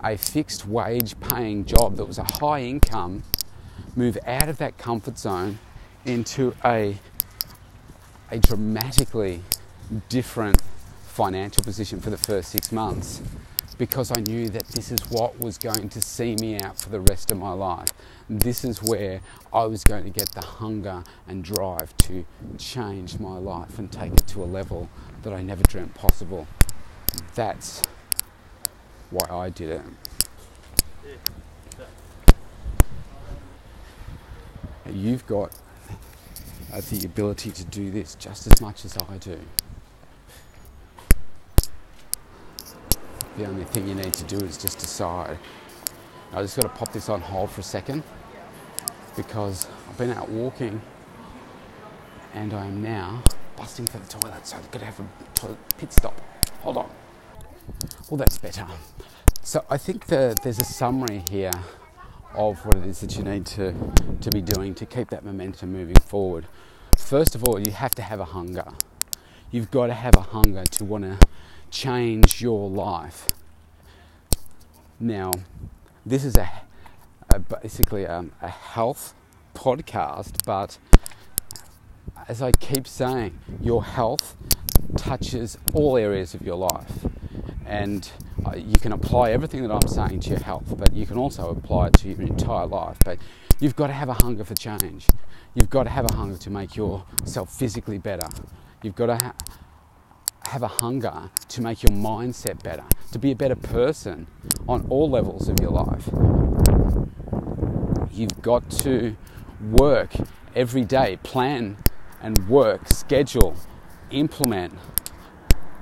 a 0.07 0.17
fixed 0.17 0.67
wage 0.67 1.19
paying 1.21 1.65
job 1.65 1.97
that 1.97 2.05
was 2.05 2.19
a 2.19 2.25
high 2.39 2.63
income, 2.63 3.25
move 3.97 4.17
out 4.27 4.49
of 4.49 4.59
that 4.59 4.79
comfort 4.79 5.19
zone 5.19 5.59
into 6.05 6.55
a, 6.65 6.97
a 8.31 8.39
dramatically 8.39 9.43
different 10.09 10.61
financial 11.07 11.65
position 11.65 12.01
for 12.01 12.11
the 12.11 12.17
first 12.17 12.51
six 12.51 12.71
months 12.71 13.21
because 13.79 14.11
I 14.17 14.21
knew 14.21 14.49
that 14.51 14.67
this 14.69 14.91
is 14.91 15.01
what 15.11 15.39
was 15.41 15.59
going 15.59 15.89
to 15.91 16.01
see 16.01 16.37
me 16.37 16.59
out 16.61 16.81
for 16.81 16.89
the 16.89 17.01
rest 17.01 17.31
of 17.31 17.39
my 17.39 17.53
life. 17.53 17.89
This 18.31 18.65
is 18.65 18.83
where 18.83 19.21
I 19.53 19.65
was 19.65 19.85
going 19.85 20.05
to 20.05 20.11
get 20.11 20.31
the 20.33 20.41
hunger 20.41 21.05
and 21.27 21.45
drive 21.45 21.95
to 21.99 22.25
change 22.59 23.19
my 23.19 23.37
life 23.37 23.79
and 23.79 23.91
take 23.91 24.13
it 24.13 24.27
to 24.29 24.43
a 24.43 24.47
level 24.47 24.89
that 25.23 25.33
I 25.33 25.43
never 25.43 25.63
dreamt 25.65 25.95
possible. 25.95 26.47
That's 27.35 27.83
why 29.11 29.27
I 29.31 29.51
did 29.51 29.71
it. 29.71 29.83
You've 34.93 35.27
got 35.27 35.53
uh, 36.73 36.81
the 36.91 37.05
ability 37.05 37.51
to 37.51 37.65
do 37.65 37.91
this 37.91 38.15
just 38.15 38.47
as 38.47 38.61
much 38.61 38.85
as 38.85 38.97
I 38.97 39.19
do. 39.19 39.39
the 43.37 43.47
only 43.47 43.65
thing 43.65 43.87
you 43.87 43.95
need 43.95 44.15
to 44.15 44.25
do 44.25 44.45
is 44.45 44.57
just 44.57 44.79
decide. 44.79 45.39
I 46.33 46.43
just 46.43 46.57
got 46.57 46.63
to 46.63 46.69
pop 46.71 46.93
this 46.93 47.09
on 47.09 47.21
hold 47.21 47.51
for 47.51 47.61
a 47.61 47.65
second 47.65 48.03
because 49.17 49.67
I've 49.89 49.99
been 49.99 50.11
out 50.11 50.29
walking 50.29 50.81
and 52.35 52.53
I 52.55 52.67
am 52.67 52.83
now 52.83 53.23
busting 53.57 53.87
for 53.87 53.99
the 53.99 54.07
toilet, 54.07 54.47
so 54.47 54.57
I've 54.57 54.71
got 54.71 54.79
to 54.81 54.85
have 54.85 55.01
a 55.01 55.07
toilet 55.35 55.59
pit 55.79 55.93
stop. 55.93 56.21
Hold 56.63 56.79
on. 56.79 56.91
Well, 58.11 58.19
that's 58.19 58.39
better. 58.39 58.67
So 59.43 59.65
I 59.71 59.79
think 59.79 60.07
the, 60.07 60.37
there's 60.43 60.59
a 60.59 60.65
summary 60.65 61.23
here 61.31 61.53
of 62.35 62.65
what 62.67 62.77
it 62.77 62.85
is 62.85 63.01
that 63.01 63.17
you 63.17 63.23
need 63.23 63.47
to, 63.47 63.75
to 64.21 64.31
be 64.31 64.41
doing 64.41 64.75
to 64.75 64.87
keep 64.87 65.11
that 65.11 65.25
momentum 65.25 65.73
moving 65.73 65.97
forward. 65.97 66.47
First 66.97 67.35
of 67.35 67.45
all, 67.45 67.59
you 67.59 67.73
have 67.73 67.95
to 67.95 68.03
have 68.03 68.21
a 68.21 68.25
hunger. 68.25 68.67
You've 69.51 69.71
got 69.71 69.87
to 69.87 69.95
have 69.95 70.15
a 70.17 70.21
hunger 70.21 70.65
to 70.65 70.85
want 70.85 71.05
to 71.05 71.19
change 71.71 72.43
your 72.43 72.69
life. 72.69 73.29
Now, 74.99 75.33
this 76.05 76.25
is 76.25 76.37
a, 76.37 76.49
a 77.31 77.39
basically 77.39 78.05
a, 78.05 78.25
a 78.43 78.49
health 78.49 79.15
podcast, 79.55 80.45
but 80.45 80.79
as 82.29 82.43
I 82.43 82.53
keep 82.53 82.87
saying, 82.87 83.39
your 83.61 83.85
health 83.85 84.37
touches 84.97 85.59
all 85.75 85.97
areas 85.97 86.35
of 86.35 86.43
your 86.43 86.57
life. 86.57 87.07
And 87.67 88.09
uh, 88.45 88.57
you 88.57 88.77
can 88.77 88.93
apply 88.93 89.33
everything 89.33 89.63
that 89.63 89.73
I'm 89.73 89.89
saying 89.89 90.21
to 90.21 90.31
your 90.31 90.39
health, 90.39 90.75
but 90.79 90.93
you 90.93 91.05
can 91.05 91.19
also 91.19 91.51
apply 91.51 91.89
it 91.89 91.95
to 91.95 92.09
your 92.09 92.21
entire 92.23 92.67
life. 92.67 92.99
But 93.05 93.19
you've 93.61 93.77
got 93.77 93.89
to 93.89 93.93
have 93.93 94.09
a 94.09 94.15
hunger 94.15 94.45
for 94.45 94.55
change. 94.55 95.07
You've 95.55 95.71
got 95.71 95.85
to 95.85 95.91
have 95.91 96.09
a 96.09 96.15
hunger 96.15 96.39
to 96.39 96.51
make 96.51 96.77
yourself 96.77 97.53
physically 97.53 97.99
better. 97.99 98.29
You've 98.83 98.95
got 98.95 99.07
to 99.07 99.17
ha- 99.17 99.35
have 100.45 100.63
a 100.63 100.69
hunger 100.69 101.31
to 101.49 101.61
make 101.61 101.83
your 101.83 101.91
mindset 101.91 102.63
better, 102.63 102.85
to 103.11 103.19
be 103.19 103.33
a 103.33 103.37
better 103.37 103.57
person 103.57 104.29
on 104.69 104.87
all 104.89 105.11
levels 105.11 105.49
of 105.49 105.59
your 105.61 105.71
life. 105.71 106.09
You've 108.13 108.41
got 108.43 108.71
to 108.83 109.17
work 109.73 110.15
every 110.55 110.85
day, 110.85 111.19
plan 111.23 111.79
and 112.23 112.49
work, 112.49 112.89
schedule, 112.89 113.57
implement 114.11 114.73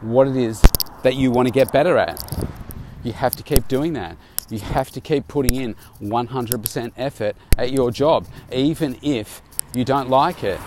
what 0.01 0.29
it 0.29 0.37
is 0.37 0.63
that 1.05 1.17
you 1.17 1.31
want 1.31 1.47
to 1.47 1.53
get 1.53 1.71
better 1.71 1.97
at. 1.99 2.47
You 3.05 3.13
have 3.13 3.37
to 3.37 3.43
keep 3.43 3.69
doing 3.69 3.93
that. 3.93 4.17
You 4.49 4.59
have 4.59 4.91
to 4.93 5.01
keep 5.01 5.29
putting 5.29 5.55
in 5.55 5.75
100% 6.01 6.93
effort 6.97 7.37
at 7.59 7.73
your 7.73 7.91
job, 7.91 8.27
even 8.51 8.99
if 9.03 9.43
you 9.75 9.85
don't 9.85 10.09
like 10.09 10.43
it. 10.43 10.59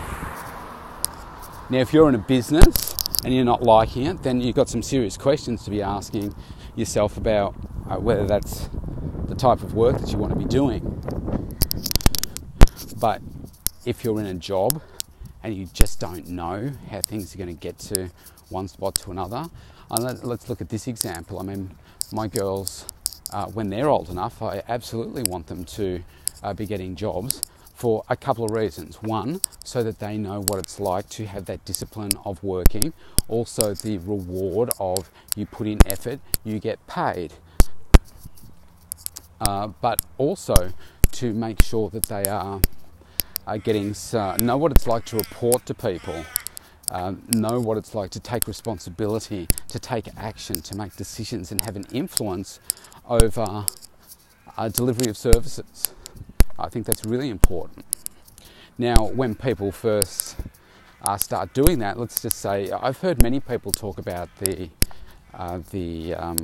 Now, 1.69 1.79
if 1.79 1.91
you're 1.91 2.07
in 2.07 2.15
a 2.15 2.19
business 2.19 2.95
and 3.25 3.33
you're 3.33 3.45
not 3.45 3.63
liking 3.63 4.05
it, 4.05 4.21
then 4.21 4.39
you've 4.39 4.55
got 4.55 4.69
some 4.69 4.83
serious 4.83 5.17
questions 5.17 5.63
to 5.65 5.71
be 5.71 5.81
asking 5.81 6.35
yourself 6.75 7.17
about 7.17 7.55
uh, 7.89 7.95
whether 7.95 8.27
that's 8.27 8.69
the 9.27 9.35
type 9.35 9.63
of 9.63 9.73
work 9.73 9.97
that 9.97 10.11
you 10.11 10.19
want 10.19 10.33
to 10.33 10.39
be 10.39 10.45
doing. 10.45 10.81
But 12.99 13.21
if 13.85 14.03
you're 14.03 14.19
in 14.19 14.27
a 14.27 14.35
job 14.35 14.83
and 15.43 15.55
you 15.55 15.65
just 15.73 15.99
don't 15.99 16.27
know 16.27 16.73
how 16.91 17.01
things 17.01 17.33
are 17.33 17.37
going 17.39 17.49
to 17.49 17.59
get 17.59 17.79
to 17.79 18.11
one 18.49 18.67
spot 18.67 18.95
to 18.95 19.11
another, 19.11 19.49
and 19.89 20.23
let's 20.23 20.49
look 20.49 20.61
at 20.61 20.69
this 20.69 20.87
example. 20.87 21.39
I 21.39 21.43
mean, 21.43 21.71
my 22.11 22.27
girls, 22.27 22.85
uh, 23.31 23.45
when 23.47 23.69
they're 23.69 23.89
old 23.89 24.09
enough, 24.09 24.41
I 24.41 24.63
absolutely 24.67 25.23
want 25.23 25.47
them 25.47 25.63
to 25.65 26.03
uh, 26.43 26.53
be 26.53 26.65
getting 26.65 26.95
jobs 26.95 27.41
for 27.73 28.03
a 28.09 28.15
couple 28.15 28.43
of 28.43 28.51
reasons. 28.51 29.01
One, 29.03 29.39
so 29.63 29.83
that 29.83 29.99
they 29.99 30.17
know 30.17 30.41
what 30.41 30.59
it's 30.59 30.79
like 30.79 31.09
to 31.09 31.25
have 31.27 31.45
that 31.45 31.63
discipline 31.63 32.11
of 32.25 32.43
working. 32.43 32.93
Also, 33.27 33.73
the 33.73 33.99
reward 33.99 34.71
of 34.79 35.11
you 35.35 35.45
put 35.45 35.67
in 35.67 35.79
effort, 35.85 36.19
you 36.43 36.59
get 36.59 36.85
paid. 36.87 37.33
Uh, 39.39 39.67
but 39.81 40.01
also 40.17 40.73
to 41.11 41.33
make 41.33 41.61
sure 41.61 41.89
that 41.91 42.07
they 42.07 42.23
are 42.25 42.59
uh, 43.45 43.57
getting 43.57 43.95
uh, 44.13 44.35
know 44.37 44.57
what 44.57 44.71
it's 44.71 44.87
like 44.87 45.05
to 45.05 45.15
report 45.15 45.65
to 45.65 45.73
people, 45.73 46.25
um, 46.91 47.23
know 47.29 47.59
what 47.59 47.77
it's 47.77 47.93
like 47.93 48.11
to 48.11 48.19
take 48.19 48.47
responsibility, 48.47 49.47
to 49.69 49.79
take 49.79 50.07
action, 50.17 50.61
to 50.61 50.75
make 50.75 50.95
decisions, 50.95 51.51
and 51.51 51.61
have 51.65 51.75
an 51.75 51.85
influence 51.91 52.59
over 53.07 53.65
uh, 54.57 54.69
delivery 54.69 55.09
of 55.09 55.17
services. 55.17 55.93
I 56.57 56.69
think 56.69 56.85
that's 56.85 57.05
really 57.05 57.29
important. 57.29 57.85
Now, 58.77 59.07
when 59.07 59.35
people 59.35 59.71
first 59.71 60.37
uh, 61.01 61.17
start 61.17 61.53
doing 61.53 61.79
that, 61.79 61.99
let's 61.99 62.21
just 62.21 62.39
say 62.39 62.71
I've 62.71 62.99
heard 62.99 63.21
many 63.21 63.39
people 63.39 63.71
talk 63.71 63.97
about 63.97 64.29
the 64.37 64.69
uh, 65.33 65.59
the 65.71 66.15
um, 66.15 66.37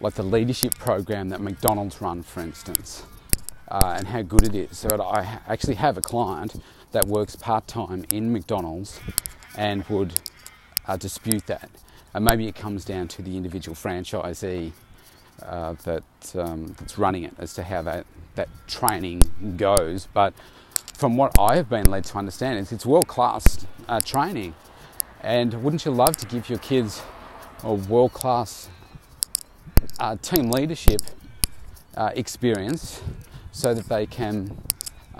like 0.00 0.14
the 0.14 0.22
leadership 0.22 0.74
program 0.76 1.28
that 1.28 1.40
McDonald's 1.40 2.00
run, 2.00 2.22
for 2.22 2.40
instance, 2.40 3.04
uh, 3.68 3.94
and 3.96 4.06
how 4.08 4.22
good 4.22 4.44
it 4.44 4.54
is. 4.54 4.78
So 4.78 4.88
I 5.02 5.38
actually 5.46 5.74
have 5.74 5.98
a 5.98 6.00
client 6.00 6.56
that 6.92 7.06
works 7.06 7.36
part 7.36 7.66
time 7.66 8.04
in 8.10 8.32
McDonald's 8.32 9.00
and 9.56 9.84
would 9.88 10.14
uh, 10.86 10.96
dispute 10.96 11.46
that. 11.46 11.70
And 12.14 12.24
maybe 12.24 12.48
it 12.48 12.54
comes 12.54 12.84
down 12.84 13.08
to 13.08 13.22
the 13.22 13.36
individual 13.36 13.74
franchisee 13.74 14.72
uh, 15.42 15.74
that 15.84 16.02
um, 16.34 16.74
that's 16.78 16.98
running 16.98 17.24
it 17.24 17.34
as 17.38 17.54
to 17.54 17.62
how 17.62 17.82
that 17.82 18.06
that 18.34 18.48
training 18.66 19.22
goes. 19.56 20.08
But 20.12 20.34
from 20.94 21.16
what 21.16 21.38
I 21.38 21.56
have 21.56 21.68
been 21.68 21.90
led 21.90 22.04
to 22.04 22.18
understand, 22.18 22.58
is 22.58 22.72
it's 22.72 22.86
world 22.86 23.08
class 23.08 23.66
uh, 23.88 24.00
training. 24.00 24.54
And 25.22 25.62
wouldn't 25.62 25.84
you 25.84 25.90
love 25.90 26.16
to 26.18 26.26
give 26.26 26.48
your 26.48 26.58
kids 26.58 27.02
a 27.62 27.74
world 27.74 28.12
class 28.12 28.68
uh, 29.98 30.16
team 30.16 30.50
leadership 30.50 31.00
uh, 31.96 32.10
experience 32.14 33.02
so 33.52 33.74
that 33.74 33.88
they 33.88 34.06
can 34.06 34.56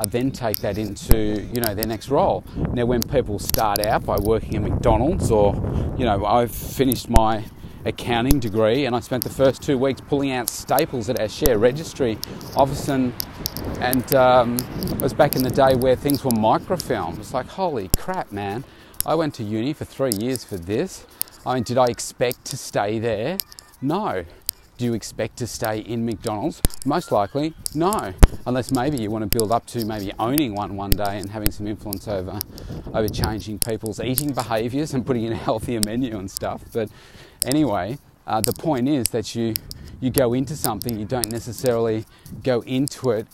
uh, 0.01 0.07
then 0.07 0.30
take 0.30 0.57
that 0.59 0.78
into 0.78 1.42
you 1.53 1.61
know 1.61 1.74
their 1.74 1.86
next 1.86 2.09
role. 2.09 2.42
Now, 2.72 2.86
when 2.86 3.03
people 3.03 3.38
start 3.38 3.84
out 3.84 4.07
by 4.07 4.16
working 4.18 4.57
at 4.57 4.62
McDonald's, 4.62 5.30
or 5.30 5.55
you 5.98 6.07
know, 6.07 6.24
I've 6.24 6.51
finished 6.51 7.11
my 7.11 7.44
accounting 7.84 8.40
degree 8.40 8.86
and 8.86 8.94
I 8.94 9.01
spent 9.01 9.24
the 9.24 9.30
first 9.30 9.62
two 9.62 9.78
weeks 9.78 10.01
pulling 10.03 10.32
out 10.32 10.51
staples 10.51 11.09
at 11.09 11.18
our 11.18 11.28
share 11.28 11.59
registry 11.59 12.18
office 12.55 12.88
and, 12.88 13.12
and 13.80 14.14
um, 14.14 14.59
it 14.82 15.01
was 15.01 15.14
back 15.14 15.34
in 15.34 15.42
the 15.42 15.51
day 15.51 15.74
where 15.74 15.96
things 15.96 16.22
were 16.22 16.30
microfilm. 16.30 17.18
It's 17.18 17.32
like, 17.32 17.46
holy 17.46 17.88
crap, 17.96 18.32
man. 18.32 18.64
I 19.07 19.14
went 19.14 19.34
to 19.36 19.42
uni 19.42 19.72
for 19.72 19.86
three 19.86 20.12
years 20.18 20.44
for 20.44 20.59
this. 20.59 21.07
I 21.46 21.55
mean, 21.55 21.62
did 21.62 21.78
I 21.78 21.86
expect 21.86 22.44
to 22.46 22.59
stay 22.59 22.98
there? 22.98 23.38
No. 23.80 24.26
Do 24.80 24.86
you 24.86 24.94
expect 24.94 25.36
to 25.36 25.46
stay 25.46 25.80
in 25.80 26.06
McDonald's? 26.06 26.62
Most 26.86 27.12
likely, 27.12 27.52
no. 27.74 28.14
Unless 28.46 28.72
maybe 28.72 28.96
you 28.96 29.10
want 29.10 29.30
to 29.30 29.38
build 29.38 29.52
up 29.52 29.66
to 29.66 29.84
maybe 29.84 30.10
owning 30.18 30.54
one 30.54 30.74
one 30.74 30.88
day 30.88 31.18
and 31.18 31.28
having 31.28 31.50
some 31.50 31.66
influence 31.66 32.08
over, 32.08 32.38
over 32.94 33.06
changing 33.06 33.58
people's 33.58 34.00
eating 34.00 34.32
behaviours 34.32 34.94
and 34.94 35.04
putting 35.04 35.24
in 35.24 35.34
a 35.34 35.36
healthier 35.36 35.82
menu 35.84 36.16
and 36.16 36.30
stuff. 36.30 36.62
But 36.72 36.88
anyway, 37.44 37.98
uh, 38.26 38.40
the 38.40 38.54
point 38.54 38.88
is 38.88 39.08
that 39.08 39.34
you 39.34 39.52
you 40.00 40.08
go 40.08 40.32
into 40.32 40.56
something, 40.56 40.98
you 40.98 41.04
don't 41.04 41.30
necessarily 41.30 42.06
go 42.42 42.62
into 42.62 43.10
it 43.10 43.26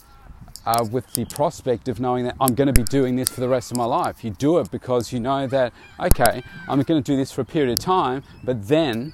uh, 0.65 0.85
with 0.91 1.13
the 1.13 1.23
prospect 1.23 1.87
of 1.87 2.01
knowing 2.01 2.25
that 2.25 2.35
I'm 2.41 2.55
going 2.55 2.67
to 2.67 2.73
be 2.73 2.83
doing 2.83 3.15
this 3.15 3.29
for 3.29 3.39
the 3.39 3.47
rest 3.47 3.71
of 3.71 3.77
my 3.77 3.85
life. 3.85 4.21
You 4.21 4.31
do 4.31 4.57
it 4.57 4.69
because 4.69 5.13
you 5.13 5.21
know 5.21 5.47
that, 5.47 5.71
okay, 5.97 6.43
I'm 6.67 6.81
going 6.81 7.01
to 7.01 7.11
do 7.11 7.15
this 7.15 7.31
for 7.31 7.39
a 7.39 7.45
period 7.45 7.71
of 7.71 7.79
time, 7.79 8.23
but 8.43 8.67
then 8.67 9.13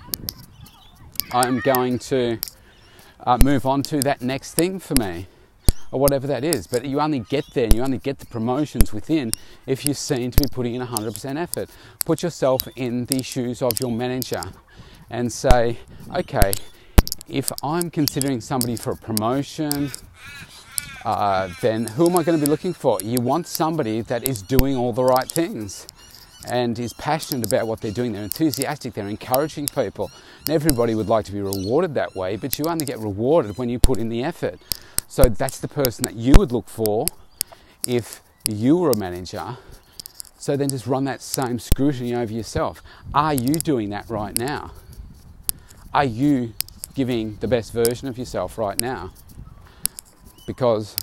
I'm 1.34 1.61
going 1.61 1.97
to 1.99 2.38
uh, 3.25 3.39
move 3.41 3.65
on 3.65 3.81
to 3.84 4.01
that 4.03 4.21
next 4.21 4.53
thing 4.53 4.77
for 4.77 4.93
me, 4.95 5.25
or 5.91 5.99
whatever 5.99 6.27
that 6.27 6.43
is. 6.43 6.67
But 6.67 6.86
you 6.86 6.99
only 6.99 7.21
get 7.21 7.45
there 7.55 7.65
and 7.65 7.73
you 7.73 7.81
only 7.81 7.97
get 7.97 8.19
the 8.19 8.27
promotions 8.27 8.93
within 8.93 9.31
if 9.65 9.84
you 9.84 9.95
seem 9.95 10.29
to 10.29 10.38
be 10.38 10.47
putting 10.47 10.75
in 10.75 10.86
100% 10.86 11.38
effort. 11.41 11.71
Put 12.05 12.21
yourself 12.21 12.67
in 12.75 13.05
the 13.05 13.23
shoes 13.23 13.63
of 13.63 13.79
your 13.79 13.91
manager 13.91 14.43
and 15.09 15.31
say, 15.31 15.79
okay, 16.15 16.53
if 17.27 17.51
I'm 17.63 17.89
considering 17.89 18.39
somebody 18.39 18.75
for 18.75 18.91
a 18.91 18.97
promotion, 18.97 19.91
uh, 21.03 21.49
then 21.61 21.88
who 21.88 22.11
am 22.11 22.17
I 22.17 22.23
going 22.23 22.39
to 22.39 22.45
be 22.45 22.49
looking 22.49 22.73
for? 22.73 22.99
You 23.03 23.21
want 23.21 23.47
somebody 23.47 24.01
that 24.01 24.23
is 24.23 24.43
doing 24.43 24.75
all 24.75 24.93
the 24.93 25.03
right 25.03 25.29
things 25.29 25.88
and 26.50 26.78
is 26.78 26.94
passionate 26.94 27.46
about 27.46 27.68
what 27.68 27.82
they're 27.82 27.91
doing. 27.91 28.12
They're 28.12 28.24
enthusiastic, 28.24 28.94
they're 28.94 29.08
encouraging 29.08 29.68
people. 29.68 30.12
And 30.41 30.50
everybody 30.50 30.96
would 30.96 31.08
like 31.08 31.26
to 31.26 31.32
be 31.32 31.41
rewarded 31.41 31.94
that 31.96 32.16
way, 32.16 32.36
but 32.36 32.60
you 32.60 32.66
only 32.66 32.86
get 32.86 33.00
rewarded 33.00 33.58
when 33.58 33.70
you 33.70 33.80
put 33.80 33.98
in 33.98 34.10
the 34.10 34.24
effort. 34.24 34.60
So 35.08 35.24
that's 35.24 35.60
the 35.60 35.68
person 35.68 36.06
that 36.06 36.16
you 36.16 36.34
would 36.38 36.52
look 36.52 36.68
for 36.68 37.06
if 37.88 38.22
you 38.46 38.78
were 38.78 38.89
a 38.89 38.98
manager. 38.98 39.58
So 40.38 40.58
then 40.58 40.70
just 40.70 40.88
run 40.88 41.06
that 41.06 41.22
same 41.22 41.60
scrutiny 41.60 42.14
over 42.14 42.34
yourself. 42.34 42.82
Are 43.14 43.34
you 43.34 43.54
doing 43.54 43.89
that 43.91 44.10
right 44.10 44.36
now? 44.36 44.72
Are 45.94 46.04
you 46.04 46.54
giving 46.96 47.38
the 47.38 47.48
best 47.48 47.72
version 47.72 48.08
of 48.08 48.18
yourself 48.18 48.58
right 48.58 48.78
now? 48.80 49.14
Because 50.46 50.98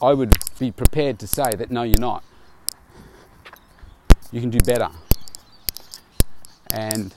I 0.00 0.14
would 0.14 0.34
be 0.58 0.70
prepared 0.70 1.18
to 1.18 1.26
say 1.26 1.50
that 1.56 1.70
no, 1.70 1.82
you're 1.82 1.98
not 1.98 2.24
you 4.34 4.40
can 4.40 4.50
do 4.50 4.58
better. 4.66 4.90
And 6.66 7.14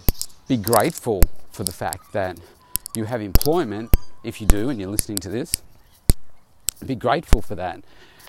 be 0.48 0.56
grateful 0.56 1.24
for 1.52 1.64
the 1.64 1.72
fact 1.72 2.14
that 2.14 2.38
you 2.96 3.06
have 3.06 3.22
employment, 3.22 3.90
if 4.24 4.40
you 4.40 4.46
do 4.46 4.70
and 4.70 4.80
you're 4.80 4.92
listening 4.92 5.18
to 5.20 5.30
this. 5.30 5.64
Be 6.86 6.94
grateful 6.94 7.42
for 7.42 7.56
that 7.56 7.84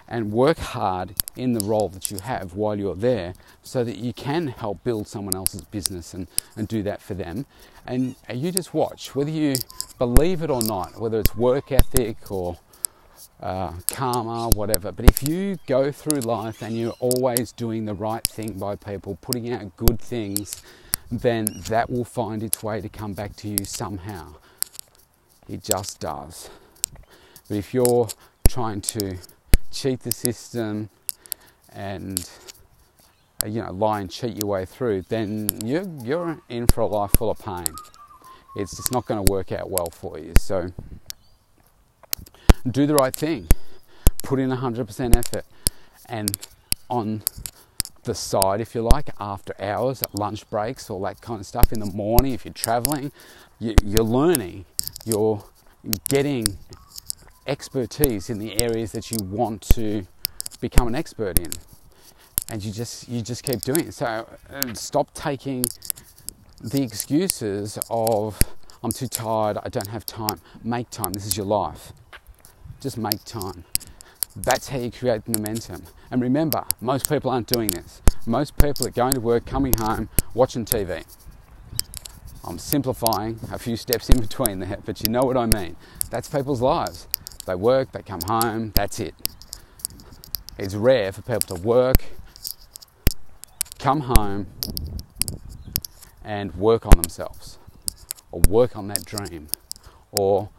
and 0.08 0.32
work 0.32 0.56
hard 0.56 1.14
in 1.36 1.52
the 1.52 1.60
role 1.60 1.90
that 1.90 2.10
you 2.10 2.18
have 2.20 2.54
while 2.54 2.78
you're 2.78 2.94
there 2.94 3.34
so 3.62 3.84
that 3.84 3.98
you 3.98 4.14
can 4.14 4.46
help 4.48 4.82
build 4.84 5.06
someone 5.06 5.34
else's 5.34 5.60
business 5.60 6.14
and, 6.14 6.26
and 6.56 6.66
do 6.66 6.82
that 6.82 7.02
for 7.02 7.12
them. 7.12 7.44
And 7.86 8.16
you 8.32 8.50
just 8.50 8.72
watch, 8.72 9.14
whether 9.14 9.30
you 9.30 9.56
believe 9.98 10.42
it 10.42 10.48
or 10.48 10.62
not, 10.62 10.98
whether 10.98 11.18
it's 11.18 11.36
work 11.36 11.70
ethic 11.70 12.30
or 12.32 12.56
uh, 13.40 13.72
karma, 13.86 14.48
whatever. 14.50 14.92
But 14.92 15.08
if 15.08 15.28
you 15.28 15.58
go 15.66 15.92
through 15.92 16.20
life 16.20 16.62
and 16.62 16.76
you're 16.76 16.96
always 16.98 17.52
doing 17.52 17.84
the 17.84 17.94
right 17.94 18.24
thing 18.24 18.58
by 18.58 18.76
people, 18.76 19.18
putting 19.20 19.52
out 19.52 19.76
good 19.76 20.00
things, 20.00 20.62
then 21.10 21.46
that 21.68 21.90
will 21.90 22.04
find 22.04 22.42
its 22.42 22.62
way 22.62 22.80
to 22.80 22.88
come 22.88 23.14
back 23.14 23.36
to 23.36 23.48
you 23.48 23.64
somehow. 23.64 24.34
It 25.48 25.62
just 25.62 26.00
does. 26.00 26.50
But 27.48 27.56
if 27.56 27.72
you're 27.72 28.08
trying 28.46 28.80
to 28.82 29.16
cheat 29.70 30.00
the 30.00 30.12
system 30.12 30.90
and 31.72 32.28
you 33.46 33.62
know 33.62 33.70
lie 33.72 34.00
and 34.00 34.10
cheat 34.10 34.36
your 34.36 34.48
way 34.48 34.66
through, 34.66 35.02
then 35.08 35.48
you're 35.64 35.88
you're 36.02 36.40
in 36.48 36.66
for 36.66 36.82
a 36.82 36.86
life 36.86 37.12
full 37.12 37.30
of 37.30 37.38
pain. 37.38 37.66
It's 38.56 38.76
just 38.76 38.92
not 38.92 39.06
going 39.06 39.24
to 39.24 39.32
work 39.32 39.52
out 39.52 39.70
well 39.70 39.88
for 39.92 40.18
you. 40.18 40.32
So 40.38 40.72
do 42.72 42.86
the 42.86 42.94
right 42.94 43.14
thing, 43.14 43.48
put 44.22 44.38
in 44.38 44.50
100% 44.50 45.16
effort, 45.16 45.44
and 46.08 46.36
on 46.88 47.22
the 48.04 48.14
side, 48.14 48.60
if 48.60 48.74
you 48.74 48.82
like, 48.82 49.10
after 49.20 49.54
hours, 49.60 50.02
at 50.02 50.14
lunch 50.14 50.48
breaks, 50.50 50.90
all 50.90 51.00
that 51.02 51.20
kind 51.20 51.40
of 51.40 51.46
stuff, 51.46 51.72
in 51.72 51.80
the 51.80 51.92
morning, 51.92 52.32
if 52.32 52.44
you're 52.44 52.54
traveling, 52.54 53.12
you, 53.58 53.74
are 53.98 54.02
learning, 54.02 54.64
you're 55.04 55.44
getting 56.08 56.58
expertise 57.46 58.30
in 58.30 58.38
the 58.38 58.60
areas 58.60 58.92
that 58.92 59.10
you 59.10 59.18
want 59.24 59.62
to 59.62 60.06
become 60.60 60.88
an 60.88 60.94
expert 60.94 61.38
in. 61.38 61.50
And 62.50 62.64
you 62.64 62.72
just 62.72 63.08
you 63.08 63.20
just 63.20 63.42
keep 63.42 63.60
doing 63.60 63.88
it. 63.88 63.94
So 63.94 64.26
stop 64.72 65.12
taking 65.12 65.66
the 66.62 66.82
excuses 66.82 67.78
of 67.90 68.40
I'm 68.82 68.90
too 68.90 69.08
tired, 69.08 69.58
I 69.62 69.68
don't 69.68 69.88
have 69.88 70.06
time. 70.06 70.40
Make 70.64 70.88
time. 70.88 71.12
This 71.12 71.26
is 71.26 71.36
your 71.36 71.46
life. 71.46 71.92
Just 72.80 72.96
make 72.96 73.24
time. 73.24 73.64
That's 74.36 74.68
how 74.68 74.78
you 74.78 74.90
create 74.90 75.26
momentum. 75.26 75.82
And 76.10 76.22
remember, 76.22 76.64
most 76.80 77.08
people 77.08 77.30
aren't 77.30 77.48
doing 77.48 77.68
this. 77.68 78.00
Most 78.24 78.56
people 78.56 78.86
are 78.86 78.90
going 78.90 79.14
to 79.14 79.20
work, 79.20 79.46
coming 79.46 79.74
home, 79.78 80.08
watching 80.32 80.64
TV. 80.64 81.04
I'm 82.44 82.58
simplifying 82.58 83.40
a 83.52 83.58
few 83.58 83.76
steps 83.76 84.08
in 84.08 84.20
between 84.20 84.60
there, 84.60 84.78
but 84.84 85.02
you 85.02 85.10
know 85.10 85.22
what 85.22 85.36
I 85.36 85.46
mean. 85.46 85.76
That's 86.10 86.28
people's 86.28 86.60
lives. 86.60 87.08
They 87.46 87.54
work, 87.54 87.92
they 87.92 88.02
come 88.02 88.20
home, 88.26 88.72
that's 88.74 89.00
it. 89.00 89.14
It's 90.56 90.74
rare 90.74 91.12
for 91.12 91.22
people 91.22 91.56
to 91.56 91.62
work, 91.62 92.04
come 93.78 94.00
home, 94.00 94.46
and 96.24 96.54
work 96.54 96.86
on 96.86 96.92
themselves, 96.92 97.58
or 98.30 98.40
work 98.48 98.76
on 98.76 98.88
that 98.88 99.04
dream, 99.04 99.48
or 100.12 100.50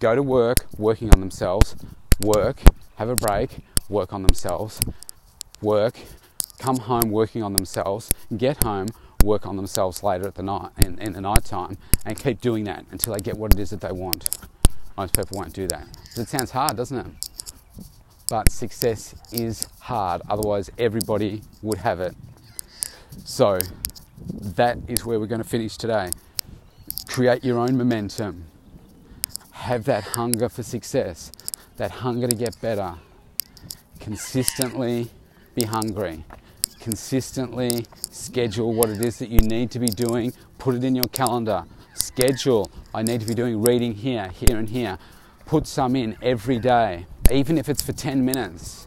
go 0.00 0.14
to 0.14 0.22
work 0.22 0.66
working 0.78 1.10
on 1.10 1.20
themselves, 1.20 1.76
work, 2.20 2.60
have 2.96 3.08
a 3.08 3.16
break, 3.16 3.58
work 3.88 4.12
on 4.12 4.22
themselves, 4.22 4.80
work, 5.60 5.98
come 6.58 6.78
home 6.78 7.10
working 7.10 7.42
on 7.42 7.52
themselves, 7.52 8.12
get 8.36 8.62
home, 8.62 8.88
work 9.24 9.46
on 9.46 9.56
themselves 9.56 10.02
later 10.02 10.26
at 10.26 10.34
the 10.34 10.42
night 10.42 10.70
in, 10.78 10.98
in 10.98 11.12
the 11.12 11.20
night 11.20 11.44
time, 11.44 11.76
and 12.04 12.18
keep 12.18 12.40
doing 12.40 12.64
that 12.64 12.84
until 12.90 13.14
they 13.14 13.20
get 13.20 13.36
what 13.36 13.54
it 13.54 13.60
is 13.60 13.70
that 13.70 13.80
they 13.80 13.92
want. 13.92 14.28
Most 14.96 15.14
people 15.14 15.38
won't 15.38 15.52
do 15.52 15.66
that. 15.68 15.86
It 16.16 16.28
sounds 16.28 16.50
hard, 16.50 16.76
doesn't 16.76 16.98
it? 16.98 17.06
but 18.28 18.50
success 18.50 19.14
is 19.32 19.66
hard, 19.80 20.22
otherwise, 20.28 20.70
everybody 20.78 21.42
would 21.62 21.78
have 21.78 22.00
it. 22.00 22.14
So, 23.24 23.58
that 24.40 24.78
is 24.88 25.04
where 25.04 25.20
we're 25.20 25.26
going 25.26 25.42
to 25.42 25.48
finish 25.48 25.76
today. 25.76 26.10
Create 27.08 27.44
your 27.44 27.58
own 27.58 27.76
momentum, 27.76 28.46
have 29.56 29.84
that 29.84 30.04
hunger 30.04 30.48
for 30.48 30.62
success, 30.62 31.32
that 31.76 31.90
hunger 31.90 32.28
to 32.28 32.36
get 32.36 32.60
better. 32.60 32.94
Consistently 33.98 35.10
be 35.54 35.64
hungry. 35.64 36.24
Consistently 36.78 37.86
schedule 38.10 38.74
what 38.74 38.90
it 38.90 39.04
is 39.04 39.18
that 39.18 39.28
you 39.28 39.40
need 39.40 39.70
to 39.72 39.78
be 39.80 39.88
doing. 39.88 40.32
Put 40.58 40.76
it 40.76 40.84
in 40.84 40.94
your 40.94 41.08
calendar. 41.10 41.64
Schedule. 41.94 42.70
I 42.94 43.02
need 43.02 43.20
to 43.22 43.26
be 43.26 43.34
doing 43.34 43.60
reading 43.60 43.94
here, 43.94 44.28
here, 44.28 44.58
and 44.58 44.68
here. 44.68 44.98
Put 45.46 45.66
some 45.66 45.96
in 45.96 46.16
every 46.22 46.58
day, 46.58 47.06
even 47.32 47.58
if 47.58 47.68
it's 47.68 47.82
for 47.82 47.92
10 47.92 48.24
minutes. 48.24 48.86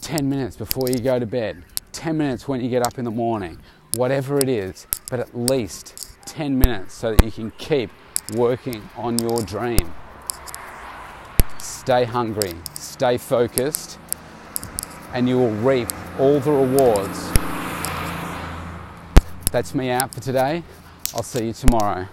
10 0.00 0.28
minutes 0.28 0.56
before 0.56 0.88
you 0.90 0.98
go 0.98 1.18
to 1.18 1.26
bed, 1.26 1.62
10 1.92 2.16
minutes 2.16 2.48
when 2.48 2.60
you 2.60 2.68
get 2.68 2.84
up 2.86 2.98
in 2.98 3.04
the 3.04 3.10
morning, 3.10 3.58
whatever 3.96 4.38
it 4.38 4.48
is, 4.48 4.86
but 5.08 5.20
at 5.20 5.36
least 5.36 6.08
10 6.26 6.58
minutes 6.58 6.94
so 6.94 7.14
that 7.14 7.24
you 7.24 7.30
can 7.30 7.50
keep 7.52 7.90
working 8.32 8.88
on 8.96 9.18
your 9.18 9.42
dream. 9.42 9.92
Stay 11.58 12.04
hungry, 12.04 12.54
stay 12.74 13.18
focused, 13.18 13.98
and 15.12 15.28
you 15.28 15.38
will 15.38 15.50
reap 15.50 15.88
all 16.18 16.40
the 16.40 16.50
rewards. 16.50 17.30
That's 19.52 19.74
me 19.74 19.90
out 19.90 20.14
for 20.14 20.20
today. 20.20 20.62
I'll 21.14 21.22
see 21.22 21.46
you 21.46 21.52
tomorrow. 21.52 22.08